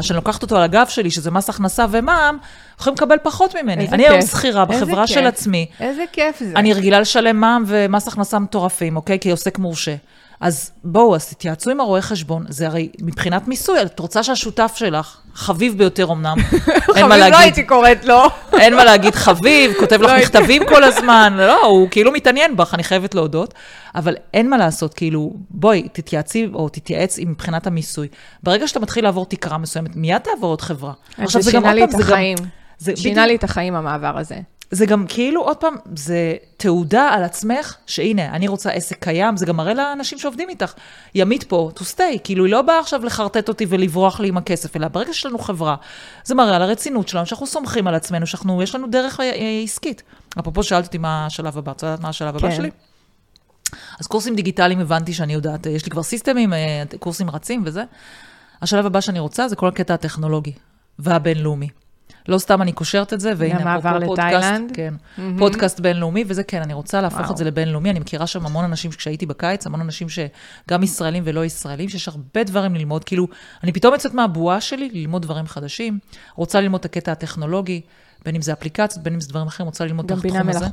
שאני 0.00 0.16
לוקחת 0.16 0.42
אותו 0.42 0.56
על 0.56 0.62
הגב 0.62 0.86
שלי, 0.88 1.10
שזה 1.10 1.30
מס 1.30 1.50
הכנסה 1.50 1.86
ומע"מ, 1.90 2.38
יכולים 2.80 2.94
לקבל 2.94 3.16
פחות 3.22 3.56
ממני. 3.56 3.88
אני 3.88 4.08
היום 4.08 4.22
שכירה 4.22 4.64
בחברה 4.64 5.06
של 5.06 5.26
עצמי. 5.26 5.66
איזה 5.80 6.04
כיף 6.12 6.38
זה. 6.40 6.52
אני 6.56 6.72
רגילה 6.72 7.00
לשלם 7.00 7.40
מע"מ 7.40 7.64
ומס 7.66 8.08
הכנסה 8.08 8.38
מטורפים, 8.38 8.96
אוקיי? 8.96 9.18
כעוסק 9.20 9.58
מורשה. 9.58 9.94
אז 10.40 10.72
בואו, 10.84 11.14
אז 11.14 11.28
תתייעצו 11.28 11.70
עם 11.70 11.80
הרואה 11.80 12.02
חשבון. 12.02 12.44
זה 12.48 12.66
הרי 12.66 12.88
מבחינת 13.00 13.48
מיסוי, 13.48 13.82
את 13.82 13.98
רוצה 13.98 14.22
שהשותף 14.22 14.72
שלך, 14.76 15.16
חביב 15.34 15.78
ביותר 15.78 16.12
אמנם, 16.12 16.36
אין 16.96 17.06
מה 17.06 17.16
להגיד. 17.16 17.22
חביב 17.22 17.32
לא 17.32 17.38
הייתי 17.38 17.62
קוראת 17.62 18.04
לו. 18.04 18.22
אין 18.62 18.74
מה 18.74 18.84
להגיד 18.84 19.14
חביב, 19.14 19.72
כותב 19.80 20.02
לך 20.02 20.10
לא 20.10 20.18
מכתבים 20.18 20.62
כל 20.68 20.84
הזמן, 20.84 21.34
לא, 21.36 21.66
הוא 21.66 21.88
כאילו 21.90 22.12
מתעניין 22.12 22.56
בך, 22.56 22.74
אני 22.74 22.84
חייבת 22.84 23.14
להודות. 23.14 23.54
אבל 23.94 24.16
אין 24.34 24.50
מה 24.50 24.56
לעשות, 24.56 24.94
כאילו, 24.94 25.32
בואי, 25.50 25.88
תתייעצי 25.92 26.48
או 26.54 26.68
תתייעץ 26.68 27.18
עם 27.18 27.30
מבחינת 27.30 27.66
המיסוי. 27.66 28.08
ברגע 28.42 28.68
שאתה 28.68 28.80
מתחיל 28.80 29.04
לעבור 29.04 29.26
תקרה 29.26 29.58
מסוימת, 29.58 29.96
מיד 29.96 30.18
תעבור 30.18 30.50
עוד 30.50 30.60
חברה. 30.60 30.92
עכשיו, 31.18 31.42
זה 31.42 31.50
שינה 31.50 31.74
לי 31.74 31.84
את 31.84 31.94
החיים. 31.94 32.36
שינה 32.94 33.26
לי 33.26 33.36
את 33.36 33.44
החיים, 33.44 33.74
המעבר 33.74 34.18
הזה. 34.18 34.36
זה 34.70 34.86
גם 34.86 35.04
כאילו, 35.08 35.42
עוד 35.42 35.56
פעם, 35.56 35.74
זה 35.94 36.34
תעודה 36.56 37.08
על 37.08 37.24
עצמך, 37.24 37.74
שהנה, 37.86 38.28
אני 38.28 38.48
רוצה 38.48 38.70
עסק 38.70 39.02
קיים, 39.02 39.36
זה 39.36 39.46
גם 39.46 39.56
מראה 39.56 39.74
לאנשים 39.74 40.18
שעובדים 40.18 40.48
איתך, 40.48 40.72
ימית 41.14 41.44
פה, 41.44 41.70
to 41.76 41.82
stay, 41.82 42.18
כאילו, 42.24 42.44
היא 42.44 42.52
לא 42.52 42.62
באה 42.62 42.78
עכשיו 42.78 43.04
לחרטט 43.04 43.48
אותי 43.48 43.66
ולברוח 43.68 44.20
לי 44.20 44.28
עם 44.28 44.36
הכסף, 44.36 44.76
אלא 44.76 44.88
ברגע 44.88 45.12
שיש 45.12 45.26
לנו 45.26 45.38
חברה, 45.38 45.76
זה 46.24 46.34
מראה 46.34 46.56
על 46.56 46.62
הרצינות 46.62 47.08
שלנו, 47.08 47.26
שאנחנו 47.26 47.46
סומכים 47.46 47.86
על 47.86 47.94
עצמנו, 47.94 48.26
שאנחנו, 48.26 48.62
יש 48.62 48.74
לנו 48.74 48.86
דרך 48.86 49.20
אה, 49.20 49.24
אה, 49.24 49.60
עסקית. 49.64 50.02
אפרופו, 50.38 50.62
שאלת 50.62 50.84
אותי 50.86 50.98
מה 50.98 51.26
השלב 51.26 51.58
הבא, 51.58 51.72
את 51.72 51.82
יודעת 51.82 52.00
מה 52.00 52.08
השלב 52.08 52.36
הבא 52.36 52.48
כן. 52.48 52.56
שלי? 52.56 52.70
אז 54.00 54.06
קורסים 54.06 54.34
דיגיטליים 54.34 54.80
הבנתי 54.80 55.12
שאני 55.12 55.32
יודעת, 55.32 55.66
יש 55.66 55.84
לי 55.84 55.90
כבר 55.90 56.02
סיסטמים, 56.02 56.52
אה, 56.52 56.82
קורסים 56.98 57.30
רצים 57.30 57.62
וזה. 57.66 57.84
השלב 58.62 58.86
הבא 58.86 59.00
שאני 59.00 59.18
רוצה 59.18 59.48
זה 59.48 59.56
כל 59.56 59.68
הקטע 59.68 59.94
הטכנולוגי 59.94 60.52
והבינלאומי. 60.98 61.68
לא 62.28 62.38
סתם 62.38 62.62
אני 62.62 62.72
קושרת 62.72 63.12
את 63.12 63.20
זה, 63.20 63.32
והנה, 63.36 63.78
אפרופו 63.78 64.06
פודקאסט, 64.06 64.62
כן, 64.74 64.94
mm-hmm. 64.98 65.38
פודקאסט 65.38 65.80
בינלאומי, 65.80 66.24
וזה 66.26 66.42
כן, 66.42 66.62
אני 66.62 66.74
רוצה 66.74 67.00
להפוך 67.00 67.20
וואו. 67.20 67.32
את 67.32 67.36
זה 67.36 67.44
לבינלאומי. 67.44 67.90
אני 67.90 67.98
מכירה 67.98 68.26
שם 68.26 68.46
המון 68.46 68.64
אנשים, 68.64 68.90
כשהייתי 68.90 69.26
בקיץ, 69.26 69.66
המון 69.66 69.80
אנשים 69.80 70.06
שגם 70.08 70.82
ישראלים 70.82 71.22
ולא 71.26 71.44
ישראלים, 71.44 71.88
שיש 71.88 72.08
הרבה 72.08 72.44
דברים 72.44 72.74
ללמוד. 72.74 73.04
כאילו, 73.04 73.28
אני 73.64 73.72
פתאום 73.72 73.92
יוצאת 73.94 74.14
מהבועה 74.14 74.60
שלי 74.60 74.90
ללמוד 74.92 75.22
דברים 75.22 75.46
חדשים, 75.46 75.98
רוצה 76.34 76.60
ללמוד 76.60 76.78
את 76.78 76.84
הקטע 76.84 77.12
הטכנולוגי, 77.12 77.80
בין 78.24 78.34
אם 78.34 78.42
זה 78.42 78.52
אפליקציות, 78.52 79.04
בין 79.04 79.14
אם 79.14 79.20
זה 79.20 79.28
דברים 79.28 79.46
אחרים, 79.46 79.66
רוצה 79.66 79.84
ללמוד 79.84 80.04
את 80.04 80.10
התחום 80.10 80.48
הזה. 80.48 80.66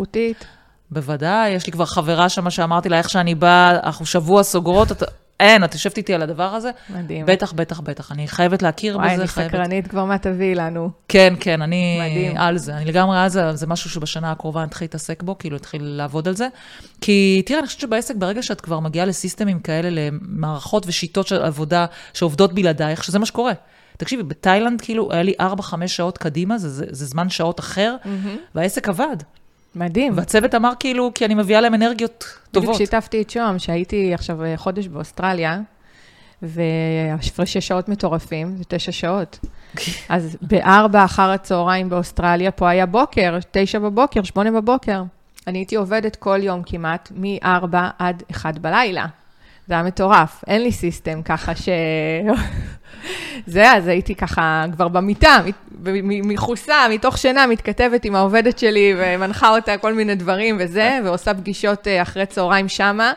בוודאי, 0.92 1.50
יש 1.50 1.66
לי 1.66 1.72
כבר 1.72 1.86
חברה 1.86 2.30
שמה 2.30 2.52
שאמרתי 2.52 2.90
לה, 2.90 2.98
איך 2.98 3.10
שאני 3.10 3.36
באה, 3.36 3.80
אנחנו 3.84 4.06
שבוע 4.06 4.44
סוגרות, 4.44 4.92
אין, 5.44 5.64
את 5.64 5.74
יושבת 5.74 5.98
איתי 5.98 6.14
על 6.14 6.22
הדבר 6.22 6.44
הזה? 6.44 6.72
מדהים. 6.90 7.26
בטח, 7.26 7.54
בטח, 7.54 7.80
בטח. 7.80 8.12
אני 8.12 8.28
חייבת 8.28 8.62
להכיר 8.62 8.98
וואי, 8.98 9.06
בזה. 9.06 9.16
וואי, 9.16 9.46
אני 9.46 9.50
סקרנית 9.50 9.88
כבר 9.88 10.06
מה 10.06 10.18
תביאי 10.18 10.56
לנו. 10.56 10.90
כן, 11.08 11.34
כן, 11.40 11.62
אני 11.62 12.00
מדהים. 12.02 12.38
על 12.38 12.58
זה. 12.58 12.78
אני 12.78 12.86
לגמרי 12.86 13.20
על 13.20 13.30
זה, 13.30 13.56
זה 13.56 13.68
משהו 13.68 13.90
שבשנה 13.90 14.32
הקרובה 14.32 14.62
אני 14.62 14.70
אתחיל 14.70 14.86
להתעסק 14.86 15.24
בו, 15.24 15.38
כאילו, 15.38 15.58
אתחיל 15.58 15.84
לעבוד 15.84 16.28
על 16.28 16.36
זה. 16.36 16.48
כי 17.02 17.42
תראה, 17.46 17.60
אני 17.60 17.68
חושבת 17.68 17.82
שבעסק, 17.82 18.16
ברגע 18.16 18.44
שאת 18.44 18.62
כבר 18.62 18.80
מגיעה 18.80 19.06
לסיסטמים 19.06 19.60
כאלה, 19.60 19.90
למערכות 19.92 20.88
ושיטות 20.88 21.28
של 21.28 21.42
עבודה 21.44 21.86
שעובדות 22.14 22.54
בלעדייך, 22.54 23.04
שזה 23.04 23.20
מה 23.20 23.26
שקורה. 23.26 23.54
תקשיבי, 23.98 24.24
בתאילנד, 24.24 24.82
כאילו, 24.82 25.12
היה 25.12 25.24
לי 25.24 25.34
4-5 25.42 25.88
שעות 25.88 26.18
קדימה, 26.18 26.58
זה, 26.58 26.70
זה, 26.70 26.86
זה 26.90 27.06
זמן 27.06 27.30
שעות 27.30 27.60
אחר, 27.60 27.96
mm-hmm. 28.04 28.08
והעסק 28.56 28.90
עבד. 28.90 29.18
מדהים. 29.76 30.18
והצוות 30.18 30.56
אמר 30.56 30.72
כאילו, 30.80 31.12
כי 31.16 31.26
אני 31.26 31.34
מביאה 31.34 31.62
להם 31.62 31.74
אנרגיות 31.74 32.26
טובות. 32.52 32.70
בדיוק 32.70 32.78
שיתפתי 32.78 33.22
את 33.22 33.30
שוהם, 33.30 33.60
שהייתי 33.60 34.14
עכשיו 34.14 34.44
אה, 34.44 34.58
חודש 34.58 34.88
באוסטרליה, 34.88 35.62
והפרשי 36.42 37.62
שעות 37.62 37.90
מטורפים, 37.90 38.58
זה 38.58 38.64
תשע 38.68 38.92
שעות. 38.92 39.40
אז 40.10 40.38
בארבע 40.42 41.06
אחר 41.06 41.30
הצהריים 41.30 41.90
באוסטרליה, 41.90 42.52
פה 42.52 42.70
היה 42.70 42.86
בוקר, 42.86 43.38
תשע 43.52 43.80
בבוקר, 43.80 44.24
שמונה 44.24 44.52
בבוקר. 44.52 45.04
אני 45.48 45.58
הייתי 45.58 45.76
עובדת 45.76 46.16
כל 46.16 46.40
יום 46.44 46.64
כמעט, 46.66 47.12
מ-4 47.16 47.78
עד 48.00 48.24
1 48.32 48.58
בלילה. 48.58 49.06
זה 49.68 49.74
היה 49.74 49.84
מטורף. 49.84 50.44
אין 50.48 50.62
לי 50.62 50.72
סיסטם 50.72 51.22
ככה 51.22 51.56
ש... 51.56 51.70
זה, 53.48 53.72
אז 53.72 53.88
הייתי 53.88 54.16
ככה 54.16 54.66
כבר 54.74 54.88
במיטה, 54.88 55.38
מחוסה, 56.04 56.86
מתוך 56.90 57.18
שינה, 57.18 57.48
מתכתבת 57.48 58.06
עם 58.06 58.16
העובדת 58.16 58.60
שלי 58.60 58.94
ומנחה 58.98 59.56
אותה 59.56 59.78
כל 59.78 59.94
מיני 59.94 60.16
דברים 60.16 60.58
וזה, 60.60 61.00
ועושה 61.04 61.34
פגישות 61.34 61.88
אה, 61.88 62.02
אחרי 62.02 62.26
צהריים 62.26 62.70
שמה. 62.70 63.14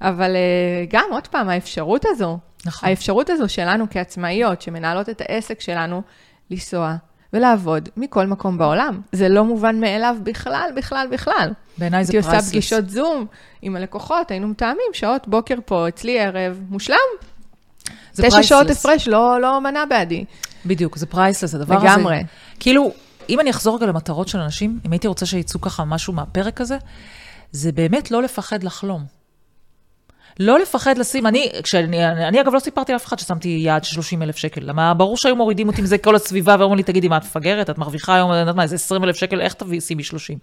אבל 0.00 0.36
אה, 0.36 0.84
גם, 0.90 1.04
עוד 1.10 1.26
פעם, 1.26 1.48
האפשרות 1.48 2.04
הזו, 2.08 2.38
נכון. 2.66 2.88
האפשרות 2.88 3.30
הזו 3.30 3.48
שלנו 3.48 3.86
כעצמאיות, 3.90 4.62
שמנהלות 4.62 5.08
את 5.08 5.20
העסק 5.20 5.60
שלנו, 5.60 6.02
לנסוע 6.50 6.94
ולעבוד 7.32 7.88
מכל 7.96 8.26
מקום 8.26 8.58
בעולם. 8.58 9.00
זה 9.12 9.28
לא 9.28 9.44
מובן 9.44 9.80
מאליו 9.80 10.16
בכלל, 10.22 10.70
בכלל, 10.76 11.06
בכלל. 11.10 11.52
בעיניי 11.78 12.04
זה 12.04 12.12
priceless. 12.12 12.32
הייתי 12.32 12.38
עושה 12.38 12.50
פגישות 12.50 12.90
זום 12.90 13.26
עם 13.62 13.76
הלקוחות, 13.76 14.30
היינו 14.30 14.48
מתאמים, 14.48 14.90
שעות 14.92 15.28
בוקר 15.28 15.54
פה, 15.64 15.88
אצלי 15.88 16.20
ערב, 16.20 16.60
מושלם. 16.68 16.96
תשע 18.14 18.42
שעות 18.42 18.70
הפרש 18.70 19.08
לא, 19.08 19.40
לא 19.40 19.60
מנע 19.60 19.84
בעדי. 19.84 20.24
בדיוק, 20.66 20.96
זה 20.96 21.06
priceless, 21.06 21.54
הדבר 21.54 21.74
לגמרי. 21.74 21.90
הזה. 21.90 22.00
לגמרי. 22.00 22.24
כאילו, 22.60 22.92
אם 23.28 23.40
אני 23.40 23.50
אחזור 23.50 23.76
רגע 23.76 23.86
למטרות 23.86 24.28
של 24.28 24.38
אנשים, 24.38 24.78
אם 24.86 24.92
הייתי 24.92 25.08
רוצה 25.08 25.26
שיצאו 25.26 25.60
ככה 25.60 25.84
משהו 25.84 26.12
מהפרק 26.12 26.60
הזה, 26.60 26.76
זה 27.52 27.72
באמת 27.72 28.10
לא 28.10 28.22
לפחד 28.22 28.62
לחלום. 28.62 29.19
לא 30.40 30.58
לפחד 30.58 30.98
לשים, 30.98 31.26
אני, 31.26 31.48
כשאני, 31.62 32.06
אני 32.06 32.40
אגב 32.40 32.54
לא 32.54 32.58
סיפרתי 32.58 32.92
לאף 32.92 33.06
אחד 33.06 33.18
ששמתי 33.18 33.48
יעד 33.48 33.84
של 33.84 33.94
30 33.94 34.22
אלף 34.22 34.36
שקל. 34.36 34.60
למה 34.64 34.94
ברור 34.94 35.16
שהיו 35.16 35.36
מורידים 35.36 35.68
אותי 35.68 35.80
עם 35.80 35.86
זה 35.86 35.98
כל 35.98 36.16
הסביבה 36.16 36.56
ואומרים 36.58 36.76
לי, 36.76 36.82
תגידי, 36.82 37.08
מה 37.08 37.16
את 37.16 37.22
מפגרת? 37.22 37.70
את 37.70 37.78
מרוויחה 37.78 38.14
היום, 38.14 38.32
אני 38.32 38.40
יודעת 38.40 38.54
מה, 38.54 38.62
איזה 38.62 38.74
20 38.74 39.04
אלף 39.04 39.16
שקל, 39.16 39.40
איך 39.40 39.54
תביאי 39.54 39.80
שימי 39.80 40.02
30? 40.02 40.38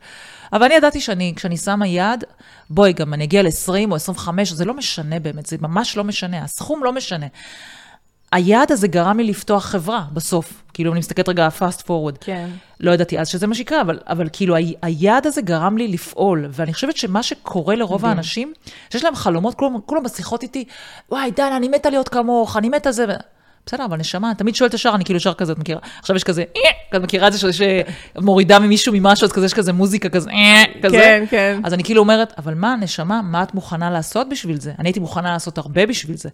אבל 0.54 0.64
אני 0.64 0.74
ידעתי 0.74 1.02
שאני, 1.02 1.34
כשאני 1.36 1.58
שמה 1.58 1.88
יעד, 1.88 2.24
בואי, 2.70 2.94
גם 2.94 3.14
אני 3.14 3.24
אגיע 3.24 3.44
ל-20 3.44 3.92
או 3.92 3.96
25, 3.96 4.52
זה 4.52 4.66
לא 4.66 4.74
משנה 4.74 5.20
באמת, 5.20 5.46
זה 5.46 5.58
ממש 5.62 5.98
לא 5.98 6.04
משנה, 6.04 6.44
הסכום 6.44 6.84
לא 6.84 6.94
משנה. 6.94 7.28
היעד 8.32 8.72
הזה 8.72 8.88
גרם 8.88 9.18
לי 9.18 9.24
לפתוח 9.24 9.66
חברה 9.66 10.04
בסוף. 10.14 10.64
כאילו, 10.74 10.92
אני 10.92 11.00
מסתכלת 11.00 11.30
רגע 11.30 11.48
fast 11.60 11.82
forward. 11.88 12.18
כן. 12.22 12.50
לא 12.80 12.92
ידעתי 12.92 13.20
אז 13.20 13.28
שזה 13.28 13.48
מה 13.48 13.56
שיקרה, 13.56 13.82
אבל, 13.82 14.00
אבל 14.08 14.28
כאילו, 14.34 14.56
ה- 14.56 14.60
היעד 14.82 15.28
הזה 15.28 15.42
גרם 15.42 15.78
לי 15.78 15.88
לפעול. 15.88 16.46
ואני 16.52 16.74
חושבת 16.74 16.98
שמה 16.98 17.24
שקורה 17.24 17.76
לרוב 17.76 18.02
מדהים. 18.02 18.18
האנשים, 18.18 18.54
שיש 18.90 19.04
להם 19.04 19.16
חלומות, 19.16 19.56
כולם, 19.56 19.76
כולם 19.86 20.04
בשיחות 20.04 20.44
איתי, 20.44 20.66
וואי, 21.12 21.32
דנה, 21.32 21.58
אני 21.58 21.68
מתה 21.68 21.90
להיות 21.90 22.10
כמוך, 22.10 22.58
אני 22.58 22.70
מתה 22.70 22.92
זה. 22.92 23.06
ו-" 23.10 23.12
בסדר, 23.66 23.86
אבל 23.86 23.98
נשמה, 23.98 24.32
תמיד 24.38 24.56
שואלת 24.56 24.74
ישר, 24.74 24.92
אני 24.96 25.06
כאילו 25.06 25.18
ישר 25.18 25.34
כזה, 25.34 25.52
את 25.54 25.58
מכירה? 25.58 25.80
עכשיו 26.00 26.16
יש 26.16 26.24
כזה, 26.24 26.44
"אה", 26.56 26.98
את 26.98 27.04
מכירה 27.04 27.28
את 27.28 27.34
זה 27.34 27.40
שיש 27.40 27.62
מורידה 28.18 28.60
ממישהו 28.60 28.94
ממשהו, 28.94 29.26
אז 29.26 29.32
כזה 29.32 29.46
יש 29.46 29.54
כזה 29.54 29.74
מוזיקה 29.74 30.10
כזה, 30.10 30.30
"אה", 30.30 30.64
כזה. 30.84 30.98
כן, 30.98 31.24
כן. 31.30 31.60
אז 31.64 31.74
אני 31.74 31.84
כאילו 31.84 32.00
אומרת, 32.02 32.34
אבל 32.38 32.54
מה, 32.54 32.76
נשמה, 32.76 33.22
מה 33.22 33.44
את 33.44 33.54
מוכנה 33.54 33.90
לעשות 33.92 34.30
בשביל 34.30 34.60
זה? 34.60 34.74
אני 34.80 34.88
הייתי 34.90 35.00
מוכנה 35.00 35.32
לעשות 35.32 35.58
הרבה 35.58 35.86
בשביל 35.86 36.18
זה. 36.18 36.30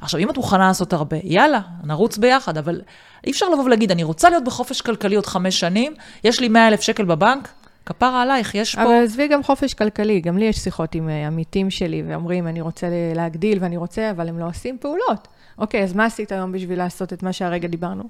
עכשיו, 0.00 0.20
אם 0.20 0.30
את 0.30 0.36
מוכנה 0.36 0.66
לעשות 0.68 0.92
הרבה, 0.92 1.16
יאללה, 1.24 1.60
נרוץ 1.84 2.18
ביחד, 2.18 2.58
אבל 2.58 2.80
אי 3.26 3.30
אפשר 3.30 3.48
לבוא 3.48 3.64
ולהגיד, 3.64 3.90
אני 3.90 4.02
רוצה 4.02 4.30
להיות 4.30 4.44
בחופש 4.44 4.80
כלכלי 4.80 5.16
עוד 5.16 5.26
חמש 5.26 5.60
שנים, 5.60 5.94
יש 6.24 6.40
לי 6.40 6.48
100 6.48 6.68
אלף 6.68 6.80
שקל 6.80 7.04
בבנק, 7.04 7.48
כפרה 7.86 8.22
עלייך, 8.22 8.54
יש 8.54 8.74
פה... 8.74 8.82
אבל 8.82 9.04
עזבי 9.04 9.28
גם 9.28 9.42
חופש 9.42 9.74
כלכלי, 9.74 10.20
גם 10.20 10.38
לי 10.38 10.44
יש 10.44 10.56
שיחות 10.56 10.94
עם 10.94 11.08
אה, 11.08 11.26
עמיתים 11.26 11.70
שלי, 11.70 12.02
ואומרים, 12.08 12.46
אני 12.46 12.60
רוצה 12.60 12.86
להגדיל 13.14 13.58
ואני 13.60 13.76
רוצה, 13.76 14.10
אבל 14.10 14.28
הם 14.28 14.38
לא 14.38 14.46
עושים 14.46 14.78
פעולות. 14.80 15.28
אוקיי, 15.58 15.82
אז 15.82 15.92
מה 15.92 16.04
עשית 16.04 16.32
היום 16.32 16.52
בשביל 16.52 16.78
לעשות 16.78 17.12
את 17.12 17.22
מה 17.22 17.32
שהרגע 17.32 17.68
דיברנו? 17.68 18.04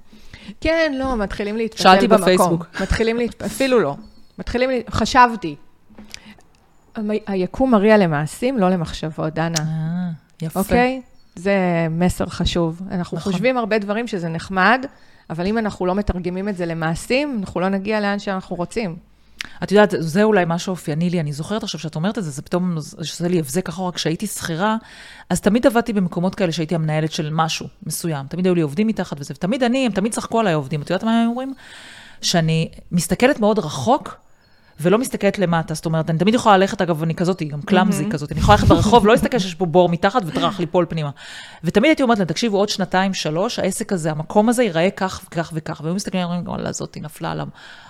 כן, 0.61 0.93
לא, 0.97 1.17
מתחילים 1.17 1.57
להתפתל 1.57 1.83
שאלתי 1.83 2.09
במקום. 2.09 2.23
בפייסבוק. 2.23 2.67
מתחילים 2.81 3.17
להת... 3.17 3.43
אפילו 3.43 3.81
לא. 3.81 3.97
מתחילים, 4.39 4.71
חשבתי. 4.91 5.57
היקום 7.27 7.71
מריע 7.71 7.97
למעשים, 7.97 8.59
לא 8.59 8.69
למחשבות, 8.69 9.35
דנה. 9.35 9.55
אה, 9.59 10.11
יפה. 10.43 10.61
אוקיי? 10.61 11.03
זה 11.35 11.87
מסר 11.91 12.27
חשוב. 12.27 12.83
אנחנו 12.91 13.17
נכון. 13.17 13.33
חושבים 13.33 13.57
הרבה 13.57 13.79
דברים 13.79 14.07
שזה 14.07 14.29
נחמד, 14.29 14.87
אבל 15.31 15.47
אם 15.47 15.59
אנחנו 15.59 15.87
לא 15.87 15.95
מתרגמים 15.95 16.49
את 16.49 16.57
זה 16.57 16.67
למעשים, 16.67 17.37
אנחנו 17.41 17.61
לא 17.61 17.69
נגיע 17.69 18.01
לאן 18.01 18.19
שאנחנו 18.19 18.57
רוצים. 18.57 18.97
את 19.63 19.73
יודעת, 19.73 19.95
זה 19.99 20.23
אולי 20.23 20.45
מה 20.45 20.59
שאופייני 20.59 21.11
לי, 21.11 21.21
אני 21.21 21.33
זוכרת 21.33 21.63
עכשיו 21.63 21.81
שאת 21.81 21.97
אומרת 21.97 22.19
את 22.19 22.25
זה, 22.25 22.31
זה 22.31 22.43
פתאום 22.43 22.77
עושה 22.99 23.29
לי 23.29 23.39
הבזק 23.39 23.69
אחורה, 23.69 23.93
כשהייתי 23.93 24.27
שכירה, 24.27 24.77
אז 25.31 25.41
תמיד 25.41 25.67
עבדתי 25.67 25.93
במקומות 25.93 26.35
כאלה 26.35 26.53
שהייתי 26.53 26.75
המנהלת 26.75 27.13
של 27.13 27.29
משהו 27.33 27.67
מסוים. 27.87 28.27
תמיד 28.27 28.47
היו 28.47 28.55
לי 28.55 28.61
עובדים 28.61 28.87
מתחת 28.87 29.21
וזה, 29.21 29.35
ותמיד 29.37 29.63
אני, 29.63 29.87
הם 29.87 29.93
תמיד 29.93 30.13
צחקו 30.13 30.41
עליי 30.41 30.55
עובדים. 30.55 30.83
את 30.83 30.91
יודעת 30.91 31.05
מה 31.05 31.23
הם 31.23 31.29
אומרים? 31.29 31.55
שאני 32.23 32.71
מסתכלת 32.93 33.41
מאוד 33.41 33.59
רחוק, 33.59 34.17
ולא 34.81 34.99
מסתכלת 34.99 35.39
למטה. 35.39 35.75
זאת 35.75 35.87
אומרת, 35.87 36.11
אני 36.11 36.19
תמיד 36.19 36.35
יכולה 36.35 36.59
ללכת, 36.59 36.81
אגב, 36.81 37.03
אני 37.03 37.15
כזאת, 37.15 37.43
גם 37.43 37.63
clumsy 37.63 38.11
כזאת, 38.11 38.33
אני 38.33 38.41
יכולה 38.41 38.57
ללכת 38.57 38.69
ברחוב, 38.69 39.07
לא 39.07 39.13
להסתכל 39.13 39.39
שיש 39.39 39.55
פה 39.55 39.67
בור 39.67 39.89
מתחת 39.89 40.23
וטראח 40.27 40.61
ליפול 40.61 40.87
פנימה. 40.89 41.11
ותמיד 41.65 41.85
הייתי 41.85 42.03
אומרת 42.03 42.19
להם, 42.19 42.29
תקשיבו, 42.29 42.57
עוד 42.57 42.69
שנתיים, 42.69 43.15
שלוש, 43.15 43.59
העסק 43.59 43.93
הזה, 43.93 44.11
המקום 44.11 44.49
הזה 44.49 44.63
ייראה 44.63 44.91
כך 44.91 45.21
וכך 45.27 45.51
וכך. 45.55 45.81
והיו 45.85 45.95
מסתכלים, 45.95 46.25
אומרים, 46.25 46.49
וואלה, 46.49 46.73
זאת, 46.73 46.95
היא 46.95 47.03
נפלה 47.03 47.33
על, 47.33 47.41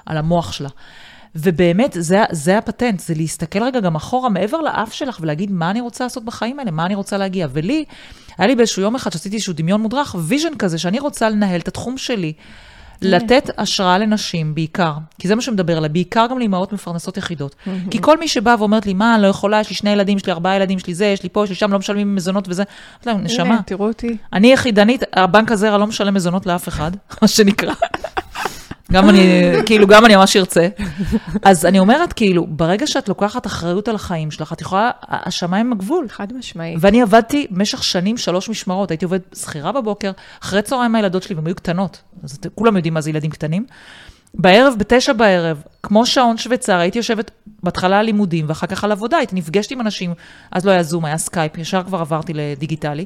על 0.07 0.17
המוח 0.17 0.53
שלה. 0.53 0.69
ובאמת, 1.37 1.97
זה, 1.99 2.25
זה 2.31 2.59
הפטנט, 2.59 3.01
זה 3.01 3.15
להסתכל 3.15 3.63
רגע 3.63 3.81
גם 3.81 3.97
אחורה, 3.97 4.29
מעבר 4.29 4.61
לאף 4.61 4.93
שלך, 4.93 5.19
ולהגיד, 5.21 5.51
מה 5.51 5.71
אני 5.71 5.81
רוצה 5.81 6.05
לעשות 6.05 6.25
בחיים 6.25 6.59
האלה, 6.59 6.71
מה 6.71 6.87
אני 6.87 6.95
רוצה 6.95 7.17
להגיע. 7.17 7.49
ולי, 7.53 7.85
היה 8.39 8.49
לי 8.49 8.55
באיזשהו 8.55 8.83
יום 8.83 8.95
אחד 8.95 9.13
שעשיתי 9.13 9.37
איזשהו 9.37 9.53
דמיון 9.53 9.81
מודרך, 9.81 10.17
vision 10.19 10.55
כזה, 10.59 10.79
שאני 10.79 11.01
רוצה 11.01 11.29
לנהל 11.29 11.61
את 11.61 11.69
התחום 11.69 11.99
שלי. 11.99 12.33
לתת 13.03 13.51
השראה 13.59 13.99
לנשים 13.99 14.55
בעיקר, 14.55 14.93
כי 15.19 15.29
זה 15.29 15.35
מה 15.35 15.43
שמדבר 15.43 15.77
עליי, 15.77 15.89
בעיקר 15.89 16.27
גם 16.31 16.39
לאימהות 16.39 16.73
מפרנסות 16.73 17.17
יחידות. 17.17 17.55
כי 17.91 17.99
כל 18.01 18.19
מי 18.19 18.29
שבא 18.29 18.57
ואומרת 18.59 18.87
לי, 18.87 18.95
מה, 18.95 19.15
אני 19.15 19.23
לא 19.23 19.29
יכולה, 19.29 19.61
יש 19.61 19.71
לי 19.71 19.77
שני 19.77 19.91
ילדים, 19.91 20.17
יש 20.17 20.27
לי 20.27 20.33
ארבעה 20.33 20.57
ילדים, 20.57 20.79
יש 20.79 20.87
לי 20.87 20.95
זה, 20.95 21.07
יש 21.07 21.23
לי 21.23 21.29
פה, 21.29 21.45
יש 21.45 21.51
לי 21.51 21.57
שם, 21.57 21.73
לא 21.73 21.79
משלמים 21.79 22.15
מזונות 22.15 22.49
וזה. 22.49 22.63
אמרתי 22.63 23.09
להם, 23.09 23.25
נשמה, 23.25 23.45
הנה, 23.45 23.63
תראו 23.67 23.89
אותי. 23.89 24.17
אני 24.33 24.53
יחידנית, 24.53 25.03
הבנק 25.13 25.53
הזרע 25.53 25.79
לא 25.79 25.87
משלם 25.87 26.15
מזונות 26.15 26.47
לאף 26.47 26.69
אחד, 26.69 26.91
מה 27.23 27.29
שנקרא. 27.29 27.75
גם 28.93 29.09
אני, 29.09 29.53
כאילו, 29.67 29.87
גם 29.87 30.05
אני 30.05 30.17
ממש 30.17 30.37
ארצה. 30.37 30.69
אז 31.43 31.67
אני 31.67 31.79
אומרת, 31.79 32.13
כאילו, 32.13 32.47
ברגע 32.47 32.87
שאת 32.87 33.09
לוקחת 33.09 33.47
אחריות 33.47 33.89
על 33.89 33.95
החיים 33.95 34.31
שלך, 34.31 34.53
את 34.53 34.61
יכולה, 34.61 34.91
השמיים 35.03 35.67
הם 35.67 35.73
הגבול. 35.73 36.07
חד 36.09 36.33
משמעית. 36.33 36.79
ואני 36.81 37.03
עבדתי 37.03 37.47
במשך 37.51 37.83
שנים, 37.85 38.17
שלוש 38.17 38.49
משמרות. 38.49 38.91
הייתי 38.91 39.05
עובדת 39.05 39.37
שכירה 39.37 39.73
בבוקר, 39.73 40.11
אחרי 40.43 40.63
צהריים 40.63 40.95
הילדות 40.95 41.23
שלי, 41.23 41.35
והן 41.35 41.47
היו 41.47 41.55
קטנות. 41.55 42.03
אז 42.25 42.33
את, 42.41 42.47
כולם 42.55 42.77
יודעים 42.77 42.95
מה 42.95 43.01
זה 43.01 43.11
ילדים 43.11 43.31
קטנים. 43.31 43.67
בערב, 44.35 44.75
בתשע 44.79 45.13
בערב, 45.13 45.63
כמו 45.83 46.07
שעון 46.07 46.37
שוויצר, 46.37 46.77
הייתי 46.77 46.99
יושבת 46.99 47.31
בהתחלה 47.63 47.99
על 47.99 48.07
לימודים, 48.07 48.45
ואחר 48.49 48.67
כך 48.67 48.85
על 48.85 48.93
עבודה. 48.93 49.17
הייתי 49.17 49.37
נפגשת 49.37 49.71
עם 49.71 49.81
אנשים, 49.81 50.15
אז 50.53 50.67
לא 50.67 50.71
היה 50.71 50.83
זום, 50.83 51.05
היה 51.05 51.19
סקייפ, 51.19 51.59
ישר 51.59 51.83
כבר 51.83 52.01
עברתי 52.01 52.33
לדיגיטלי. 52.35 53.05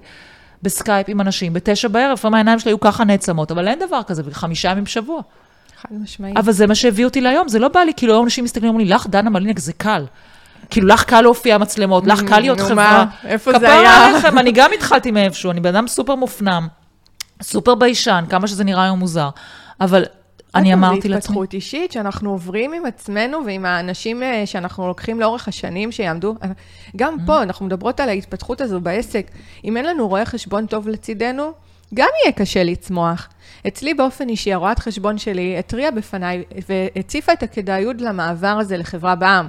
בסקייפ 0.62 1.08
עם 1.08 1.20
אנשים, 1.20 1.52
בתשע 1.52 1.88
בערב, 1.88 2.12
לפעמים 2.12 2.34
העיניים 2.34 2.58
שלי 2.58 2.70
היו 2.70 2.80
ככה 2.80 3.04
נעצמות, 3.04 3.50
אבל 3.50 3.68
אין 3.68 3.78
דבר 3.78 4.00
כזה, 4.06 4.22
חמישה 4.32 4.70
ימים 4.70 4.84
בשבוע. 4.84 5.20
חד 5.88 5.94
משמעית. 6.02 6.36
אבל 6.36 6.52
זה 6.52 6.66
מה 6.66 6.74
שהביא 6.74 7.04
אותי 7.04 7.20
להיום, 7.20 7.48
זה 7.48 7.58
לא 7.58 7.68
בא 7.68 7.80
לי, 7.80 7.92
כאילו 7.96 8.12
היום 8.12 8.24
אנשים 8.24 8.44
מסתכלים 8.44 8.70
ואומרים 8.70 8.88
לי, 8.88 8.94
לך, 8.94 9.06
דנה 9.06 9.30
מליניאק, 9.30 9.58
זה 9.58 9.72
קל. 9.72 10.06
כאילו, 10.70 10.86
לך 10.86 11.04
קל 11.04 11.20
להופיע 11.20 11.58
מצלמות, 11.58 12.06
לך 12.06 12.22
קל 12.22 12.40
להיות 12.40 12.60
חברה. 12.60 13.04
איפה 13.24 13.52
זה 13.52 13.58
כפרה 13.58 13.80
היה? 13.80 14.06
עליכם, 14.06 14.38
אני 14.38 14.52
גם 14.52 14.70
התחלתי 14.74 15.10
מאיפשהו, 15.10 15.50
אני 15.50 15.60
בן 15.60 15.74
אדם 15.76 15.88
סופר 15.88 16.14
מופנם, 16.14 16.68
סופר 17.42 17.74
ביישן, 17.74 18.24
כמה 18.28 18.46
שזה 18.46 18.64
נראה 18.64 18.84
היום 18.84 18.98
מוזר. 18.98 19.28
אבל 19.80 20.04
אני 20.54 20.74
אמרתי 20.74 21.00
זה 21.00 21.08
לעצמי, 21.08 21.16
התפתחות 21.16 21.54
אישית 21.54 21.92
שאנחנו 21.92 22.30
עוברים 22.30 22.72
עם 22.72 22.86
עצמנו 22.86 23.38
ועם 23.46 23.66
האנשים 23.66 24.22
אה, 24.22 24.42
שאנחנו 24.46 24.88
לוקחים 24.88 25.20
לאורך 25.20 25.48
השנים 25.48 25.92
שיעמדו. 25.92 26.34
גם 26.96 27.16
Mm-hmm. 27.16 27.26
פה, 27.26 27.42
אנחנו 27.42 27.66
מדברות 27.66 28.00
על 28.00 28.08
ההתפתחות 28.08 28.60
הזו 28.60 28.80
בעסק. 28.80 29.30
אם 29.64 29.76
אין 29.76 29.86
לנו 29.86 30.08
רואה 30.08 30.24
חשבון 30.24 30.66
טוב 30.66 30.88
לצידנו, 30.88 31.52
גם 31.94 32.08
יהיה 32.22 32.32
קשה 32.32 32.62
לצמוח. 32.62 33.28
אצלי 33.66 33.94
באופן 33.94 34.28
אישי, 34.28 34.52
הרואת 34.52 34.78
חשבון 34.78 35.18
שלי 35.18 35.58
התריעה 35.58 35.90
בפניי 35.90 36.42
והציפה 36.68 37.32
את 37.32 37.42
הכדאיות 37.42 38.00
למעבר 38.00 38.56
הזה 38.60 38.76
לחברה 38.76 39.14
בע"מ. 39.14 39.48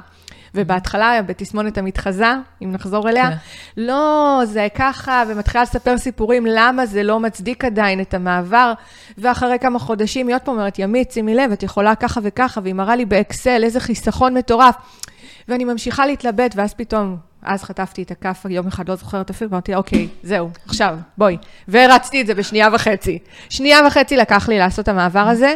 ובהתחלה, 0.56 1.21
בתסמונת 1.21 1.78
המתחזה, 1.78 2.34
אם 2.63 2.71
נחזור 2.71 3.10
אליה, 3.10 3.30
כן. 3.30 3.36
לא, 3.78 4.41
זה 4.45 4.67
ככה, 4.76 5.24
ומתחילה 5.28 5.63
לספר 5.63 5.98
סיפורים 5.98 6.45
למה 6.45 6.86
זה 6.86 7.04
לא 7.04 7.19
מצדיק 7.19 7.65
עדיין 7.65 8.02
את 8.02 8.13
המעבר, 8.13 8.74
ואחרי 9.17 9.60
כמה 9.60 9.80
חודשים 9.80 10.28
היא 10.28 10.36
עוד 10.36 10.41
פעם 10.41 10.56
אומרת, 10.56 10.80
ימית, 10.80 11.12
שימי 11.12 11.36
לב, 11.36 11.52
את 11.52 11.63
יכולה 11.63 11.95
ככה 11.95 12.19
וככה, 12.24 12.62
והיא 12.63 12.74
מראה 12.74 12.95
לי 12.95 13.06
באקסל 13.06 13.62
איזה 13.63 13.80
חיסכון 13.80 14.34
מטורף. 14.34 14.76
ואני 15.48 15.63
ממשיכה 15.63 16.06
להתלבט, 16.06 16.54
ואז 16.56 16.74
פתאום, 16.74 17.17
אז 17.45 17.63
חטפתי 17.63 18.03
את 18.03 18.12
הכף, 18.12 18.45
יום 18.49 18.67
אחד 18.67 18.89
לא 18.89 18.95
זוכרת 18.95 19.29
אפילו, 19.29 19.51
ואמרתי 19.51 19.75
אוקיי, 19.75 20.08
זהו, 20.23 20.49
עכשיו, 20.67 20.97
בואי. 21.17 21.38
והרצתי 21.67 22.21
את 22.21 22.27
זה 22.27 22.34
בשנייה 22.34 22.69
וחצי. 22.73 23.19
שנייה 23.49 23.79
וחצי 23.88 24.17
לקח 24.17 24.49
לי 24.49 24.60
לעשות 24.60 24.88
המעבר 24.88 25.19
הזה. 25.19 25.55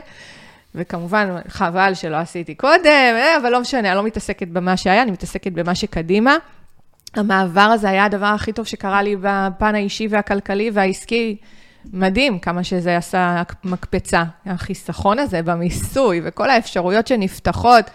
וכמובן, 0.76 1.36
חבל 1.48 1.94
שלא 1.94 2.16
עשיתי 2.16 2.56
קודם, 2.56 2.86
אה, 2.86 3.38
אבל 3.42 3.50
לא 3.50 3.62
משנה, 3.62 3.90
אני 3.90 3.98
לא 3.98 4.04
מתעסקת 4.04 4.48
במה 4.48 4.78
שהיה, 4.78 5.02
אני 5.02 5.12
מתעסקת 5.12 5.52
במה 5.52 5.76
שקדימה. 5.76 6.36
המעבר 7.16 7.62
הזה 7.62 7.90
היה 7.90 8.06
הדבר 8.06 8.26
הכי 8.26 8.54
טוב 8.54 8.66
שקרה 8.66 9.02
לי 9.02 9.16
בפן 9.22 9.76
האישי 9.76 10.08
והכלכלי 10.10 10.72
והעסקי. 10.74 11.38
מדהים 11.94 12.40
כמה 12.40 12.64
שזה 12.64 12.98
עשה 12.98 13.42
מקפצה. 13.64 14.24
החיסכון 14.46 15.20
הזה 15.20 15.42
במיסוי 15.42 16.22
וכל 16.24 16.50
האפשרויות 16.50 17.08
שנפתחות. 17.08 17.86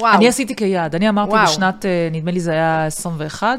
וואו. 0.00 0.14
אני 0.14 0.28
עשיתי 0.28 0.56
כיעד, 0.56 0.94
אני 0.94 1.08
אמרתי 1.08 1.30
וואו. 1.32 1.46
בשנת, 1.46 1.86
אה, 1.86 2.08
נדמה 2.12 2.30
לי 2.30 2.40
זה 2.40 2.50
היה 2.50 2.86
21, 2.86 3.58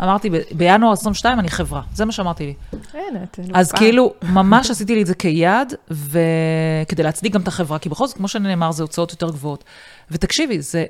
אמרתי, 0.00 0.30
ב- 0.30 0.38
בינואר 0.52 0.92
22 0.92 1.38
אני 1.38 1.50
חברה, 1.50 1.82
זה 1.94 2.04
מה 2.04 2.12
שאמרתי 2.12 2.46
לי. 2.46 2.54
אין, 2.94 3.16
את. 3.22 3.40
אז 3.54 3.72
כאילו, 3.72 4.14
ממש 4.22 4.70
עשיתי 4.70 4.94
לי 4.94 5.02
את 5.02 5.06
זה 5.06 5.14
כיעד, 5.14 5.74
וכדי 5.90 7.02
להצדיק 7.02 7.32
גם 7.32 7.40
את 7.40 7.48
החברה, 7.48 7.78
כי 7.78 7.88
בכל 7.88 8.06
זאת, 8.06 8.16
כמו 8.16 8.28
שנאמר, 8.28 8.72
זה 8.72 8.82
הוצאות 8.82 9.10
יותר 9.10 9.30
גבוהות. 9.30 9.64
ותקשיבי, 10.10 10.62
זה, 10.62 10.84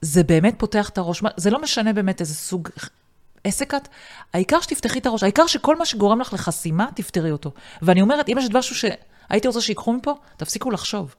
זה 0.00 0.22
באמת 0.22 0.54
פותח 0.58 0.88
את 0.88 0.98
הראש, 0.98 1.22
זה 1.36 1.50
לא 1.50 1.62
משנה 1.62 1.92
באמת 1.92 2.20
איזה 2.20 2.34
סוג 2.34 2.68
עסק 3.44 3.74
את, 3.74 3.88
העיקר 4.34 4.60
שתפתחי 4.60 4.98
את 4.98 5.06
הראש, 5.06 5.22
העיקר 5.22 5.46
שכל 5.46 5.76
מה 5.76 5.84
שגורם 5.84 6.20
לך 6.20 6.32
לחסימה, 6.32 6.86
תפתרי 6.94 7.30
אותו. 7.30 7.50
ואני 7.82 8.02
אומרת, 8.02 8.28
אם 8.28 8.38
יש 8.38 8.48
משהו 8.54 8.76
שהייתי 8.76 9.48
רוצה 9.48 9.60
שיקחו 9.60 9.92
מפה, 9.92 10.14
תפסיקו 10.36 10.70
לחשוב. 10.70 11.14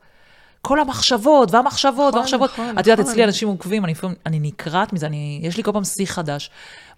כל 0.62 0.80
המחשבות, 0.80 1.52
והמחשבות, 1.52 2.08
נכון, 2.08 2.14
והמחשבות. 2.14 2.52
נכון, 2.54 2.80
את 2.80 2.88
יודעת, 2.88 3.00
נכון. 3.00 3.12
אצלי 3.12 3.24
אנשים 3.24 3.48
עוקבים, 3.48 3.86
אני 3.86 3.94
אני 4.26 4.40
נקרעת 4.40 4.94
מזה, 4.94 5.06
אני, 5.06 5.40
יש 5.44 5.58
לי 5.58 5.64
כל 5.64 5.72
פעם 5.72 5.84
שיא 5.84 6.06
חדש. 6.06 6.50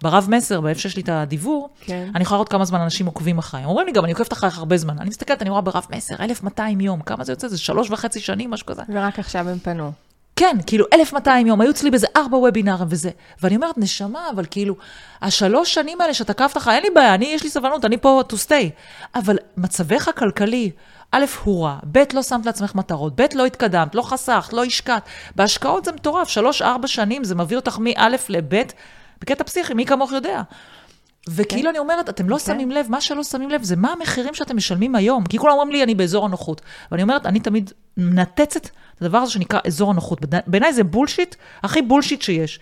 ברב 0.02 0.26
מסר, 0.30 0.60
באיפה 0.60 0.80
שיש 0.80 0.96
לי 0.96 1.02
את 1.02 1.08
הדיבור, 1.08 1.68
כן. 1.80 2.10
אני 2.14 2.22
יכולה 2.22 2.36
לראות 2.36 2.48
כמה 2.48 2.64
זמן 2.64 2.80
אנשים 2.80 3.06
עוקבים 3.06 3.38
אחריי. 3.38 3.62
הם 3.62 3.68
אומרים 3.68 3.86
לי 3.86 3.92
גם, 3.92 4.04
אני 4.04 4.12
עוקבת 4.12 4.32
אחריך 4.32 4.58
הרבה 4.58 4.76
זמן. 4.76 4.98
אני 4.98 5.08
מסתכלת, 5.08 5.42
אני 5.42 5.50
רואה 5.50 5.60
ברב 5.60 5.86
מסר, 5.90 6.14
1,200 6.20 6.80
יום, 6.80 7.00
כמה 7.00 7.24
זה 7.24 7.32
יוצא? 7.32 7.48
זה 7.48 7.58
שלוש 7.58 7.90
וחצי 7.90 8.20
שנים, 8.20 8.50
משהו 8.50 8.66
כזה. 8.66 8.82
ורק 8.88 9.18
עכשיו 9.18 9.48
הם 9.48 9.58
פנו. 9.58 9.92
כן, 10.36 10.56
כאילו 10.66 10.86
1,200 10.92 11.46
יום, 11.46 11.60
היו 11.60 11.70
אצלי 11.70 11.90
באיזה 11.90 12.06
ארבע 12.16 12.36
וובינארים 12.36 12.86
וזה. 12.90 13.10
ואני 13.42 13.56
אומרת, 13.56 13.78
נשמה, 13.78 14.30
אבל 14.34 14.44
כאילו, 14.50 14.74
השלוש 15.22 15.74
שנים 15.74 16.00
האלה 16.00 16.14
שאתה 16.14 16.32
עקבת 16.32 16.56
לך, 16.56 16.68
אין 16.68 16.82
לי 16.82 16.90
בעיה, 16.90 17.14
אני, 17.14 17.26
יש 17.26 17.42
לי 17.42 17.50
סבלנות, 17.50 17.84
אני 17.84 17.96
פה 17.96 18.22
to 18.32 18.34
stay. 18.34 18.70
אבל 19.14 19.38
מצבך 19.56 20.08
הכלכלי, 20.08 20.70
א', 21.16 21.24
הוא 21.44 21.64
רע, 21.64 21.78
ב', 21.92 22.02
לא 22.12 22.22
שמת 22.22 22.46
לעצמך 22.46 22.74
מטרות, 22.74 23.20
ב', 23.20 23.24
לא 23.34 23.46
התקדמת, 23.46 23.94
לא 23.94 24.02
חסכת, 24.02 24.52
לא 24.52 24.64
השקעת. 24.64 25.02
בהשקעות 25.36 25.84
זה 25.84 25.92
מטורף, 25.92 26.28
שלוש-ארבע 26.28 26.86
שנים, 26.86 27.24
זה 27.24 27.34
מביא 27.34 27.56
אותך 27.56 27.78
מא' 27.78 28.08
לב', 28.28 28.62
בקטע 29.20 29.44
פסיכי, 29.44 29.74
מי 29.74 29.86
כמוך 29.86 30.12
יודע. 30.12 30.42
וכאילו 31.28 31.70
אני 31.70 31.78
אומרת, 31.78 32.08
אתם 32.08 32.28
לא 32.28 32.36
כן. 32.38 32.44
שמים 32.44 32.70
לב, 32.70 32.86
מה 32.88 33.00
שלא 33.00 33.24
שמים 33.24 33.50
לב 33.50 33.62
זה 33.62 33.76
מה 33.76 33.92
המחירים 33.92 34.34
שאתם 34.34 34.56
משלמים 34.56 34.94
היום. 34.94 35.24
כי 35.26 35.38
כולם 35.38 35.52
אומרים 35.52 35.70
לי, 35.70 35.82
אני 35.82 35.94
באזור 35.94 36.24
הנוחות. 36.24 36.60
ואני 36.90 37.02
אומרת, 37.02 37.26
אני 37.26 37.40
תמיד 37.40 37.72
מנתצת 37.96 38.66
את 38.66 39.02
הדבר 39.02 39.18
הזה 39.18 39.32
שנקרא 39.32 39.60
אזור 39.66 39.90
הנוחות. 39.90 40.20
בעיניי 40.46 40.72
זה 40.72 40.84
בולשיט, 40.84 41.34
הכי 41.62 41.82
בולשיט 41.82 42.22
שיש. 42.22 42.60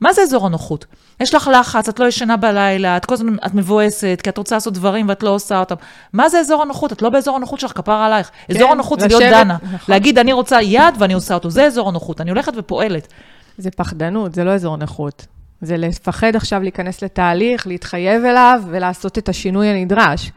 מה 0.00 0.12
זה 0.12 0.22
אזור 0.22 0.46
הנוחות? 0.46 0.86
יש 1.20 1.34
לך 1.34 1.50
לחץ, 1.60 1.88
את 1.88 2.00
לא 2.00 2.04
ישנה 2.04 2.36
בלילה, 2.36 2.96
את 2.96 3.04
כל 3.04 3.14
הזמן, 3.14 3.36
את 3.46 3.54
מבואסת, 3.54 4.20
כי 4.22 4.30
את 4.30 4.38
רוצה 4.38 4.56
לעשות 4.56 4.74
דברים 4.74 5.08
ואת 5.08 5.22
לא 5.22 5.30
עושה 5.30 5.60
אותם. 5.60 5.74
מה 6.12 6.28
זה 6.28 6.38
אזור 6.38 6.62
הנוחות? 6.62 6.92
את 6.92 7.02
לא 7.02 7.10
באזור 7.10 7.36
הנוחות 7.36 7.60
שלך, 7.60 7.72
כפרה 7.74 8.06
עלייך. 8.06 8.30
אזור 8.50 8.72
הנוחות 8.72 9.00
זה 9.00 9.08
להיות 9.08 9.22
לשבת, 9.22 9.34
דנה. 9.34 9.56
נכון. 9.62 9.94
להגיד, 9.94 10.18
אני 10.18 10.32
רוצה 10.32 10.62
יד 10.62 10.94
ואני 10.98 11.14
עושה 11.14 11.34
אותו. 11.34 11.50
זה 11.50 11.64
אזור 11.64 11.88
הנוחות. 11.88 12.20
אני 12.20 12.30
הולכת 12.30 12.52
ופועלת. 12.56 13.08
זה 13.58 13.70
פחדנות, 13.70 14.34
זה 14.34 14.44
לא 14.44 14.50
אזור 14.50 14.76
נכות. 14.76 15.26
זה 15.60 15.76
לפחד 15.76 16.36
עכשיו 16.36 16.62
להיכנס 16.62 17.02
לתהליך, 17.02 17.66
להתחייב 17.66 18.24
אליו 18.24 18.62
ולעשות 18.66 19.18
את 19.18 19.28
השינוי 19.28 19.66
הנדרש. 19.66 20.32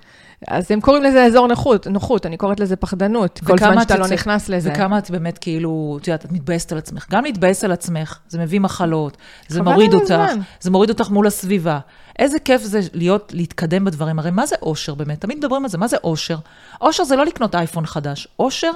אז 0.47 0.71
הם 0.71 0.81
קוראים 0.81 1.03
לזה 1.03 1.25
אזור 1.25 1.47
נוחות, 1.47 1.87
נוחות, 1.87 2.25
אני 2.25 2.37
קוראת 2.37 2.59
לזה 2.59 2.75
פחדנות, 2.75 3.39
כל 3.43 3.57
זמן 3.57 3.77
את 3.77 3.81
שאתה 3.81 3.97
לא 3.97 4.07
נכנס 4.07 4.49
לזה. 4.49 4.71
וכמה 4.71 4.97
את 4.97 5.11
באמת 5.11 5.37
כאילו, 5.37 5.97
את 6.01 6.07
יודעת, 6.07 6.25
את 6.25 6.31
מתבאסת 6.31 6.71
על 6.71 6.77
עצמך. 6.77 7.05
גם 7.11 7.23
להתבאס 7.23 7.63
על 7.63 7.71
עצמך, 7.71 8.19
זה 8.27 8.39
מביא 8.39 8.59
מחלות, 8.59 9.17
זה 9.47 9.61
מוריד 9.61 9.93
אותך, 9.93 10.11
הזמן. 10.11 10.39
זה 10.59 10.71
מוריד 10.71 10.89
אותך 10.89 11.09
מול 11.09 11.27
הסביבה. 11.27 11.79
איזה 12.19 12.39
כיף 12.39 12.61
זה 12.61 12.79
להיות, 12.93 13.31
להתקדם 13.35 13.85
בדברים. 13.85 14.19
הרי 14.19 14.31
מה 14.31 14.45
זה 14.45 14.55
אושר 14.61 14.93
באמת? 14.93 15.21
תמיד 15.21 15.37
מדברים 15.37 15.63
על 15.63 15.69
זה, 15.69 15.77
מה 15.77 15.87
זה 15.87 15.97
אושר? 16.03 16.37
אושר 16.81 17.03
זה 17.03 17.15
לא 17.15 17.25
לקנות 17.25 17.55
אייפון 17.55 17.85
חדש. 17.85 18.27
אושר 18.39 18.71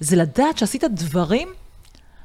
זה 0.00 0.16
לדעת 0.16 0.58
שעשית 0.58 0.84
דברים 0.84 1.48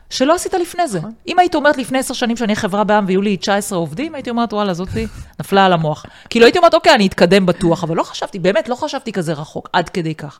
שלא 0.10 0.36
עשית 0.36 0.54
לפני 0.54 0.88
זה. 0.88 0.98
נכון. 1.00 1.12
אם 1.28 1.40
היית 1.40 1.56
אומרת 1.56 1.78
לפני 1.78 2.00
עשר 2.00 2.14
שנים 2.14 2.38
שאני 2.38 2.56
חברה 2.56 2.84
בעם 2.84 3.06
ויהיו 3.08 3.22
לי 3.22 3.38
19 3.38 3.78
עובדים, 3.80 4.16
הייתי 4.16 4.30
אומרת, 4.30 4.54
וואלה, 4.54 4.74
זאתי 4.74 5.08
נפלה 5.40 5.66
על 5.66 5.74
המוח. 5.74 6.06
כאילו 6.30 6.46
הייתי 6.46 6.58
אומרת, 6.58 6.74
אוקיי, 6.74 6.96
אני 6.96 7.08
אתקדם 7.08 7.46
בטוח, 7.46 7.84
אבל 7.84 7.96
לא 7.96 8.04
חשבתי, 8.04 8.40
באמת, 8.40 8.70
לא 8.70 8.76
חשבתי 8.76 9.12
כזה 9.12 9.34
רחוק, 9.34 9.70
עד 9.74 9.90
כדי 9.90 10.16
כך. 10.16 10.40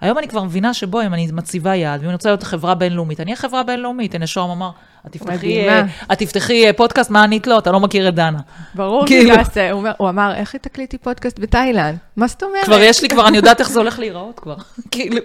היום 0.00 0.18
אני 0.18 0.28
כבר 0.28 0.42
מבינה 0.42 0.74
שבו, 0.74 1.02
אם 1.02 1.14
אני 1.14 1.28
מציבה 1.32 1.74
יעד, 1.74 2.00
ואם 2.00 2.08
אני 2.08 2.14
רוצה 2.14 2.28
להיות 2.28 2.42
חברה 2.42 2.74
בינלאומית, 2.74 3.20
אני 3.20 3.30
אהיה 3.30 3.36
חברה 3.36 3.62
בינלאומית. 3.62 4.14
הנה, 4.14 4.26
שוהם 4.26 4.50
אמר, 4.50 4.70
את 5.06 5.12
תפתחי. 5.12 5.68
אה, 5.68 5.82
את 6.12 6.18
תפתחי 6.18 6.66
אה, 6.66 6.72
פודקאסט, 6.72 7.10
מה 7.10 7.22
ענית 7.22 7.46
לו? 7.46 7.58
אתה 7.58 7.72
לא 7.72 7.80
מכיר 7.80 8.08
את 8.08 8.14
דנה. 8.14 8.38
ברור 8.74 9.06
כאילו. 9.06 9.34
הוא 9.34 9.70
אומר- 9.72 9.92
הוא 9.98 10.08
אמר, 10.08 10.34
איך 10.34 10.52
היא 10.54 10.60
תקליטי 10.60 10.98
פודקאסט 10.98 11.38
בתאילנד? 11.38 11.98
מה 12.16 12.26
זאת 12.26 12.42
אומרת? 12.42 12.64
כבר 12.64 12.80
יש 12.80 13.02
לי, 13.02 13.08
כבר, 13.08 13.28
אני 13.28 13.36
יודעת 13.36 13.60
איך 13.60 13.70
זה 13.70 13.78
הולך 13.78 13.98
להיראות 13.98 14.40
כבר. 14.40 14.56
כאילו, 14.90 15.16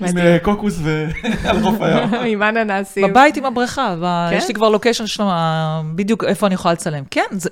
עם 0.00 0.18
אה, 0.18 0.38
קוקוס 0.42 0.78
ועל 0.82 1.60
חוף 1.64 1.80
הים. 1.80 2.14
עם 2.32 2.42
אננסים. 2.42 3.08
בבית 3.08 3.36
עם 3.36 3.44
הבריכה, 3.44 3.94
כן? 4.30 4.36
יש 4.36 4.48
לי 4.48 4.54
כבר 4.54 4.68
לוקיישן 4.68 5.06
שלו, 5.06 5.26
בדיוק 5.94 6.24
איפה 6.24 6.46
אני 6.46 6.54
יכולה 6.54 6.72
לצלם. 6.72 7.04
כן, 7.10 7.26
זה, 7.30 7.50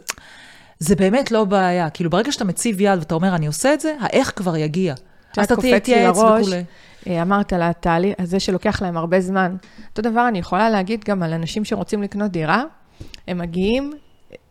זה 0.78 0.97
באמת 0.97 1.30
לא 1.30 1.45
בעיה. 1.45 1.90
כאילו, 1.90 2.11
ברגע 2.11 2.32
שאתה 2.32 2.45
מציב 2.45 2.80
יד 2.80 2.99
ואתה 2.99 3.14
אומר, 3.14 3.34
אני 3.34 3.47
עושה 3.47 3.74
את 3.74 3.80
זה, 3.80 3.95
האיך 4.01 4.32
כבר 4.36 4.57
יגיע. 4.57 4.95
אתה 5.32 5.55
לי 5.62 5.80
תתייעץ 5.80 6.16
לראש, 6.16 6.42
וכולי. 6.42 6.64
אה, 7.07 7.22
אמרת 7.22 7.53
על 7.53 7.62
התהליך 7.62 8.14
הזה 8.18 8.40
שלוקח 8.40 8.82
להם 8.82 8.97
הרבה 8.97 9.20
זמן. 9.20 9.57
אותו 9.90 10.03
דבר 10.03 10.28
אני 10.28 10.38
יכולה 10.38 10.70
להגיד 10.70 11.05
גם 11.05 11.22
על 11.22 11.32
אנשים 11.32 11.64
שרוצים 11.64 12.03
לקנות 12.03 12.30
דירה, 12.30 12.62
הם 13.28 13.38
מגיעים, 13.38 13.92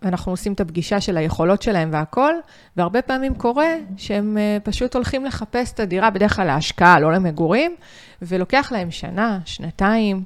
אנחנו 0.03 0.31
עושים 0.31 0.53
את 0.53 0.61
הפגישה 0.61 1.01
של 1.01 1.17
היכולות 1.17 1.61
שלהם 1.61 1.89
והכול, 1.93 2.39
והרבה 2.77 3.01
פעמים 3.01 3.35
קורה 3.35 3.73
שהם 3.97 4.37
אה, 4.37 4.57
פשוט 4.63 4.95
הולכים 4.95 5.25
לחפש 5.25 5.71
את 5.71 5.79
הדירה, 5.79 6.09
בדרך 6.09 6.35
כלל 6.35 6.45
להשקעה, 6.45 6.99
לא 6.99 7.13
למגורים, 7.13 7.75
ולוקח 8.21 8.71
להם 8.71 8.91
שנה, 8.91 9.39
שנתיים. 9.45 10.23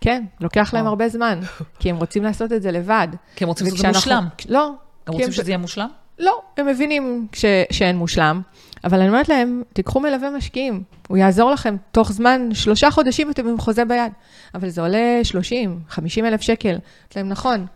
כן, 0.00 0.24
לוקח 0.40 0.74
להם 0.74 0.82
וואו. 0.82 0.92
הרבה 0.92 1.08
זמן, 1.08 1.40
כי 1.78 1.90
הם 1.90 1.96
רוצים 1.96 2.22
לעשות 2.22 2.52
את 2.52 2.62
זה 2.62 2.70
לבד. 2.70 3.08
כי 3.36 3.44
הם 3.44 3.48
רוצים 3.48 3.66
לעשות 3.66 3.78
את 3.86 3.92
זה 3.92 3.98
מושלם. 3.98 4.24
לא. 4.48 4.72
הם 5.06 5.12
רוצים 5.12 5.32
שזה 5.32 5.50
יהיה 5.50 5.58
מושלם? 5.58 5.88
לא, 6.18 6.42
הם 6.56 6.66
מבינים 6.66 7.26
ש, 7.32 7.44
שאין 7.70 7.96
מושלם, 7.96 8.40
אבל 8.84 8.98
אני 9.00 9.08
אומרת 9.08 9.28
להם, 9.28 9.62
תיקחו 9.72 10.00
מלווה 10.00 10.30
משקיעים, 10.30 10.82
הוא 11.08 11.16
יעזור 11.16 11.50
לכם 11.50 11.76
תוך 11.92 12.12
זמן, 12.12 12.48
שלושה 12.54 12.90
חודשים 12.90 13.30
אתם 13.30 13.48
עם 13.48 13.58
חוזה 13.58 13.84
ביד, 13.84 14.12
אבל 14.54 14.68
זה 14.68 14.80
עולה 14.80 15.20
30, 15.22 15.80
50 15.88 16.26
אלף 16.26 16.40
שקל. 16.40 16.68
אמרתי 16.68 16.82
להם, 17.16 17.28
נכון, 17.28 17.66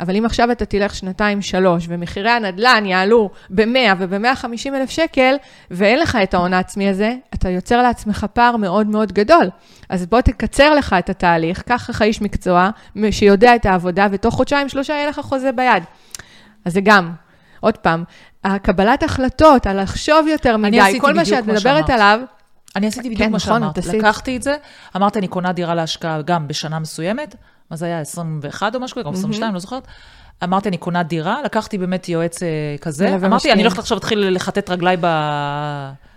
אבל 0.00 0.16
אם 0.16 0.24
עכשיו 0.24 0.52
אתה 0.52 0.64
תלך 0.64 0.94
שנתיים, 0.94 1.42
שלוש, 1.42 1.86
ומחירי 1.88 2.30
הנדל"ן 2.30 2.86
יעלו 2.86 3.30
ב-100 3.50 3.94
וב-150 3.98 4.74
אלף 4.74 4.90
שקל, 4.90 5.34
ואין 5.70 5.98
לך 5.98 6.18
את 6.22 6.34
ההון 6.34 6.54
העצמי 6.54 6.88
הזה, 6.88 7.14
אתה 7.34 7.48
יוצר 7.48 7.82
לעצמך 7.82 8.26
פער 8.32 8.56
מאוד 8.56 8.86
מאוד 8.86 9.12
גדול. 9.12 9.50
אז 9.88 10.06
בוא 10.06 10.20
תקצר 10.20 10.74
לך 10.74 10.96
את 10.98 11.10
התהליך, 11.10 11.62
קח 11.62 11.90
לך 11.90 12.02
איש 12.02 12.22
מקצוע 12.22 12.70
שיודע 13.10 13.54
את 13.54 13.66
העבודה, 13.66 14.06
ותוך 14.10 14.34
חודשיים, 14.34 14.68
שלושה 14.68 14.92
יהיה 14.92 15.08
לך 15.08 15.20
חוזה 15.20 15.52
ביד. 15.52 15.82
אז 16.64 16.72
זה 16.72 16.80
גם, 16.80 17.12
עוד 17.60 17.76
פעם, 17.76 18.04
הקבלת 18.44 19.02
החלטות, 19.02 19.66
על 19.66 19.82
לחשוב 19.82 20.26
יותר 20.28 20.56
מדי, 20.56 20.98
כל 21.00 21.14
מה 21.14 21.24
שאת 21.24 21.46
מדברת. 21.46 21.90
עליו, 21.90 22.20
אני 22.76 22.86
עשיתי 22.86 23.08
בדיוק 23.08 23.22
כן, 23.22 23.30
מה 23.30 23.36
נכון, 23.36 23.60
שאמרת. 23.60 23.78
לקחתי 23.78 24.36
את 24.36 24.42
זה, 24.42 24.56
אמרתי, 24.96 25.18
אני 25.18 25.28
קונה 25.28 25.52
דירה 25.52 25.74
להשקעה 25.74 26.22
גם 26.22 26.48
בשנה 26.48 26.78
מסוימת, 26.78 27.34
מה 27.70 27.76
זה 27.76 27.86
היה, 27.86 28.00
21 28.00 28.74
או 28.74 28.80
משהו, 28.80 29.04
גם 29.04 29.12
22, 29.12 29.54
לא 29.54 29.60
זוכרת. 29.60 29.86
אמרתי, 30.44 30.68
אני 30.68 30.76
קונה 30.76 31.02
דירה, 31.02 31.42
לקחתי 31.44 31.78
באמת 31.78 32.08
יועץ 32.08 32.42
אה, 32.42 32.48
כזה, 32.80 33.14
אמרתי. 33.14 33.52
אני 33.52 33.62
הולכת 33.62 33.78
עכשיו 33.78 33.96
להתחיל 33.96 34.18
לכתת 34.28 34.70
רגליי 34.70 34.96
ב... 35.00 35.06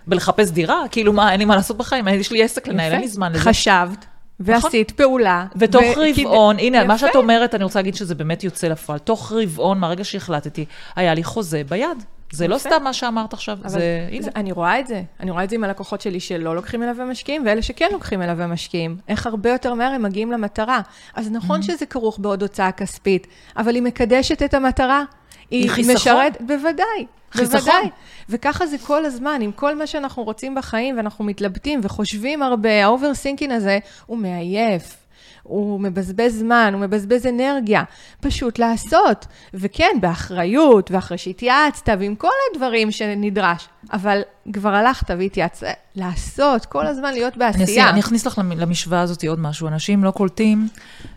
בלחפש 0.06 0.50
דירה, 0.50 0.82
כאילו 0.90 1.12
מה, 1.12 1.32
אין 1.32 1.38
לי 1.38 1.44
מה 1.44 1.56
לעשות 1.56 1.76
בחיים, 1.76 2.08
יש 2.08 2.32
לי 2.32 2.42
עסק 2.42 2.68
לנהל, 2.68 2.92
אין 2.92 3.00
לי 3.00 3.08
זמן 3.08 3.32
לזה. 3.32 3.40
חשבת, 3.40 4.06
ועשית 4.40 4.90
פעולה. 4.90 5.46
ותוך 5.56 5.82
ו- 5.96 6.00
רבעון, 6.20 6.58
הנה, 6.58 6.84
מה. 6.84 6.98
שאת 6.98 7.16
אומרת, 7.16 7.54
אני 7.54 7.64
רוצה 7.64 7.78
להגיד 7.78 7.94
שזה 7.94 8.14
באמת 8.14 8.44
יוצא 8.44 8.68
לפועל. 8.68 8.98
תוך 8.98 9.32
רבעון, 9.32 9.78
מהרגע 9.78 10.04
שהחלטתי, 10.04 10.64
היה 10.96 11.14
לי 11.14 11.24
חוזה 11.24 11.62
ביד. 11.68 12.02
זה 12.32 12.48
לא. 12.48 12.58
סתם 12.58 12.82
מה 12.84 12.92
שאמרת 12.92 13.32
עכשיו, 13.32 13.58
זה, 13.64 14.08
הנה. 14.10 14.22
זה, 14.22 14.30
אני 14.36 14.52
רואה 14.52 14.80
את 14.80 14.86
זה. 14.86 15.02
אני 15.20 15.30
רואה 15.30 15.44
את 15.44 15.50
זה 15.50 15.56
עם 15.56 15.64
הלקוחות 15.64 16.00
שלי 16.00 16.20
שלא 16.20 16.56
לוקחים 16.56 16.80
מלווה 16.80 17.04
משקיעים, 17.04 17.42
ואלה 17.46 17.62
שכן 17.62 17.88
לוקחים 17.92 18.20
מלווה 18.20 18.46
משקיעים. 18.46 18.96
איך 19.08 19.26
הרבה 19.26 19.50
יותר 19.50 19.74
מהר 19.74 19.90
הם 19.92 20.02
מגיעים 20.02 20.32
למטרה. 20.32 20.80
אז 21.14 21.30
נכון 21.30 21.60
Mm-hmm. 21.60 21.64
שזה 21.64 21.86
כרוך 21.86 22.18
בעוד 22.18 22.42
הוצאה 22.42 22.72
כספית, 22.72 23.26
אבל 23.56 23.74
היא 23.74 23.82
מקדשת 23.82 24.42
את 24.42 24.54
המטרה. 24.54 25.04
היא 25.50 25.62
היא 25.62 25.70
חיסכון? 25.70 25.94
משרת, 25.94 26.36
בוודאי. 26.40 27.06
חיסכון. 27.32 27.60
בוודאי. 27.60 27.90
וככה 28.28 28.66
זה 28.66 28.76
כל 28.78 29.04
הזמן, 29.04 29.38
עם 29.42 29.52
כל 29.52 29.76
מה 29.76 29.86
שאנחנו 29.86 30.22
רוצים 30.22 30.54
בחיים, 30.54 30.96
ואנחנו 30.96 31.24
מתלבטים 31.24 31.80
וחושבים 31.82 32.42
הרבה, 32.42 32.84
ה 32.84 32.89
overthinking 32.89 33.52
הזה, 33.52 33.78
הוא 34.06 34.18
מעייף. 34.18 35.01
הוא 35.42 35.80
מבזבז 35.80 36.38
זמן, 36.38 36.70
הוא 36.74 36.80
מבזבז 36.82 37.26
אנרגיה. 37.26 37.82
פשוט 38.20 38.58
לעשות. 38.58 39.26
וכן, 39.54 39.96
באחריות, 40.00 40.90
ואחרי 40.90 41.18
שהתייעצת, 41.18 41.88
ועם 42.00 42.14
כל 42.14 42.28
הדברים 42.52 42.90
שנדרש. 42.90 43.68
אבל 43.92 44.20
כבר 44.52 44.74
הלכת 44.74 45.10
והתייעצת. 45.18 45.66
לעשות, 45.96 46.66
כל 46.66 46.86
הזמן 46.86 47.12
להיות 47.12 47.36
בעשייה. 47.36 47.90
אני 47.90 48.00
אכניס 48.00 48.26
לך 48.26 48.38
למ- 48.38 48.52
למשוואה 48.60 49.00
הזאת 49.00 49.24
עוד 49.24 49.40
משהו. 49.40 49.68
אנשים 49.68 50.04
לא 50.04 50.10
קולטים, 50.10 50.68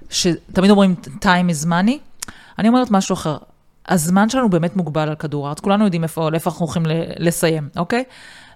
שתמיד 0.09 0.71
אומרים 0.71 0.95
time 1.21 1.25
is 1.63 1.67
money. 1.67 2.25
אני 2.59 2.67
אומרת 2.67 2.91
משהו 2.91 3.13
אחר. 3.13 3.37
הזמן 3.87 4.29
שלנו 4.29 4.49
באמת 4.49 4.75
מוגבל 4.75 5.09
על 5.09 5.15
כדור 5.15 5.47
הארץ, 5.47 5.59
כולנו 5.59 5.83
יודעים 5.83 6.03
איפה, 6.03 6.29
לאיפה 6.29 6.49
אנחנו 6.49 6.65
הולכים 6.65 6.83
לסיים, 7.19 7.69
אוקיי? 7.77 8.03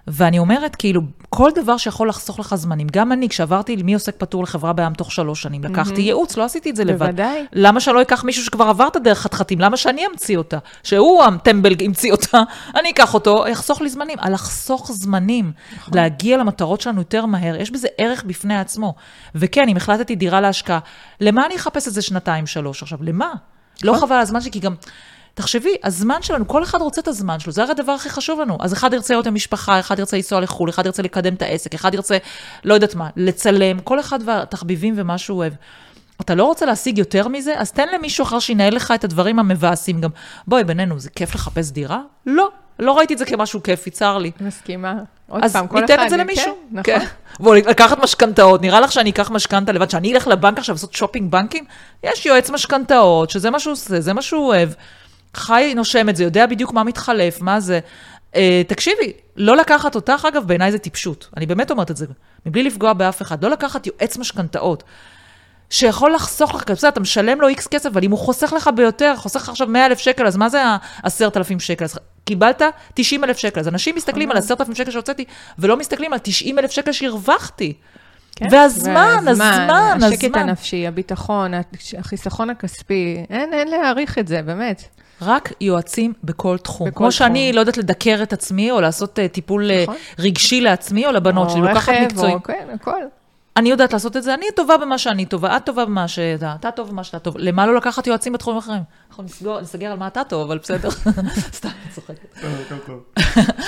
ואני 0.06 0.38
אומרת, 0.38 0.76
כאילו, 0.76 1.00
כל 1.28 1.50
דבר 1.54 1.76
שיכול 1.76 2.08
לחסוך 2.08 2.40
לך 2.40 2.54
זמנים, 2.54 2.86
גם 2.92 3.12
אני, 3.12 3.28
כשעברתי 3.28 3.76
מעוסק 3.84 4.14
פטור 4.18 4.42
לחברה 4.42 4.72
בעם 4.72 4.94
תוך 4.94 5.12
שלוש 5.12 5.42
שנים, 5.42 5.64
לקחתי 5.64 6.00
ייעוץ, 6.00 6.36
לא 6.36 6.44
עשיתי 6.44 6.70
את 6.70 6.76
זה 6.76 6.84
לבד. 6.84 7.06
בוודאי. 7.06 7.46
למה 7.52 7.80
שלא 7.80 8.02
אקח 8.02 8.24
מישהו 8.24 8.44
שכבר 8.44 8.64
עבר 8.64 8.86
את 8.88 8.96
הדרך 8.96 9.18
חתחתים? 9.18 9.60
למה 9.60 9.76
שאני 9.76 10.06
אמציא 10.06 10.36
אותה? 10.36 10.58
שהוא 10.82 11.24
הטמבל 11.24 11.74
המציא 11.84 12.12
אותה, 12.12 12.42
אני 12.80 12.90
אקח 12.90 13.14
אותו, 13.14 13.44
יחסוך 13.48 13.80
לי 13.82 13.88
זמנים. 13.88 14.18
על 14.20 14.32
לחסוך 14.32 14.92
זמנים, 14.92 15.52
להגיע 15.94 16.36
למטרות 16.36 16.80
שלנו 16.80 17.00
יותר 17.00 17.26
מהר, 17.26 17.56
יש 17.56 17.70
בזה 17.70 17.88
ערך 17.98 18.24
בפני 18.24 18.58
עצמו. 18.58 18.94
וכן, 19.34 19.68
אם 19.68 19.76
החלטתי 19.76 20.16
דירה 20.16 20.40
להשקעה, 20.40 20.78
למה 21.20 21.46
אני 21.46 21.56
אחפש 21.56 21.88
את 21.88 21.92
זה 21.92 22.02
שנתיים, 22.02 22.46
שלוש 22.46 22.82
עכשיו? 22.82 22.98
למה? 23.02 23.32
לא 23.84 23.94
חבל 24.00 24.16
על 24.16 24.22
הזמן 24.22 24.40
שלי, 24.40 24.50
כי 24.50 24.60
גם... 24.60 24.74
תחשבי, 25.40 25.74
הזמן 25.84 26.22
שלנו, 26.22 26.48
כל 26.48 26.62
אחד 26.62 26.80
רוצה 26.80 27.00
את 27.00 27.08
הזמן 27.08 27.40
שלו, 27.40 27.52
זה 27.52 27.62
הרי 27.62 27.70
הדבר 27.70 27.92
הכי 27.92 28.10
חשוב 28.10 28.40
לנו. 28.40 28.58
אז 28.60 28.72
אחד 28.72 28.92
ירצה 28.92 29.14
להיות 29.14 29.26
עם 29.26 29.34
משפחה, 29.34 29.80
אחד 29.80 29.98
ירצה 29.98 30.16
לנסוע 30.16 30.40
לחו"ל, 30.40 30.70
אחד 30.70 30.86
ירצה 30.86 31.02
לקדם 31.02 31.34
את 31.34 31.42
העסק, 31.42 31.74
אחד 31.74 31.94
ירצה, 31.94 32.18
לא 32.64 32.74
יודעת 32.74 32.94
מה, 32.94 33.08
לצלם, 33.16 33.80
כל 33.80 34.00
אחד 34.00 34.18
והתחביבים 34.24 34.94
ומה 34.96 35.18
שהוא 35.18 35.38
אוהב. 35.38 35.52
אתה 36.20 36.34
לא 36.34 36.44
רוצה 36.44 36.66
להשיג 36.66 36.98
יותר 36.98 37.28
מזה? 37.28 37.54
אז 37.58 37.72
תן 37.72 37.88
למישהו 37.94 38.22
אחר 38.22 38.38
שינהל 38.38 38.74
לך 38.74 38.92
את 38.94 39.04
הדברים 39.04 39.38
המבאסים 39.38 40.00
גם. 40.00 40.10
בואי, 40.46 40.64
בינינו, 40.64 40.98
זה 40.98 41.10
כיף 41.10 41.34
לחפש 41.34 41.70
דירה? 41.70 42.00
לא. 42.26 42.48
לא 42.78 42.98
ראיתי 42.98 43.14
את 43.14 43.18
זה 43.18 43.24
כמשהו 43.24 43.62
כיפי, 43.62 43.90
צר 43.90 44.18
לי. 44.18 44.30
מסכימה. 44.40 44.94
עוד 45.28 45.44
אז 45.44 45.52
פעם, 45.52 45.66
כל 45.68 45.78
אחד... 45.78 45.90
ניתן 45.90 46.04
את 46.04 46.10
זה 46.10 46.16
למישהו. 46.16 46.44
כן, 46.44 46.50
נכון. 46.72 46.82
כן. 46.84 47.06
בואו, 47.40 47.54
לקחת 47.54 47.98
משכנתאות, 47.98 48.62
נראה 48.62 48.80
לך 48.80 48.92
שאני 48.92 49.10
אקח 49.10 49.30
משכנתה 49.30 49.72
לבד, 49.72 49.90
שאני 49.90 50.12
אלך 50.12 50.26
לבנק 50.26 50.58
עכשיו 50.58 50.74
לעשות 50.74 50.92
שופינג 50.92 51.32
בנקים? 51.32 51.64
יש 52.02 52.26
יועץ 52.26 52.50
משכנתאות, 52.50 53.30
שזה 53.30 53.50
מה 53.50 53.60
שהוא 53.60 53.72
עושה, 53.72 54.00
זה 54.00 54.12
מה 54.12 54.22
שהוא 54.22 54.46
אוהב. 54.46 54.68
חי, 55.34 55.72
נושם 55.76 56.08
את 56.08 56.16
זה, 56.16 56.24
יודע 56.24 56.46
בדיוק 56.46 56.72
מה 56.72 56.84
מתחלף, 56.84 57.40
מה 57.40 57.60
זה. 57.60 57.80
אה, 58.36 58.62
תקשיבי, 58.66 59.12
לא 59.36 59.56
לקחת 59.56 59.94
אותך, 59.94 60.26
אגב, 60.28 60.46
בעיניי 60.46 60.72
זה 60.72 60.78
טיפשות. 60.78 61.28
אני 61.36 61.46
באמת 61.46 61.70
אומרת 61.70 61.90
את 61.90 61.96
זה, 61.96 62.06
מבלי 62.46 62.62
לפגוע 62.62 62.92
באף 62.92 63.22
אחד. 63.22 63.44
לא 63.44 63.50
לקחת 63.50 63.86
יועץ 63.86 64.16
משכנתאות. 64.16 64.82
שיכול 65.70 66.14
לחסוך 66.14 66.54
לך, 66.54 66.70
בסדר, 66.70 66.88
אתה 66.88 67.00
משלם 67.00 67.40
לו 67.40 67.48
איקס 67.48 67.66
כסף, 67.66 67.86
אבל 67.86 68.04
אם 68.04 68.10
הוא 68.10 68.18
חוסך 68.18 68.52
לך 68.52 68.70
ביותר, 68.76 69.16
חוסך 69.16 69.40
לך 69.42 69.48
עכשיו 69.48 69.66
100 69.66 69.86
אלף 69.86 69.98
שקל, 69.98 70.26
אז 70.26 70.36
מה 70.36 70.48
זה 70.48 70.62
ה-10,000 70.64 71.58
שקל? 71.58 71.84
אז 71.84 71.98
קיבלת 72.24 72.62
90 72.94 73.24
אלף 73.24 73.38
שקל. 73.38 73.60
אז 73.60 73.68
אנשים 73.68 73.94
מסתכלים 73.94 74.30
על 74.30 74.36
10,000 74.36 74.74
שקל 74.74 74.90
שהוצאתי, 74.90 75.24
ולא 75.58 75.76
מסתכלים 75.76 76.12
על 76.12 76.18
90 76.22 76.58
אלף 76.58 76.70
שקל 76.70 76.92
שהרווחתי. 76.92 77.74
כן. 78.36 78.46
והזמן, 78.50 79.28
הזמן, 79.28 79.98
השקט 80.02 80.24
הזמן. 80.24 80.38
הנפשי, 80.38 80.86
הביטחון, 80.86 81.52
החיסכון 81.98 82.50
הכספי, 82.50 83.24
אין, 83.30 83.52
אין 83.52 83.68
להעריך 83.68 84.18
את 84.18 84.28
זה, 84.28 84.42
באמת. 84.42 84.82
רק 85.22 85.52
יועצים 85.60 86.12
בכל 86.24 86.58
תחום. 86.58 86.88
בכל 86.88 86.98
כמו 86.98 87.12
שאני 87.12 87.46
תחום. 87.46 87.54
לא 87.54 87.60
יודעת 87.60 87.76
לדקר 87.76 88.22
את 88.22 88.32
עצמי, 88.32 88.70
או 88.70 88.80
לעשות 88.80 89.18
אה, 89.18 89.28
טיפול 89.28 89.70
אה, 89.70 89.82
נכון. 89.82 89.96
רגשי 90.18 90.60
לעצמי, 90.60 91.06
או 91.06 91.12
לבנות 91.12 91.50
שלי, 91.50 91.60
או 91.60 91.66
לוקחת 91.66 91.92
רכב, 91.92 92.04
מקצועי. 92.04 92.32
או 92.32 92.42
כן, 92.42 92.68
הכל. 92.74 93.00
אני 93.56 93.68
יודעת 93.70 93.92
לעשות 93.92 94.16
את 94.16 94.22
זה, 94.22 94.34
אני 94.34 94.46
טובה 94.56 94.76
במה 94.76 94.98
שאני 94.98 95.26
טובה, 95.26 95.56
את 95.56 95.64
טובה 95.64 95.84
במה 95.84 96.08
שאתה, 96.08 96.54
אתה 96.60 96.70
טוב 96.70 96.88
במה 96.88 97.04
שאתה 97.04 97.18
טוב. 97.18 97.34
למה 97.38 97.66
לא 97.66 97.76
לקחת 97.76 98.06
יועצים 98.06 98.32
בתחומים 98.32 98.58
אחרים? 98.58 98.82
אנחנו 99.10 99.24
נסגור, 99.24 99.60
נסגר 99.60 99.90
על 99.90 99.98
מה 99.98 100.06
אתה 100.06 100.24
טוב, 100.24 100.42
אבל 100.42 100.58
בסדר. 100.58 100.90
סתם, 101.58 101.68
אני 101.68 101.92
צוחקת. 101.94 102.38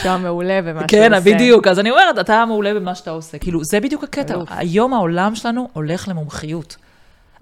שהוא 0.03 0.17
מעולה 0.23 0.63
במה 0.63 0.81
שהוא 0.89 1.01
עושה. 1.01 1.21
כן, 1.21 1.35
בדיוק. 1.35 1.67
אז 1.67 1.79
אני 1.79 1.91
אומרת, 1.91 2.19
אתה 2.19 2.45
מעולה 2.47 2.75
במה 2.75 2.95
שאתה 2.95 3.11
עושה. 3.11 3.39
כאילו, 3.39 3.65
זה 3.65 3.81
בדיוק 3.81 4.05
הקטע. 4.05 4.35
היום 4.49 4.95
העולם 4.95 5.35
שלנו 5.35 5.69
הולך 5.73 6.09
למומחיות. 6.09 6.77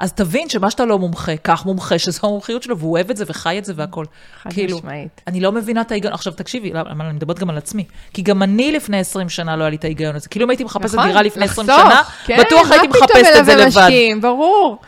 אז 0.00 0.12
תבין 0.12 0.48
שמה 0.48 0.70
שאתה 0.70 0.84
לא 0.84 0.98
מומחה, 0.98 1.36
קח 1.36 1.64
מומחה 1.66 1.98
שזו 1.98 2.18
המומחיות 2.22 2.62
שלו, 2.62 2.78
והוא 2.78 2.92
אוהב 2.92 3.10
את 3.10 3.16
זה 3.16 3.24
וחי 3.26 3.58
את 3.58 3.64
זה 3.64 3.72
והכל. 3.76 4.04
חד 4.42 4.52
כאילו, 4.52 4.76
משמעית. 4.76 5.20
אני 5.26 5.40
לא 5.40 5.52
מבינה 5.52 5.80
את 5.80 5.90
ההיגיון. 5.90 6.12
עכשיו, 6.12 6.32
תקשיבי, 6.32 6.70
למה 6.72 7.04
אני 7.04 7.12
מדברת 7.12 7.38
גם 7.38 7.50
על 7.50 7.58
עצמי. 7.58 7.84
כי 8.14 8.22
גם 8.22 8.42
אני 8.42 8.72
לפני 8.72 8.98
20 8.98 9.28
שנה 9.28 9.56
לא 9.56 9.62
היה 9.62 9.70
לי 9.70 9.76
את 9.76 9.84
ההיגיון 9.84 10.16
הזה. 10.16 10.28
כאילו, 10.28 10.44
אם 10.44 10.50
הייתי 10.50 10.64
מחפשת 10.64 10.94
נכון, 10.94 11.08
דירה 11.08 11.22
לפני 11.22 11.44
20 11.44 11.68
לחסוך, 11.68 11.84
שנה, 11.84 12.02
כן, 12.26 12.40
בטוח 12.40 12.70
הייתי 12.70 12.88
מחפשת 12.88 13.36
את 13.38 13.44
זה 13.44 13.54
לבד. 13.54 13.66
משקיעים, 13.66 14.20
ברור. 14.20 14.78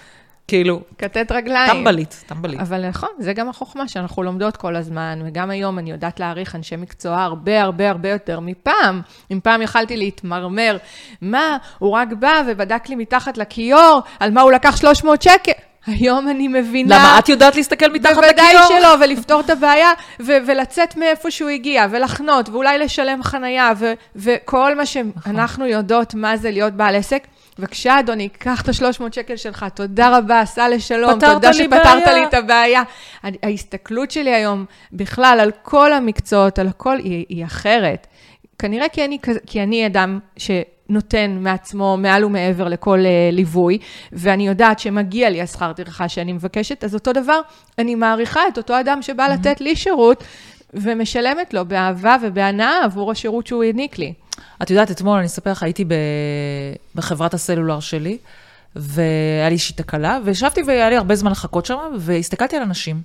כאילו, 0.49 0.81
כתת 0.99 1.33
רגליים. 1.33 1.73
טמבלית, 1.73 2.25
טמבלית. 2.27 2.61
אבל 2.61 2.89
נכון, 2.89 3.09
זה 3.19 3.33
גם 3.33 3.49
החוכמה 3.49 3.89
שאנחנו 3.89 4.23
לומדות 4.23 4.57
כל 4.57 4.77
הזמן, 4.77 5.23
וגם 5.27 5.51
היום 5.51 5.79
אני 5.79 5.91
יודעת 5.91 6.21
להעריך 6.21 6.55
אנשי 6.55 6.77
מקצוע 6.77 7.23
הרבה 7.23 7.63
הרבה 7.63 7.91
הרבה 7.91 8.09
יותר 8.09 8.41
מפעם. 8.41 9.03
אם 9.31 9.41
פעם 9.43 9.63
יכלתי 9.63 9.97
להתמרמר, 9.97 10.77
מה, 11.21 11.57
הוא 11.79 11.91
רק 11.91 12.09
בא 12.13 12.43
ובדק 12.47 12.89
לי 12.89 12.95
מתחת 12.95 13.39
לכיור, 13.39 14.01
על 14.21 14.31
מה 14.31 14.41
הוא 14.41 14.53
לקח 14.53 14.77
300 14.77 15.23
שקל. 15.23 15.53
היום 15.87 16.29
אני 16.29 16.49
מבינה... 16.49 16.99
למה 16.99 17.19
את 17.19 17.29
יודעת 17.29 17.57
להסתכל 17.57 17.93
מתחת 17.93 18.17
לכיור? 18.17 18.27
בוודאי 18.33 18.55
שלא, 18.69 19.05
ולפתור 19.05 19.41
את 19.41 19.51
הבעיה, 19.51 19.91
ו- 20.21 20.39
ולצאת 20.47 20.97
מאיפה 20.97 21.31
שהוא 21.31 21.51
הגיע, 21.51 21.87
ולחנות, 21.91 22.49
ואולי 22.49 22.79
לשלם 22.79 23.23
חנייה, 23.23 23.71
ו- 23.77 23.93
וכל 24.17 24.75
מה 24.77 24.87
שאנחנו 24.87 25.67
יודעות 25.67 26.15
מה 26.15 26.37
זה 26.37 26.51
להיות 26.51 26.73
בעל 26.73 26.95
עסק. 26.95 27.27
בבקשה, 27.63 28.01
אדוני, 28.01 28.29
קח 28.29 28.63
את 28.63 28.69
ה-300 28.69 29.03
שקל 29.13 29.37
שלך, 29.37 29.67
תודה 29.75 30.19
רבה, 30.19 30.43
סע 30.45 30.69
לשלום, 30.69 31.13
תודה 31.13 31.53
שפתרת 31.53 32.05
בעיה. 32.07 32.19
לי 32.19 32.25
את 32.25 32.35
הבעיה. 32.35 32.83
ההסתכלות 33.43 34.11
שלי 34.11 34.35
היום, 34.35 34.65
בכלל, 34.93 35.39
על 35.41 35.51
כל 35.63 35.93
המקצועות, 35.93 36.59
על 36.59 36.69
הכל, 36.69 36.99
היא, 36.99 37.25
היא 37.29 37.45
אחרת. 37.45 38.07
כנראה 38.59 38.89
כי 38.89 39.05
אני, 39.05 39.19
כי 39.47 39.63
אני 39.63 39.87
אדם 39.87 40.19
שנותן 40.37 41.37
מעצמו 41.41 41.97
מעל 41.97 42.25
ומעבר 42.25 42.69
לכל 42.69 42.99
uh, 42.99 43.35
ליווי, 43.35 43.79
ואני 44.13 44.47
יודעת 44.47 44.79
שמגיע 44.79 45.31
לי 45.31 45.43
השכר 45.43 45.73
טרחה 45.73 46.09
שאני 46.09 46.33
מבקשת, 46.33 46.85
אז 46.85 46.95
אותו 46.95 47.13
דבר, 47.13 47.41
אני 47.79 47.95
מעריכה 47.95 48.41
את 48.49 48.59
אותו 48.59 48.81
אדם 48.81 49.03
שבא 49.03 49.27
Mm-hmm. 49.27 49.31
לתת 49.33 49.61
לי 49.61 49.77
שירות, 49.77 50.25
ומשלמת 50.75 51.55
לו 51.55 51.65
באהבה 51.65 52.17
ובהנאה 52.23 52.85
עבור 52.85 53.11
השירות 53.11 53.47
שהוא 53.47 53.65
העניק 53.65 53.99
לי. 53.99 54.13
את 54.63 54.71
יודעת, 54.71 54.91
אתמול, 54.91 55.19
אני 55.19 55.27
אספר 55.27 55.51
לך, 55.51 55.63
הייתי 55.63 55.85
ב... 55.85 55.95
בחברת 56.95 57.35
הסלולר 57.35 57.81
שלי, 57.81 58.19
והיה 58.77 59.49
לי 59.49 59.53
איזושהי 59.53 59.75
תקלה, 59.75 60.19
וישבתי 60.25 60.63
והיה 60.63 60.91
לי 60.91 60.97
הרבה 60.97 61.15
זמן 61.15 61.31
לחכות 61.31 61.67
שם, 61.67 61.79
והסתכלתי 61.99 62.57
על 62.57 62.63
אנשים. 62.63 63.03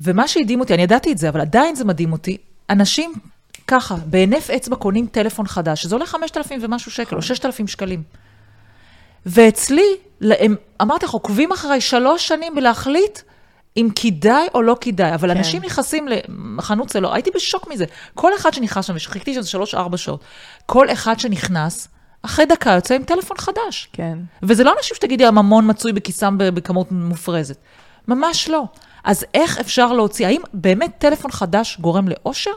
ומה 0.00 0.28
שהדהים 0.28 0.60
אותי, 0.60 0.74
אני 0.74 0.82
ידעתי 0.82 1.12
את 1.12 1.18
זה, 1.18 1.28
אבל 1.28 1.40
עדיין 1.40 1.74
זה 1.74 1.84
מדהים 1.84 2.12
אותי, 2.12 2.36
אנשים 2.70 3.12
ככה, 3.66 3.94
בהינף 4.06 4.50
אצבע 4.50 4.76
קונים 4.76 5.06
טלפון 5.06 5.46
חדש, 5.46 5.82
שזה 5.82 5.94
עולה 5.94 6.06
5,000 6.06 6.60
ומשהו 6.62 6.90
שקל, 6.90 7.16
או 7.16 7.22
6,000 7.22 7.68
שקלים. 7.68 8.02
ואצלי, 9.26 9.96
הם, 10.20 10.56
אמרתי 10.82 11.06
לך, 11.06 11.10
עוקבים 11.10 11.52
אחריי 11.52 11.80
שלוש 11.80 12.28
שנים 12.28 12.54
בלהחליט 12.54 13.18
אם 13.76 13.88
כדאי 13.94 14.46
או 14.54 14.62
לא 14.62 14.76
כדאי, 14.80 15.14
אבל 15.14 15.32
כן. 15.32 15.36
אנשים 15.36 15.62
נכנסים 15.64 16.08
לחנות 16.58 16.90
סלולר, 16.90 17.14
הייתי 17.14 17.30
בשוק 17.34 17.68
מזה. 17.70 17.84
כל 18.14 18.34
אחד 18.34 18.54
שנכנס 18.54 18.84
שם, 18.84 18.94
וחיכיתי 18.96 19.34
שם 19.34 19.42
שלוש-ארבע 19.42 19.96
שעות, 19.96 20.24
כל 20.66 20.90
אחד 20.90 21.20
שנכנס, 21.20 21.88
אחרי 22.22 22.46
דקה 22.46 22.70
יוצא 22.70 22.94
עם 22.94 23.02
טלפון 23.02 23.36
חדש. 23.36 23.88
כן. 23.92 24.18
וזה 24.42 24.64
לא 24.64 24.74
אנשים 24.78 24.96
שתגידי, 24.96 25.26
הממון 25.26 25.70
מצוי 25.70 25.92
בכיסם 25.92 26.34
בכמות 26.38 26.92
מופרזת. 26.92 27.56
ממש 28.08 28.48
לא. 28.48 28.64
אז 29.04 29.24
איך 29.34 29.58
אפשר 29.58 29.92
להוציא, 29.92 30.26
האם 30.26 30.40
באמת 30.52 30.90
טלפון 30.98 31.30
חדש 31.30 31.78
גורם 31.80 32.08
לאושר? 32.08 32.50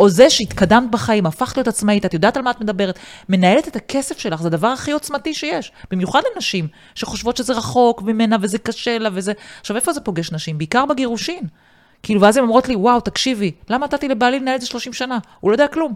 או 0.00 0.08
זה 0.08 0.30
שהתקדמת 0.30 0.90
בחיים, 0.90 1.26
הפכת 1.26 1.56
להיות 1.56 1.68
עצמאית, 1.68 2.06
את 2.06 2.14
יודעת 2.14 2.36
על 2.36 2.42
מה 2.42 2.50
את 2.50 2.60
מדברת, 2.60 2.98
מנהלת 3.28 3.68
את 3.68 3.76
הכסף 3.76 4.18
שלך, 4.18 4.42
זה 4.42 4.48
הדבר 4.48 4.68
הכי 4.68 4.92
עוצמתי 4.92 5.34
שיש. 5.34 5.72
במיוחד 5.90 6.20
לנשים 6.34 6.68
שחושבות 6.94 7.36
שזה 7.36 7.52
רחוק 7.52 8.02
ממנה 8.02 8.36
וזה 8.40 8.58
קשה 8.58 8.98
לה 8.98 9.08
וזה... 9.12 9.32
עכשיו, 9.60 9.76
איפה 9.76 9.92
זה 9.92 10.00
פוגש 10.00 10.32
נשים? 10.32 10.58
בעיקר 10.58 10.86
בגירושין. 10.86 11.44
כאילו, 12.02 12.20
ואז 12.20 12.36
הן 12.36 12.42
אומרות 12.42 12.68
לי, 12.68 12.76
וואו, 12.76 13.00
תקשיבי, 13.00 13.52
למה 13.70 13.86
נתתי 13.86 14.08
לבעלי 14.08 14.40
לנהל 14.40 14.56
את 14.56 14.60
זה 14.60 14.66
30 14.66 14.92
שנה? 14.92 15.18
הוא 15.40 15.50
לא 15.50 15.54
יודע 15.54 15.68
כלום. 15.68 15.94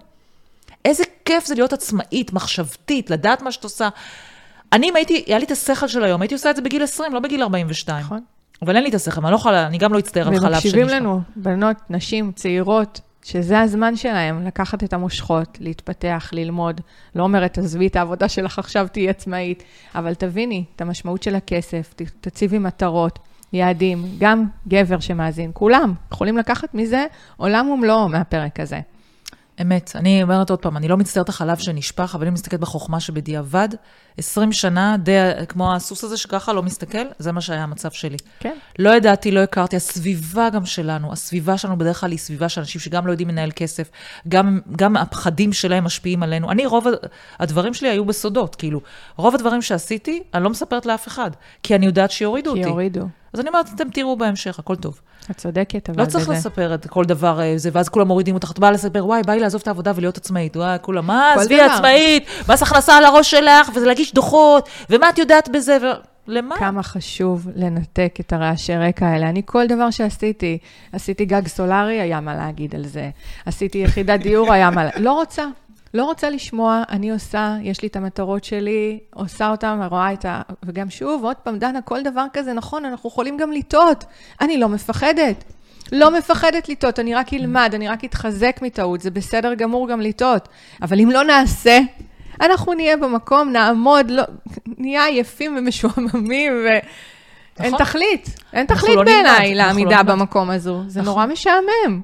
איזה 0.85 1.05
כיף 1.25 1.47
זה 1.47 1.55
להיות 1.55 1.73
עצמאית, 1.73 2.33
מחשבתית, 2.33 3.11
לדעת 3.11 3.43
מה 3.43 3.53
שאת 3.53 3.65
עושה. 3.65 3.89
אני, 4.73 4.89
אם 4.89 4.97
הייתי, 4.97 5.25
היה 5.27 5.39
לי 5.39 5.45
את 5.45 5.51
השכל 5.51 5.89
של 5.89 6.05
היום, 6.05 6.23
הייתי 6.23 6.35
עושה 6.35 6.51
את 6.51 6.57
זה 6.57 6.63
בגיל 6.63 6.83
20, 6.83 7.15
לא 7.15 7.21
בגיל 7.21 7.43
42. 7.43 8.05
נכון. 8.05 8.21
אבל 8.63 8.77
אין 8.77 8.85
לי 8.85 8.91
את 8.91 8.95
השכל, 8.95 9.21
אני 9.21 9.31
לא 9.31 9.37
יכולה, 9.37 9.67
אני 9.67 9.79
גם 9.79 9.93
לא 9.93 9.99
אצטער 9.99 10.29
על 10.29 10.39
חלב 10.39 10.41
שנשפך. 10.41 10.55
ומקשיבים 10.55 10.89
לנו, 10.89 11.21
בנות, 11.37 11.77
נשים, 11.91 12.33
צעירות, 12.33 13.01
שזה 13.23 13.61
הזמן 13.61 13.97
שלהם 13.97 14.47
לקחת 14.47 14.85
את 14.85 14.93
המושכות, 14.93 15.59
להתפתח, 15.61 16.31
ללמוד. 16.33 16.81
לא 17.15 17.23
אומרת, 17.23 17.59
עזבי 17.59 17.87
את 17.87 17.97
העבודה 17.97 18.29
שלך 18.29 18.59
עכשיו, 18.59 18.87
תהיי 18.93 19.09
עצמאית, 19.09 19.63
אבל 19.95 20.15
תביני 20.15 20.65
את 20.77 20.81
המשמעות 20.81 21.23
של 21.23 21.35
הכסף, 21.35 21.95
תציבי 22.21 22.59
מטרות, 22.59 23.19
יעדים, 23.53 24.05
גם 24.19 24.47
גבר 24.69 25.01
שמאזין, 25.01 25.51
כולם 25.55 25.95
יכולים 26.13 26.39
לקחת 26.39 26.75
מזה 26.75 27.07
עולם 27.37 27.69
ומלואו 27.69 28.09
מהפרק 28.09 28.61
הזה. 28.61 28.81
אמת, 29.63 29.93
אני 29.95 30.23
אומרת 30.23 30.51
עוד 30.51 30.59
פעם, 30.59 30.77
אני 30.77 30.89
לא 30.89 30.97
מצטערת 30.97 31.29
החלב 31.29 31.59
שנשפך, 31.59 32.15
אבל 32.15 32.25
אני 32.25 32.31
מסתכלת 32.31 32.61
בחוכמה 32.61 33.01
שבדיעבד, 33.01 33.69
20 34.17 34.53
שנה, 34.53 34.97
די 34.99 35.19
כמו 35.49 35.75
הסוס 35.75 36.05
הזה 36.05 36.17
שככה 36.17 36.53
לא 36.53 36.63
מסתכל, 36.63 36.99
זה 37.19 37.33
מה 37.33 37.41
שהיה 37.41 37.63
המצב 37.63 37.91
שלי. 37.91 38.17
כן. 38.41 38.57
לא 38.79 38.91
ידעתי, 38.91 39.31
לא 39.31 39.41
הכרתי, 39.41 39.77
הסביבה 39.77 40.51
גם 40.51 40.67
שלנו, 40.67 41.13
הסביבה 41.13 41.59
שלנו 41.59 41.79
בדרך 41.79 42.01
כלל 42.01 42.11
היא 42.11 42.19
סביבה 42.19 42.49
של 42.49 42.61
אנשים 42.61 42.81
שגם 42.81 43.07
לא 43.07 43.13
יודעים 43.13 43.29
לנהל 43.29 43.51
כסף, 43.57 43.91
גם, 44.29 44.61
גם 44.77 44.97
הפחדים 44.97 45.53
שלהם 45.53 45.85
משפיעים 45.85 46.23
עלינו. 46.23 46.51
אני, 46.51 46.67
רוב 46.67 46.87
הדברים 47.39 47.75
שלי 47.75 47.89
היו 47.89 48.05
בסודות, 48.05 48.57
כאילו, 48.57 48.81
רוב 49.17 49.35
הדברים 49.35 49.63
שעשיתי, 49.63 50.23
אני 50.35 50.45
לא 50.45 50.51
מספרת 50.51 50.87
לאף 50.87 51.09
אחד, 51.09 51.31
כי 51.63 51.75
אני 51.75 51.87
יודעת 51.87 52.11
שיורידו 52.11 52.53
כי 52.53 52.59
אותי. 52.59 52.69
יורידו. 52.71 53.07
אז 53.33 53.41
אני 53.41 53.49
אומרת, 53.49 53.67
אתם 53.75 53.91
תראו 53.91 54.17
בהמשך, 54.17 54.59
הכל 54.59 54.77
טוב. 54.77 55.01
את 55.31 55.37
צודקת, 55.37 55.91
אבל 55.91 56.03
לא 56.03 56.07
צריך 56.07 56.25
בזה. 56.29 56.33
לספר 56.39 56.75
את 56.75 56.87
כל 56.87 57.05
דבר 57.05 57.41
אה, 57.41 57.53
זה, 57.57 57.71
ואז 57.73 57.89
כולם 57.89 58.09
מורידים 58.09 58.35
אותך. 58.35 58.51
את 58.51 58.59
באה 58.59 58.71
לספר, 58.71 59.07
וואי, 59.07 59.23
בא 59.27 59.33
לי 59.33 59.41
לעזוב 59.41 59.61
את 59.61 59.69
העבודה 59.69 59.93
ולהיות 59.97 60.17
עצמאית. 60.17 60.57
וואי, 60.57 60.79
כולם, 60.83 61.07
מה, 61.07 61.33
עזבי. 61.33 61.61
עצמאית, 61.61 62.27
מס 62.49 62.63
הכנסה 62.63 62.97
על 62.97 63.05
הראש 63.05 63.31
שלך, 63.31 63.71
וזה 63.75 63.87
להגיש 63.87 64.15
דוחות, 64.15 64.69
ומה 64.91 65.09
את 65.09 65.19
יודעת 65.19 65.49
בזה, 65.49 65.79
ו... 65.83 65.87
למה? 66.27 66.57
כמה 66.59 66.83
חשוב 66.83 67.49
לנתק 67.57 68.15
את 68.21 68.33
הרעשי 68.33 68.77
רקע 68.77 69.07
האלה. 69.07 69.29
אני, 69.29 69.43
כל 69.45 69.67
דבר 69.67 69.91
שעשיתי, 69.91 70.59
עשיתי 70.93 71.25
גג 71.25 71.49
סולארי, 71.49 72.01
היה 72.01 72.21
מה 72.21 72.35
להגיד 72.37 72.75
על 72.75 72.87
זה. 72.87 73.11
עשיתי 73.47 73.79
יחידת 73.79 74.21
דיור, 74.21 74.53
היה 74.53 74.71
מה... 74.71 74.89
לא 74.97 75.13
רוצה. 75.13 75.45
לא 75.95 76.05
רוצה 76.05 76.31
לשמוע, 76.31 76.83
אני 76.91 77.11
עושה, 77.11 77.57
יש 77.63 77.83
לי 77.83 77.89
את 77.89 77.97
המטרות 77.97 78.45
שלי, 78.45 78.99
עושה 79.15 79.51
אותן, 79.51 79.81
רואה 79.91 80.13
את 80.13 80.25
ה... 80.25 80.43
וגם 80.63 80.91
שוב, 80.91 81.25
עוד 81.25 81.37
פעם, 81.37 81.59
דנה, 81.59 81.83
כל 81.83 82.03
דבר 82.03 82.25
כזה, 82.33 82.53
נכון, 82.53 82.85
אנחנו 82.85 83.09
יכולים 83.09 83.37
גם 83.37 83.53
לטעות. 83.53 84.05
אני 84.41 84.59
לא 84.59 84.69
מפחדת. 84.69 85.45
לא 85.93 86.19
מפחדת 86.19 86.69
לטעות, 86.69 86.99
אני 86.99 87.15
רק 87.15 87.35
אלמד, 87.35 87.71
אני 87.75 87.89
רק 87.89 88.05
אתחזק 88.05 88.59
מטעות, 88.63 89.01
זה 89.01 89.11
בסדר 89.11 89.55
גמור 89.55 89.89
גם 89.89 90.01
לטעות. 90.01 90.49
אבל 90.83 91.01
אם 91.01 91.11
לא 91.11 91.25
נעשה, 91.25 91.79
אנחנו 92.41 92.75
נהיה 92.75 92.97
במקום, 92.97 93.53
נעמוד, 93.53 94.11
לא, 94.11 94.23
נהיה 94.79 95.05
עייפים 95.05 95.57
ומשועממים, 95.59 96.53
ואין 96.65 97.75
נכון. 97.75 97.79
תכלית. 97.79 98.37
אין 98.53 98.67
תכלית 98.67 98.97
לא 98.97 99.05
בעיניי 99.05 99.55
לא 99.55 99.65
לעמידה 99.65 99.97
נלמד. 99.97 100.11
במקום 100.11 100.51
הזו. 100.51 100.83
זה 100.87 101.01
נכון. 101.01 101.13
נורא 101.13 101.27
משעמם. 101.27 102.01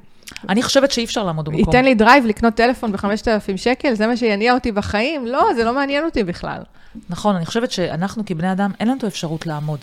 אני 0.49 0.63
חושבת 0.63 0.91
שאי 0.91 1.05
אפשר 1.05 1.25
לעמוד 1.25 1.45
במקום. 1.45 1.61
ייתן 1.61 1.85
לי 1.85 1.95
drive 1.95 2.27
לקנות 2.27 2.55
טלפון 2.55 2.93
ב-5,000 2.93 3.57
שקל, 3.57 3.95
זה 3.95 4.07
מה 4.07 4.17
שיניע 4.17 4.55
אותי 4.55 4.73
בחיים? 4.73 5.27
לא, 5.27 5.49
זה 5.57 5.65
לא 5.65 5.75
מעניין 5.75 6.05
אותי 6.05 6.25
בכלל. 6.25 6.63
נכון, 7.11 7.37
אני 7.37 7.47
חושבת 7.47 7.71
שאנחנו 7.71 8.23
כבני 8.27 8.53
אדם, 8.53 8.71
אין 8.81 8.89
לנו 8.89 8.99
את 8.99 9.05
האפשרות 9.05 9.47
לעמוד. 9.47 9.79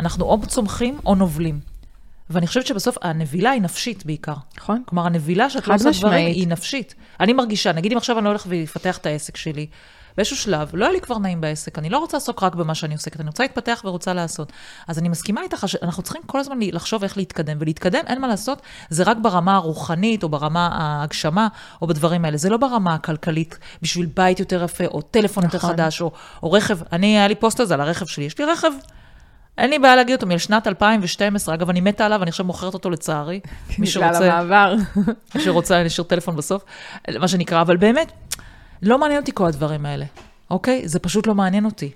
אנחנו 0.00 0.24
או 0.24 0.46
צומחים 0.46 0.98
או 1.06 1.14
נובלים. 1.14 1.60
ואני 2.30 2.46
חושבת 2.46 2.66
שבסוף 2.66 2.96
הנבילה 3.02 3.50
היא 3.50 3.62
נפשית 3.62 4.06
בעיקר. 4.06 4.34
נכון? 4.58 4.82
כלומר, 4.86 5.06
הנבילה 5.06 5.50
שאת 5.50 5.68
לא 5.68 5.74
עושה 5.74 5.90
דברים. 5.90 6.26
היא 6.26 6.48
נפשית. 6.48 6.94
אני 7.20 7.32
מרגישה, 7.32 7.72
נגיד 7.72 7.92
אם 7.92 7.98
עכשיו 7.98 8.18
אני 8.18 8.24
לא 8.24 8.28
הולך 8.28 8.46
ואפתח 8.48 8.98
את 8.98 9.06
העסק 9.06 9.36
שלי, 9.36 9.66
באיזשהו 10.16 10.36
שלב, 10.36 10.70
לא 10.74 10.84
היה 10.84 10.92
לי 10.92 11.00
כבר 11.00 11.18
נעים 11.18 11.40
בעסק, 11.40 11.78
אני 11.78 11.90
לא 11.90 11.98
רוצה 11.98 12.16
לעסוק 12.16 12.42
רק 12.42 12.54
במה 12.54 12.74
שאני 12.74 12.94
עוסקת, 12.94 13.20
אני 13.20 13.28
רוצה 13.28 13.42
להתפתח 13.42 13.82
ורוצה 13.84 14.14
לעשות. 14.14 14.52
אז 14.88 14.98
אני 14.98 15.08
מסכימה 15.08 15.42
איתך 15.42 15.68
שאנחנו 15.68 16.02
צריכים 16.02 16.22
כל 16.26 16.40
הזמן 16.40 16.58
לחשוב 16.60 17.02
איך 17.02 17.16
להתקדם, 17.16 17.56
ולהתקדם, 17.60 18.00
אין 18.06 18.20
מה 18.20 18.28
לעשות, 18.28 18.62
זה 18.90 19.02
רק 19.02 19.16
ברמה 19.22 19.54
הרוחנית, 19.56 20.22
או 20.22 20.28
ברמה 20.28 20.68
ההגשמה, 20.72 21.48
או 21.82 21.86
בדברים 21.86 22.24
האלה. 22.24 22.36
זה 22.36 22.50
לא 22.50 22.56
ברמה 22.56 22.94
הכלכלית, 22.94 23.58
בשביל 23.82 24.06
בית 24.16 24.40
יותר 24.40 24.64
יפה, 24.64 24.84
או 24.84 25.02
טלפון 25.02 25.44
יותר 25.44 25.58
נכון. 25.58 25.70
חדש, 25.70 26.00
או, 26.00 26.12
או 26.42 26.52
רכב. 26.52 26.78
אני, 26.92 27.18
היה 27.18 27.28
לי 27.28 27.34
פוסט 27.34 27.60
על 27.60 27.66
זה, 27.66 27.74
על 27.74 27.80
הרכב 27.80 28.06
שלי. 28.06 28.24
יש 28.24 28.38
לי 28.38 28.44
רכב, 28.44 28.70
אין 29.58 29.70
לי 29.70 29.78
בעיה 29.78 29.96
להגיד 29.96 30.14
אותו, 30.14 30.26
משנת 30.26 30.66
2012, 30.66 31.54
אגב, 31.54 31.70
אני 31.70 31.80
מתה 31.80 32.06
עליו, 32.06 32.22
אני 32.22 32.28
עכשיו 32.28 32.46
מוכרת 32.46 32.74
אותו 32.74 32.90
לצערי. 32.90 33.40
מי 33.44 33.74
בגלל 33.76 33.86
שרוצה... 33.86 34.32
המעבר. 34.32 34.74
מי 35.34 35.40
שרוצה 35.40 35.82
להשאיר 35.82 36.06
טלפון 36.06 36.36
בסוף, 36.36 36.64
מה 37.18 37.28
שנקרא, 37.28 37.60
אבל 37.60 37.76
באמת, 37.76 38.12
לא 38.82 38.98
מעניין 38.98 39.20
אותי 39.20 39.30
כל 39.34 39.46
הדברים 39.46 39.86
האלה, 39.86 40.04
אוקיי? 40.50 40.88
זה 40.88 40.98
פשוט 40.98 41.26
לא 41.26 41.34
מעניין 41.34 41.64
אותי. 41.64 41.90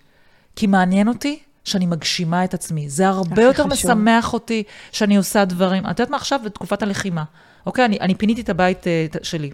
כי 0.56 0.66
מעניין 0.66 1.08
אותי 1.08 1.38
שאני 1.64 1.86
מגשימה 1.86 2.44
את 2.44 2.54
עצמי. 2.54 2.88
זה 2.88 3.08
הרבה 3.08 3.42
יותר 3.42 3.68
חשוב. 3.70 3.72
משמח 3.92 4.32
אותי 4.32 4.62
שאני 4.92 5.16
עושה 5.16 5.44
דברים. 5.44 5.82
את 5.86 5.98
יודעת 5.98 6.10
מה 6.10 6.16
עכשיו? 6.16 6.40
בתקופת 6.44 6.82
הלחימה. 6.82 7.24
אוקיי? 7.66 7.84
אני, 7.84 7.98
אני 8.00 8.14
פיניתי 8.14 8.40
את 8.40 8.48
הבית 8.48 8.80
ת- 9.10 9.24
שלי. 9.24 9.50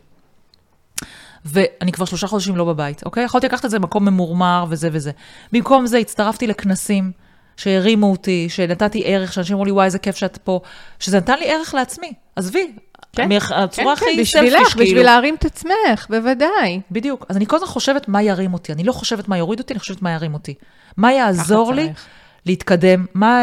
ואני 1.44 1.92
כבר 1.92 2.04
שלושה 2.04 2.26
חודשים 2.26 2.56
לא 2.56 2.64
בבית, 2.64 3.04
אוקיי? 3.04 3.24
יכולתי 3.24 3.46
לקחת 3.46 3.64
את 3.64 3.70
זה 3.70 3.76
למקום 3.78 4.04
ממורמר 4.04 4.64
וזה 4.68 4.88
וזה. 4.92 5.10
במקום 5.52 5.86
זה 5.86 5.98
הצטרפתי 5.98 6.46
לכנסים 6.46 7.12
שהרימו 7.56 8.10
אותי, 8.10 8.46
שנתתי 8.48 9.02
ערך, 9.04 9.32
שאנשים 9.32 9.54
אמרו 9.54 9.64
לי, 9.64 9.70
וואי, 9.70 9.84
איזה 9.86 9.98
כיף 9.98 10.16
שאת 10.16 10.36
פה, 10.36 10.60
שזה 10.98 11.16
נתן 11.16 11.38
לי 11.38 11.50
ערך 11.50 11.74
לעצמי. 11.74 12.12
עזבי, 12.36 12.72
כן, 13.12 13.28
מ- 13.32 13.40
כן, 13.40 13.54
הצורה 13.54 13.96
כן, 13.96 14.06
הכי 14.06 14.20
בשבילך, 14.20 14.56
סלפיש, 14.58 14.74
כאילו. 14.74 14.86
בשביל 14.86 15.02
להרים 15.02 15.34
את 15.34 15.44
עצמך, 15.44 16.06
בוודאי. 16.10 16.80
בדיוק. 16.90 17.26
אז 17.28 17.36
אני 17.36 17.46
כל 17.46 17.56
הזמן 17.56 17.68
חושבת 17.68 18.08
מה 18.08 18.22
ירים 18.22 18.54
אותי. 18.54 18.72
אני 18.72 18.84
לא 18.84 18.92
חושבת 18.92 19.28
מה 19.28 19.38
יוריד 19.38 19.60
אותי, 19.60 19.72
אני 19.72 19.80
חושבת 19.80 20.02
מה 20.02 20.10
ירים 20.12 20.34
אותי. 20.34 20.54
מה 20.96 21.12
יעזור 21.12 21.72
לי 21.74 21.84
צריך. 21.86 22.06
להתקדם, 22.46 23.06
מה, 23.14 23.42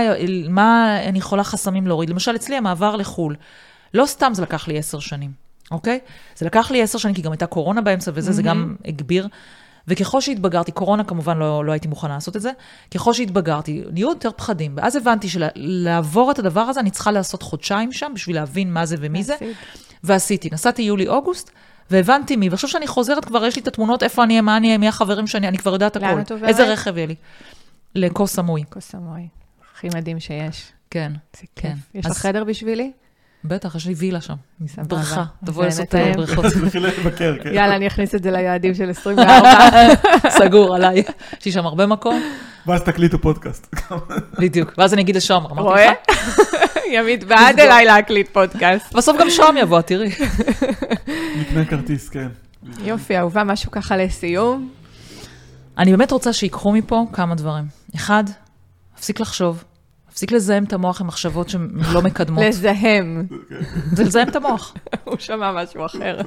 מה 0.49 0.97
אני 1.05 1.17
יכולה 1.17 1.43
חסמים 1.43 1.87
להוריד. 1.87 2.09
למשל, 2.09 2.35
אצלי 2.35 2.55
המעבר 2.55 2.95
לחו"ל, 2.95 3.35
לא 3.93 4.05
סתם 4.05 4.31
זה 4.33 4.41
לקח 4.41 4.67
לי 4.67 4.77
עשר 4.77 4.99
שנים, 4.99 5.31
אוקיי? 5.71 5.99
זה 6.35 6.45
לקח 6.45 6.71
לי 6.71 6.81
עשר 6.81 6.97
שנים, 6.97 7.15
כי 7.15 7.21
גם 7.21 7.31
הייתה 7.31 7.45
קורונה 7.45 7.81
באמצע 7.81 8.11
וזה, 8.13 8.31
זה 8.31 8.41
גם 8.43 8.75
הגביר. 8.85 9.27
וככל 9.89 10.21
שהתבגרתי, 10.21 10.71
קורונה 10.71 11.03
כמובן 11.03 11.37
לא, 11.37 11.65
לא 11.65 11.71
הייתי 11.71 11.87
מוכנה 11.87 12.13
לעשות 12.13 12.35
את 12.35 12.41
זה, 12.41 12.51
ככל 12.93 13.13
שהתבגרתי, 13.13 13.83
נהיו 13.91 14.09
יותר 14.09 14.31
פחדים. 14.31 14.73
ואז 14.77 14.95
הבנתי 14.95 15.29
שלעבור 15.29 16.31
את 16.31 16.39
הדבר 16.39 16.61
הזה, 16.61 16.79
אני 16.79 16.91
צריכה 16.91 17.11
לעשות 17.11 17.43
חודשיים 17.43 17.91
שם 17.91 18.11
בשביל 18.15 18.35
להבין 18.35 18.73
מה 18.73 18.85
זה 18.85 18.95
ומי 18.99 19.23
זה. 19.23 19.35
עשית. 19.35 19.57
ועשיתי. 20.03 20.49
נסעתי 20.51 20.81
יולי-אוגוסט, 20.81 21.51
והבנתי 21.91 22.35
מי, 22.35 22.49
ועכשיו 22.49 22.69
שאני 22.69 22.87
חוזרת 22.87 23.25
כבר, 23.25 23.45
יש 23.45 23.55
לי 23.55 23.61
את 23.61 23.67
התמונות, 23.67 24.03
איפה 24.03 24.23
אני 24.23 24.33
אהיה, 24.33 24.41
מה 24.41 24.57
אני 24.57 24.67
אהיה, 24.67 24.77
מי 24.77 24.87
החברים 24.87 25.27
שאני, 25.27 25.47
אני 25.47 25.57
כבר 25.57 25.73
יודעת 25.73 25.95
לאן 25.95 26.05
הכול. 26.09 26.21
את 26.21 26.31
עוברת? 26.31 26.49
איזה 26.49 26.63
רכב 26.73 26.97
יהיה 26.97 27.07
לי. 27.07 27.15
לכוס 27.95 28.33
סמוי, 28.33 28.63
כוס 28.69 28.95
המוי. 28.95 29.27
הכי 29.75 29.87
מדהים 29.95 30.19
שיש. 30.19 30.71
כן. 30.91 31.11
זה 31.37 31.43
כן. 31.55 31.69
כיף. 31.73 31.77
יש 31.95 32.05
אז- 32.05 32.11
לך 32.11 32.17
חדר 32.17 32.43
בשבילי? 32.43 32.91
בטח, 33.43 33.75
יש 33.75 33.87
לי 33.87 33.93
וילה 33.93 34.21
שם. 34.21 34.33
בריכה, 34.77 35.21
אז 35.21 35.25
תבואי 35.45 35.65
לעשות 35.65 35.81
נתאם. 35.81 36.07
אה, 36.07 36.13
בריכות. 36.13 36.45
תתחיל 36.65 36.85
לבקר, 36.85 37.35
כן. 37.43 37.53
יאללה, 37.53 37.75
אני 37.75 37.87
אכניס 37.87 38.15
את 38.15 38.23
זה 38.23 38.31
ליעדים 38.31 38.73
של 38.75 38.89
24. 38.99 39.49
סגור 40.29 40.75
עליי. 40.75 41.03
יש 41.39 41.45
לי 41.45 41.51
שם 41.51 41.65
הרבה 41.65 41.85
מקום, 41.85 42.21
ואז 42.67 42.81
תקליטו 42.81 43.21
פודקאסט. 43.21 43.75
בדיוק. 44.39 44.73
ואז 44.77 44.93
אני 44.93 45.01
אגיד 45.01 45.15
לשם, 45.15 45.35
אמרתי 45.51 45.61
רואה? 45.61 45.91
לך. 46.11 46.19
ימית 46.93 47.23
בעד 47.23 47.59
אליי 47.59 47.85
להקליט 47.85 48.29
פודקאסט. 48.33 48.95
בסוף 48.95 49.17
גם 49.19 49.29
שוהם 49.29 49.57
יבוא, 49.57 49.81
תראי. 49.81 50.09
נקנה 51.39 51.65
כרטיס, 51.65 52.09
כן. 52.09 52.27
יופי, 52.83 53.17
אהובה, 53.17 53.43
משהו 53.43 53.71
ככה 53.71 53.97
לסיום. 53.97 54.69
אני 55.77 55.91
באמת 55.91 56.11
רוצה 56.11 56.33
שיקחו 56.33 56.71
מפה 56.71 57.05
כמה 57.13 57.35
דברים. 57.35 57.65
אחד, 57.95 58.23
להפסיק 58.95 59.19
לחשוב. 59.19 59.63
להפסיק 60.19 60.31
לזהם 60.31 60.63
את 60.63 60.73
המוח 60.73 61.01
עם 61.01 61.07
מחשבות 61.07 61.49
שהן 61.49 61.69
לא 61.93 62.01
מקדמות. 62.01 62.43
לזהם. 62.43 63.27
זה 63.93 64.03
לזהם 64.03 64.29
את 64.29 64.35
המוח. 64.35 64.73
הוא 65.03 65.15
שמע 65.19 65.51
משהו 65.51 65.85
אחר. 65.85 66.19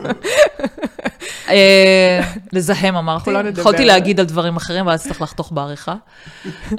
אה, 1.49 2.21
לזהם 2.53 2.97
אמרתי, 2.97 3.19
אנחנו 3.19 3.33
לא 3.33 3.43
נדבר 3.43 3.61
יכולתי 3.61 3.85
להגיד 3.85 4.21
על 4.21 4.27
דברים 4.27 4.57
אחרים, 4.57 4.87
ואז 4.87 5.03
צריך 5.03 5.23
לחתוך 5.23 5.53
בעריכה. 5.53 5.95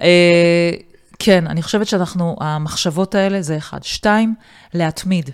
אה, 0.01 0.71
כן, 1.19 1.47
אני 1.47 1.61
חושבת 1.61 1.87
שאנחנו, 1.87 2.35
המחשבות 2.39 3.15
האלה 3.15 3.41
זה 3.41 3.57
אחד. 3.57 3.83
שתיים, 3.83 4.35
להתמיד. 4.73 5.29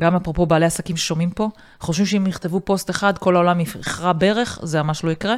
גם 0.00 0.16
אפרופו 0.16 0.46
בעלי 0.46 0.66
עסקים 0.66 0.96
ששומעים 0.96 1.30
פה, 1.30 1.48
חושבים 1.80 2.06
שאם 2.06 2.26
יכתבו 2.26 2.60
פוסט 2.60 2.90
אחד, 2.90 3.18
כל 3.18 3.36
העולם 3.36 3.60
יכרע 3.60 4.12
ברך, 4.12 4.58
זה 4.62 4.82
ממש 4.82 5.04
לא 5.04 5.10
יקרה. 5.10 5.34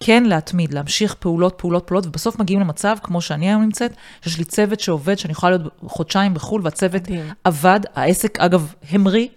כן 0.00 0.24
להתמיד, 0.24 0.74
להמשיך 0.74 1.14
פעולות, 1.14 1.54
פעולות, 1.56 1.86
פעולות, 1.86 2.06
ובסוף 2.06 2.38
מגיעים 2.38 2.60
למצב, 2.60 2.96
כמו 3.02 3.20
שאני 3.20 3.48
היום 3.48 3.62
נמצאת, 3.62 3.92
שיש 4.22 4.38
לי 4.38 4.44
צוות 4.44 4.80
שעובד, 4.80 5.18
שאני 5.18 5.32
יכולה 5.32 5.56
להיות 5.56 5.72
חודשיים 5.86 6.34
בחו"ל, 6.34 6.60
והצוות 6.64 7.02
מדהים. 7.02 7.32
עבד, 7.44 7.80
העסק, 7.94 8.40
אגב, 8.40 8.74
המריא, 8.90 9.28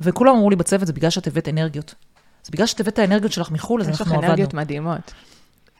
וכולם 0.00 0.34
אמרו 0.34 0.50
לי 0.50 0.56
בצוות, 0.56 0.86
זה 0.86 0.92
בגלל 0.92 1.10
שאת 1.10 1.26
הבאת 1.26 1.48
אנרגיות. 1.48 1.94
זה 2.44 2.50
בגלל 2.52 2.66
שאת 2.66 2.80
הבאת 2.80 2.94
את 2.94 2.98
האנרגיות 2.98 3.32
שלך 3.32 3.50
מחו"ל, 3.50 3.80
אז 3.80 3.88
יש 3.88 3.94
לך 3.94 4.00
אנחנו 4.00 4.14
עבדנו. 4.14 4.28
אנרגיות 4.28 4.54
מדהימות. 4.54 5.12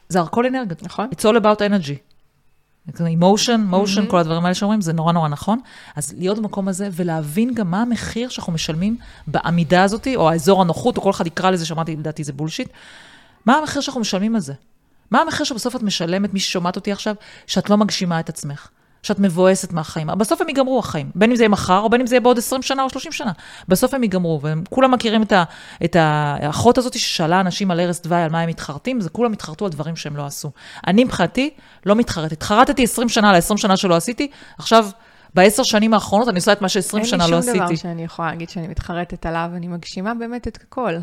זה 0.08 0.20
הכל 0.20 0.46
אנרגיות. 0.46 0.82
נכון. 0.82 1.08
It's 1.12 1.22
all 1.22 1.40
about 1.40 1.58
energy. 1.58 1.98
emotion, 2.96 3.72
motion, 3.72 4.06
כל 4.08 4.18
הדברים 4.18 4.44
האלה 4.44 4.54
שאומרים, 4.54 4.80
זה 4.80 4.92
נורא 4.92 5.12
נורא 5.12 5.28
נכון. 5.28 5.60
אז 5.96 6.14
להיות 6.18 6.38
במקום 6.38 6.68
הזה 6.68 6.88
ולהבין 6.92 7.54
גם 7.54 7.70
מה 7.70 7.82
המחיר 7.82 8.28
שאנחנו 8.28 8.52
משלמים 8.52 8.96
בעמידה 9.26 9.82
הזאת, 9.82 10.08
או 10.16 10.30
האזור 10.30 10.62
הנוחות, 10.62 10.96
או 10.96 11.02
כל 11.02 11.10
אחד 11.10 11.26
יקרא 11.26 11.50
לזה, 11.50 11.66
שמעתי, 11.66 11.96
לדעתי 11.96 12.24
זה 12.24 12.32
בולשיט. 12.32 12.68
מה 13.46 13.54
המחיר 13.58 13.82
שאנחנו 13.82 14.00
משלמים 14.00 14.34
על 14.34 14.40
זה? 14.40 14.52
מה 15.10 15.20
המחיר 15.20 15.46
שבסוף 15.46 15.76
את 15.76 15.82
משלמת, 15.82 16.34
מי 16.34 16.40
ששומעת 16.40 16.76
אותי 16.76 16.92
עכשיו, 16.92 17.14
שאת 17.46 17.70
לא 17.70 17.76
מגשימה 17.76 18.20
את 18.20 18.28
עצמך? 18.28 18.68
שאת 19.02 19.18
מבואסת 19.18 19.72
מהחיים. 19.72 20.06
בסוף 20.18 20.40
הם 20.40 20.48
ייגמרו 20.48 20.78
החיים, 20.78 21.10
בין 21.14 21.30
אם 21.30 21.36
זה 21.36 21.42
יהיה 21.42 21.48
מחר, 21.48 21.78
או 21.78 21.90
בין 21.90 22.00
אם 22.00 22.06
זה 22.06 22.14
יהיה 22.14 22.20
בעוד 22.20 22.38
20 22.38 22.62
שנה 22.62 22.82
או 22.82 22.90
30 22.90 23.12
שנה. 23.12 23.32
בסוף 23.68 23.94
הם 23.94 24.02
ייגמרו, 24.02 24.40
וכולם 24.42 24.94
מכירים 24.94 25.22
את, 25.22 25.32
ה, 25.32 25.44
את 25.84 25.96
האחות 25.98 26.78
הזאת 26.78 26.98
ששאלה 26.98 27.40
אנשים 27.40 27.70
על 27.70 27.80
ערש 27.80 28.00
דווי, 28.00 28.22
על 28.22 28.30
מה 28.30 28.40
הם 28.40 28.48
מתחרטים, 28.48 29.00
זה 29.00 29.10
כולם 29.10 29.32
התחרטו 29.32 29.64
על 29.64 29.70
דברים 29.70 29.96
שהם 29.96 30.16
לא 30.16 30.26
עשו. 30.26 30.50
אני 30.86 31.04
מבחינתי 31.04 31.50
לא 31.86 31.94
מתחרטת. 31.94 32.32
התחרטתי 32.32 32.84
20 32.84 33.08
שנה 33.08 33.30
על 33.30 33.34
ה-20 33.34 33.56
שנה 33.56 33.76
שלא 33.76 33.96
עשיתי, 33.96 34.30
עכשיו, 34.58 34.88
בעשר 35.34 35.62
שנים 35.62 35.94
האחרונות 35.94 36.28
אני 36.28 36.36
עושה 36.36 36.52
את 36.52 36.62
מה 36.62 36.68
ש-20 36.68 37.04
שנה 37.04 37.26
לא 37.26 37.36
אין 37.36 37.36
לי 37.36 37.42
שום 37.42 37.54
דבר 37.54 37.64
עשיתי. 37.64 37.76
שאני 37.76 38.04
יכולה 38.04 38.28
להגיד 38.28 38.48
שאני 38.48 38.68
מתחרטת 38.68 39.26
עליו, 39.26 39.50
אני 39.56 39.68
מגשימה 39.68 40.14
באמת 40.14 40.48
את 40.48 40.58
הכל. 40.62 40.94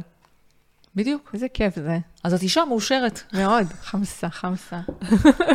בדיוק. 0.96 1.30
איזה 1.34 1.48
כיף 1.54 1.76
זה. 1.76 1.98
אז 2.24 2.34
את 2.34 2.42
אישה 2.42 2.66
מאושרת. 2.66 3.22
מאוד. 3.34 3.68
חמסה, 3.84 4.30
חמסה. 4.30 4.80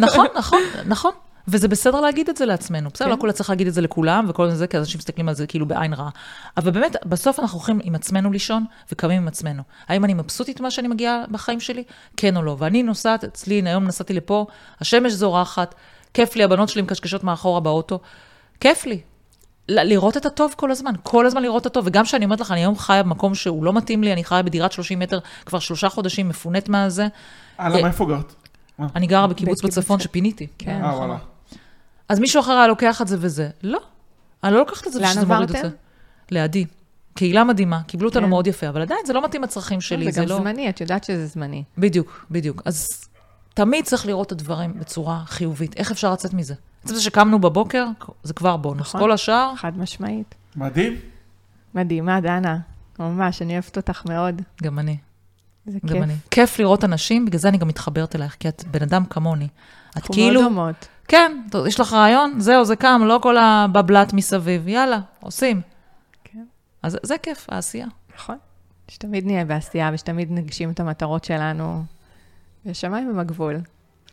נכון, 0.01 0.26
נכון, 0.36 0.61
נכון. 0.86 1.12
וזה 1.49 1.68
בסדר 1.68 2.01
להגיד 2.01 2.28
את 2.28 2.36
זה 2.36 2.47
לעצמנו. 2.47 2.91
בסדר, 2.91 3.07
כן. 3.07 3.14
לא 3.14 3.20
כולה 3.20 3.32
צריך 3.32 3.51
להגיד 3.51 3.66
את 3.66 3.74
זה 3.74 3.80
לכולם, 3.80 4.26
וכל 4.28 4.51
זה, 4.51 4.66
כי 4.66 4.78
אנשים 4.78 4.99
מסתכלים 4.99 5.28
על 5.28 5.34
זה 5.34 5.47
כאילו 5.47 5.66
בעין 5.66 5.93
רעה. 5.93 6.11
אבל 6.57 6.70
באמת, 6.70 6.97
בסוף 7.07 7.41
אנחנו 7.41 7.59
הולכים 7.59 7.80
עם 7.82 7.95
עצמנו 7.95 8.32
לישון, 8.32 8.64
וקמים 8.93 9.22
עם 9.22 9.28
עצמנו. 9.28 9.62
האם 9.88 10.05
אני 10.05 10.14
מבסוטית 10.14 10.61
ממה 10.61 10.70
שאני 10.70 10.88
מגיעה 10.88 11.24
בחיים 11.30 11.61
שלי? 11.61 11.84
כן 12.16 12.36
או 12.36 12.43
לא. 12.43 12.57
ואני 12.59 12.82
נוסעת, 12.82 13.24
אצלי, 13.24 13.62
היום 13.66 13.84
נסעתי 13.84 14.12
לפה, 14.12 14.47
השמש 14.80 15.12
זורחת, 15.12 15.74
כיף 16.14 16.36
לי, 16.36 16.45
הבנות 16.45 16.68
שלי 16.68 16.82
מקשקשות 16.82 17.24
מאחורה 17.24 17.61
באוטו, 17.61 18.01
כיף 18.61 18.86
לי. 18.86 19.01
ל- 19.68 19.82
לראות 19.88 20.16
את 20.16 20.26
הטוב 20.26 20.54
כל 20.56 20.70
הזמן, 20.70 20.92
כל 21.02 21.26
הזמן 21.26 21.42
לראות 21.42 21.62
את 21.62 21.66
הטוב. 21.66 21.84
וגם 21.86 22.04
כשאני 22.04 22.24
אומרת 22.24 22.40
לך, 22.40 22.50
אני 22.50 22.61
היום 22.61 22.78
חיה 22.78 23.02
במקום 23.02 23.34
שהוא 23.34 23.64
לא 23.64 23.72
מתאים 23.72 24.04
לי, 24.04 24.12
אני 24.12 24.24
חיה 24.24 24.42
בדירת 24.42 24.72
30 24.72 24.98
מטר 24.98 25.18
כבר 25.46 25.58
שלושה 25.58 25.88
חודשים, 25.88 26.28
מפונית 26.28 26.68
מהזה. 26.68 27.06
אה, 27.61 27.68
למה, 27.68 27.88
איפה 27.88 28.06
גרת? 28.06 28.34
אני 28.96 29.06
גרה 29.06 29.26
בקיבוץ 29.26 29.62
בצפון 29.64 30.00
שפיניתי. 30.00 30.46
כן. 30.58 30.80
אה, 30.84 30.96
וואלה. 30.96 31.16
אז 32.08 32.18
מישהו 32.18 32.40
אחר 32.40 32.52
היה 32.52 32.66
לוקח 32.66 33.02
את 33.02 33.08
זה 33.08 33.16
וזה. 33.20 33.48
לא, 33.62 33.80
אני 34.44 34.52
לא 34.52 34.58
לוקחת 34.58 34.86
את 34.86 34.92
זה 34.92 35.06
שזה 35.06 35.26
מוריד 35.26 35.50
את 35.50 35.56
עברתם? 35.56 35.68
זה. 35.68 35.74
לידי. 36.30 36.64
קהילה 37.14 37.44
מדהימה, 37.44 37.82
קיבלו 37.82 38.08
אותנו 38.08 38.22
כן. 38.22 38.28
מאוד 38.28 38.46
יפה, 38.46 38.68
אבל 38.68 38.82
עדיין 38.82 39.00
זה 39.06 39.12
לא 39.12 39.24
מתאים 39.24 39.42
לצרכים 39.42 39.80
שלי, 39.80 40.04
זה 40.04 40.11
זה 40.11 40.20
גם 40.22 40.28
לא... 40.28 40.36
זמני, 40.36 40.68
את 40.68 40.80
יודעת 40.80 41.04
שזה 41.04 41.26
זמני. 41.26 41.64
בדיוק, 41.78 42.26
בדיוק. 42.30 42.62
אז 42.64 42.88
תמיד 43.54 43.84
צריך 43.84 44.06
לראות 44.06 44.26
את 44.26 44.32
הדברים 44.32 44.78
בצורה 44.78 45.22
חיובית. 45.26 45.76
איך 45.76 45.90
אפשר 45.90 46.12
לצאת 46.12 46.34
מזה? 46.34 46.54
עצם 46.85 46.95
זה 46.95 47.03
שקמנו 47.03 47.39
בבוקר, 47.39 47.87
זה 48.22 48.35
כבר 48.35 48.57
בונוס. 48.57 48.89
נכון. 48.89 49.01
כל 49.01 49.12
השאר, 49.12 49.53
חד 49.57 49.78
משמעית. 49.78 50.35
מדהים. 50.57 50.97
מדהימה, 51.74 52.20
דנה. 52.20 52.59
ממש, 52.99 53.43
אני 53.43 53.53
אוהבת 53.53 53.76
אותך 53.76 54.03
מאוד. 54.07 54.43
גם 54.62 54.78
אני, 54.78 54.97
זה 55.66 55.78
גם 55.83 55.89
כיף. 55.89 56.03
אני. 56.03 56.14
כיף 56.31 56.59
לראות 56.59 56.85
אנשים, 56.85 57.26
בגלל 57.26 57.39
זה 57.39 57.49
אני 57.49 57.59
גם 57.59 57.68
מתחברת 57.68 58.16
אלייך, 58.16 58.37
כי 58.41 58.49
את 58.49 58.64
בן 58.70 58.83
אדם 58.83 59.05
כמוני. 59.05 59.49
את 59.91 59.97
אנחנו 59.97 60.14
כאילו, 60.14 60.41
מאוד 60.41 60.53
דומות. 60.53 60.89
כן, 61.09 61.43
טוב, 61.51 61.66
יש 61.66 61.81
לך 61.81 61.93
רעיון, 61.93 62.41
זהו, 62.41 62.64
זה 62.64 62.76
קם, 62.76 63.03
לא 63.05 63.18
כל 63.22 63.37
הבבלת 63.39 64.12
מסביב, 64.12 64.68
יאללה, 64.68 65.01
עושים. 65.20 65.61
כן. 66.24 66.45
אז 66.83 66.99
זה 67.03 67.18
כיף, 67.18 67.47
העשייה. 67.49 67.87
נכון. 68.14 68.37
שתמיד 68.89 69.26
נהיה 69.26 69.45
בעשייה 69.45 69.91
ושתמיד 69.95 70.28
נגשים 70.33 70.70
את 70.70 70.81
המטרות 70.81 71.24
שלנו. 71.24 71.85
והשמיים 72.64 73.11
הם 73.11 73.18
הגבול. 73.18 73.61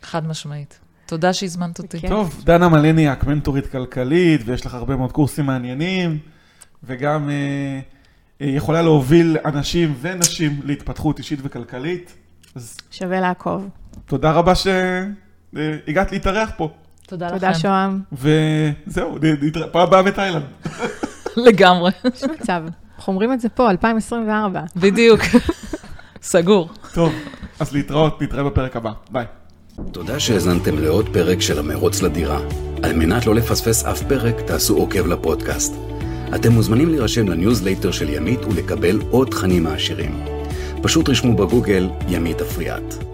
חד 0.02 0.26
משמעית. 0.26 0.80
תודה 1.08 1.32
שהזמנת 1.32 1.78
אותי. 1.78 2.08
טוב, 2.08 2.42
דנה 2.44 2.68
מלניאק, 2.68 3.24
מנטורית 3.24 3.66
כלכלית, 3.66 4.40
ויש 4.44 4.66
לך 4.66 4.74
הרבה 4.74 4.96
מאוד 4.96 5.12
קורסים 5.12 5.46
מעניינים, 5.46 6.18
וגם 6.84 7.30
אה, 7.30 7.34
אה, 8.40 8.46
יכולה 8.46 8.82
להוביל 8.82 9.36
אנשים 9.44 9.94
ונשים 10.00 10.60
להתפתחות 10.64 11.18
אישית 11.18 11.38
וכלכלית. 11.42 12.14
אז 12.54 12.76
שווה 12.90 13.20
לעקוב. 13.20 13.68
תודה 14.06 14.30
רבה 14.30 14.52
שהגעת 14.54 16.12
להתארח 16.12 16.50
פה. 16.56 16.70
תודה 17.06 17.30
תודה, 17.30 17.50
לכם. 17.50 17.58
שוהם. 17.60 18.00
וזהו, 18.12 19.18
פעם 19.72 19.82
הבאה 19.82 20.02
בתאילנד. 20.02 20.44
לגמרי, 21.46 21.90
יש 22.14 22.24
מצב. 22.24 22.62
אנחנו 22.96 23.12
אומרים 23.12 23.32
את 23.32 23.40
זה 23.40 23.48
פה, 23.48 23.70
2024. 23.70 24.60
בדיוק. 24.76 25.20
סגור. 26.22 26.68
טוב, 26.94 27.12
אז 27.60 27.72
להתראות, 27.72 28.22
נתראה 28.22 28.44
בפרק 28.44 28.76
הבא. 28.76 28.92
ביי. 29.10 29.26
תודה 29.92 30.20
שהאזנתם 30.20 30.78
לעוד 30.78 31.08
פרק 31.12 31.40
של 31.40 31.58
המרוץ 31.58 32.02
לדירה. 32.02 32.40
על 32.82 32.96
מנת 32.96 33.26
לא 33.26 33.34
לפספס 33.34 33.84
אף 33.84 34.02
פרק, 34.02 34.40
תעשו 34.40 34.76
עוקב 34.76 35.06
לפודקאסט. 35.06 35.74
אתם 36.34 36.52
מוזמנים 36.52 36.88
להירשם 36.88 37.28
לניוזלייטר 37.28 37.90
של 37.90 38.08
ימית 38.08 38.40
ולקבל 38.44 39.00
עוד 39.10 39.28
תכנים 39.28 39.62
מעשירים. 39.62 40.24
פשוט 40.82 41.08
רשמו 41.08 41.36
בגוגל 41.36 41.88
ימית 42.08 42.40
אפריאט. 42.40 43.07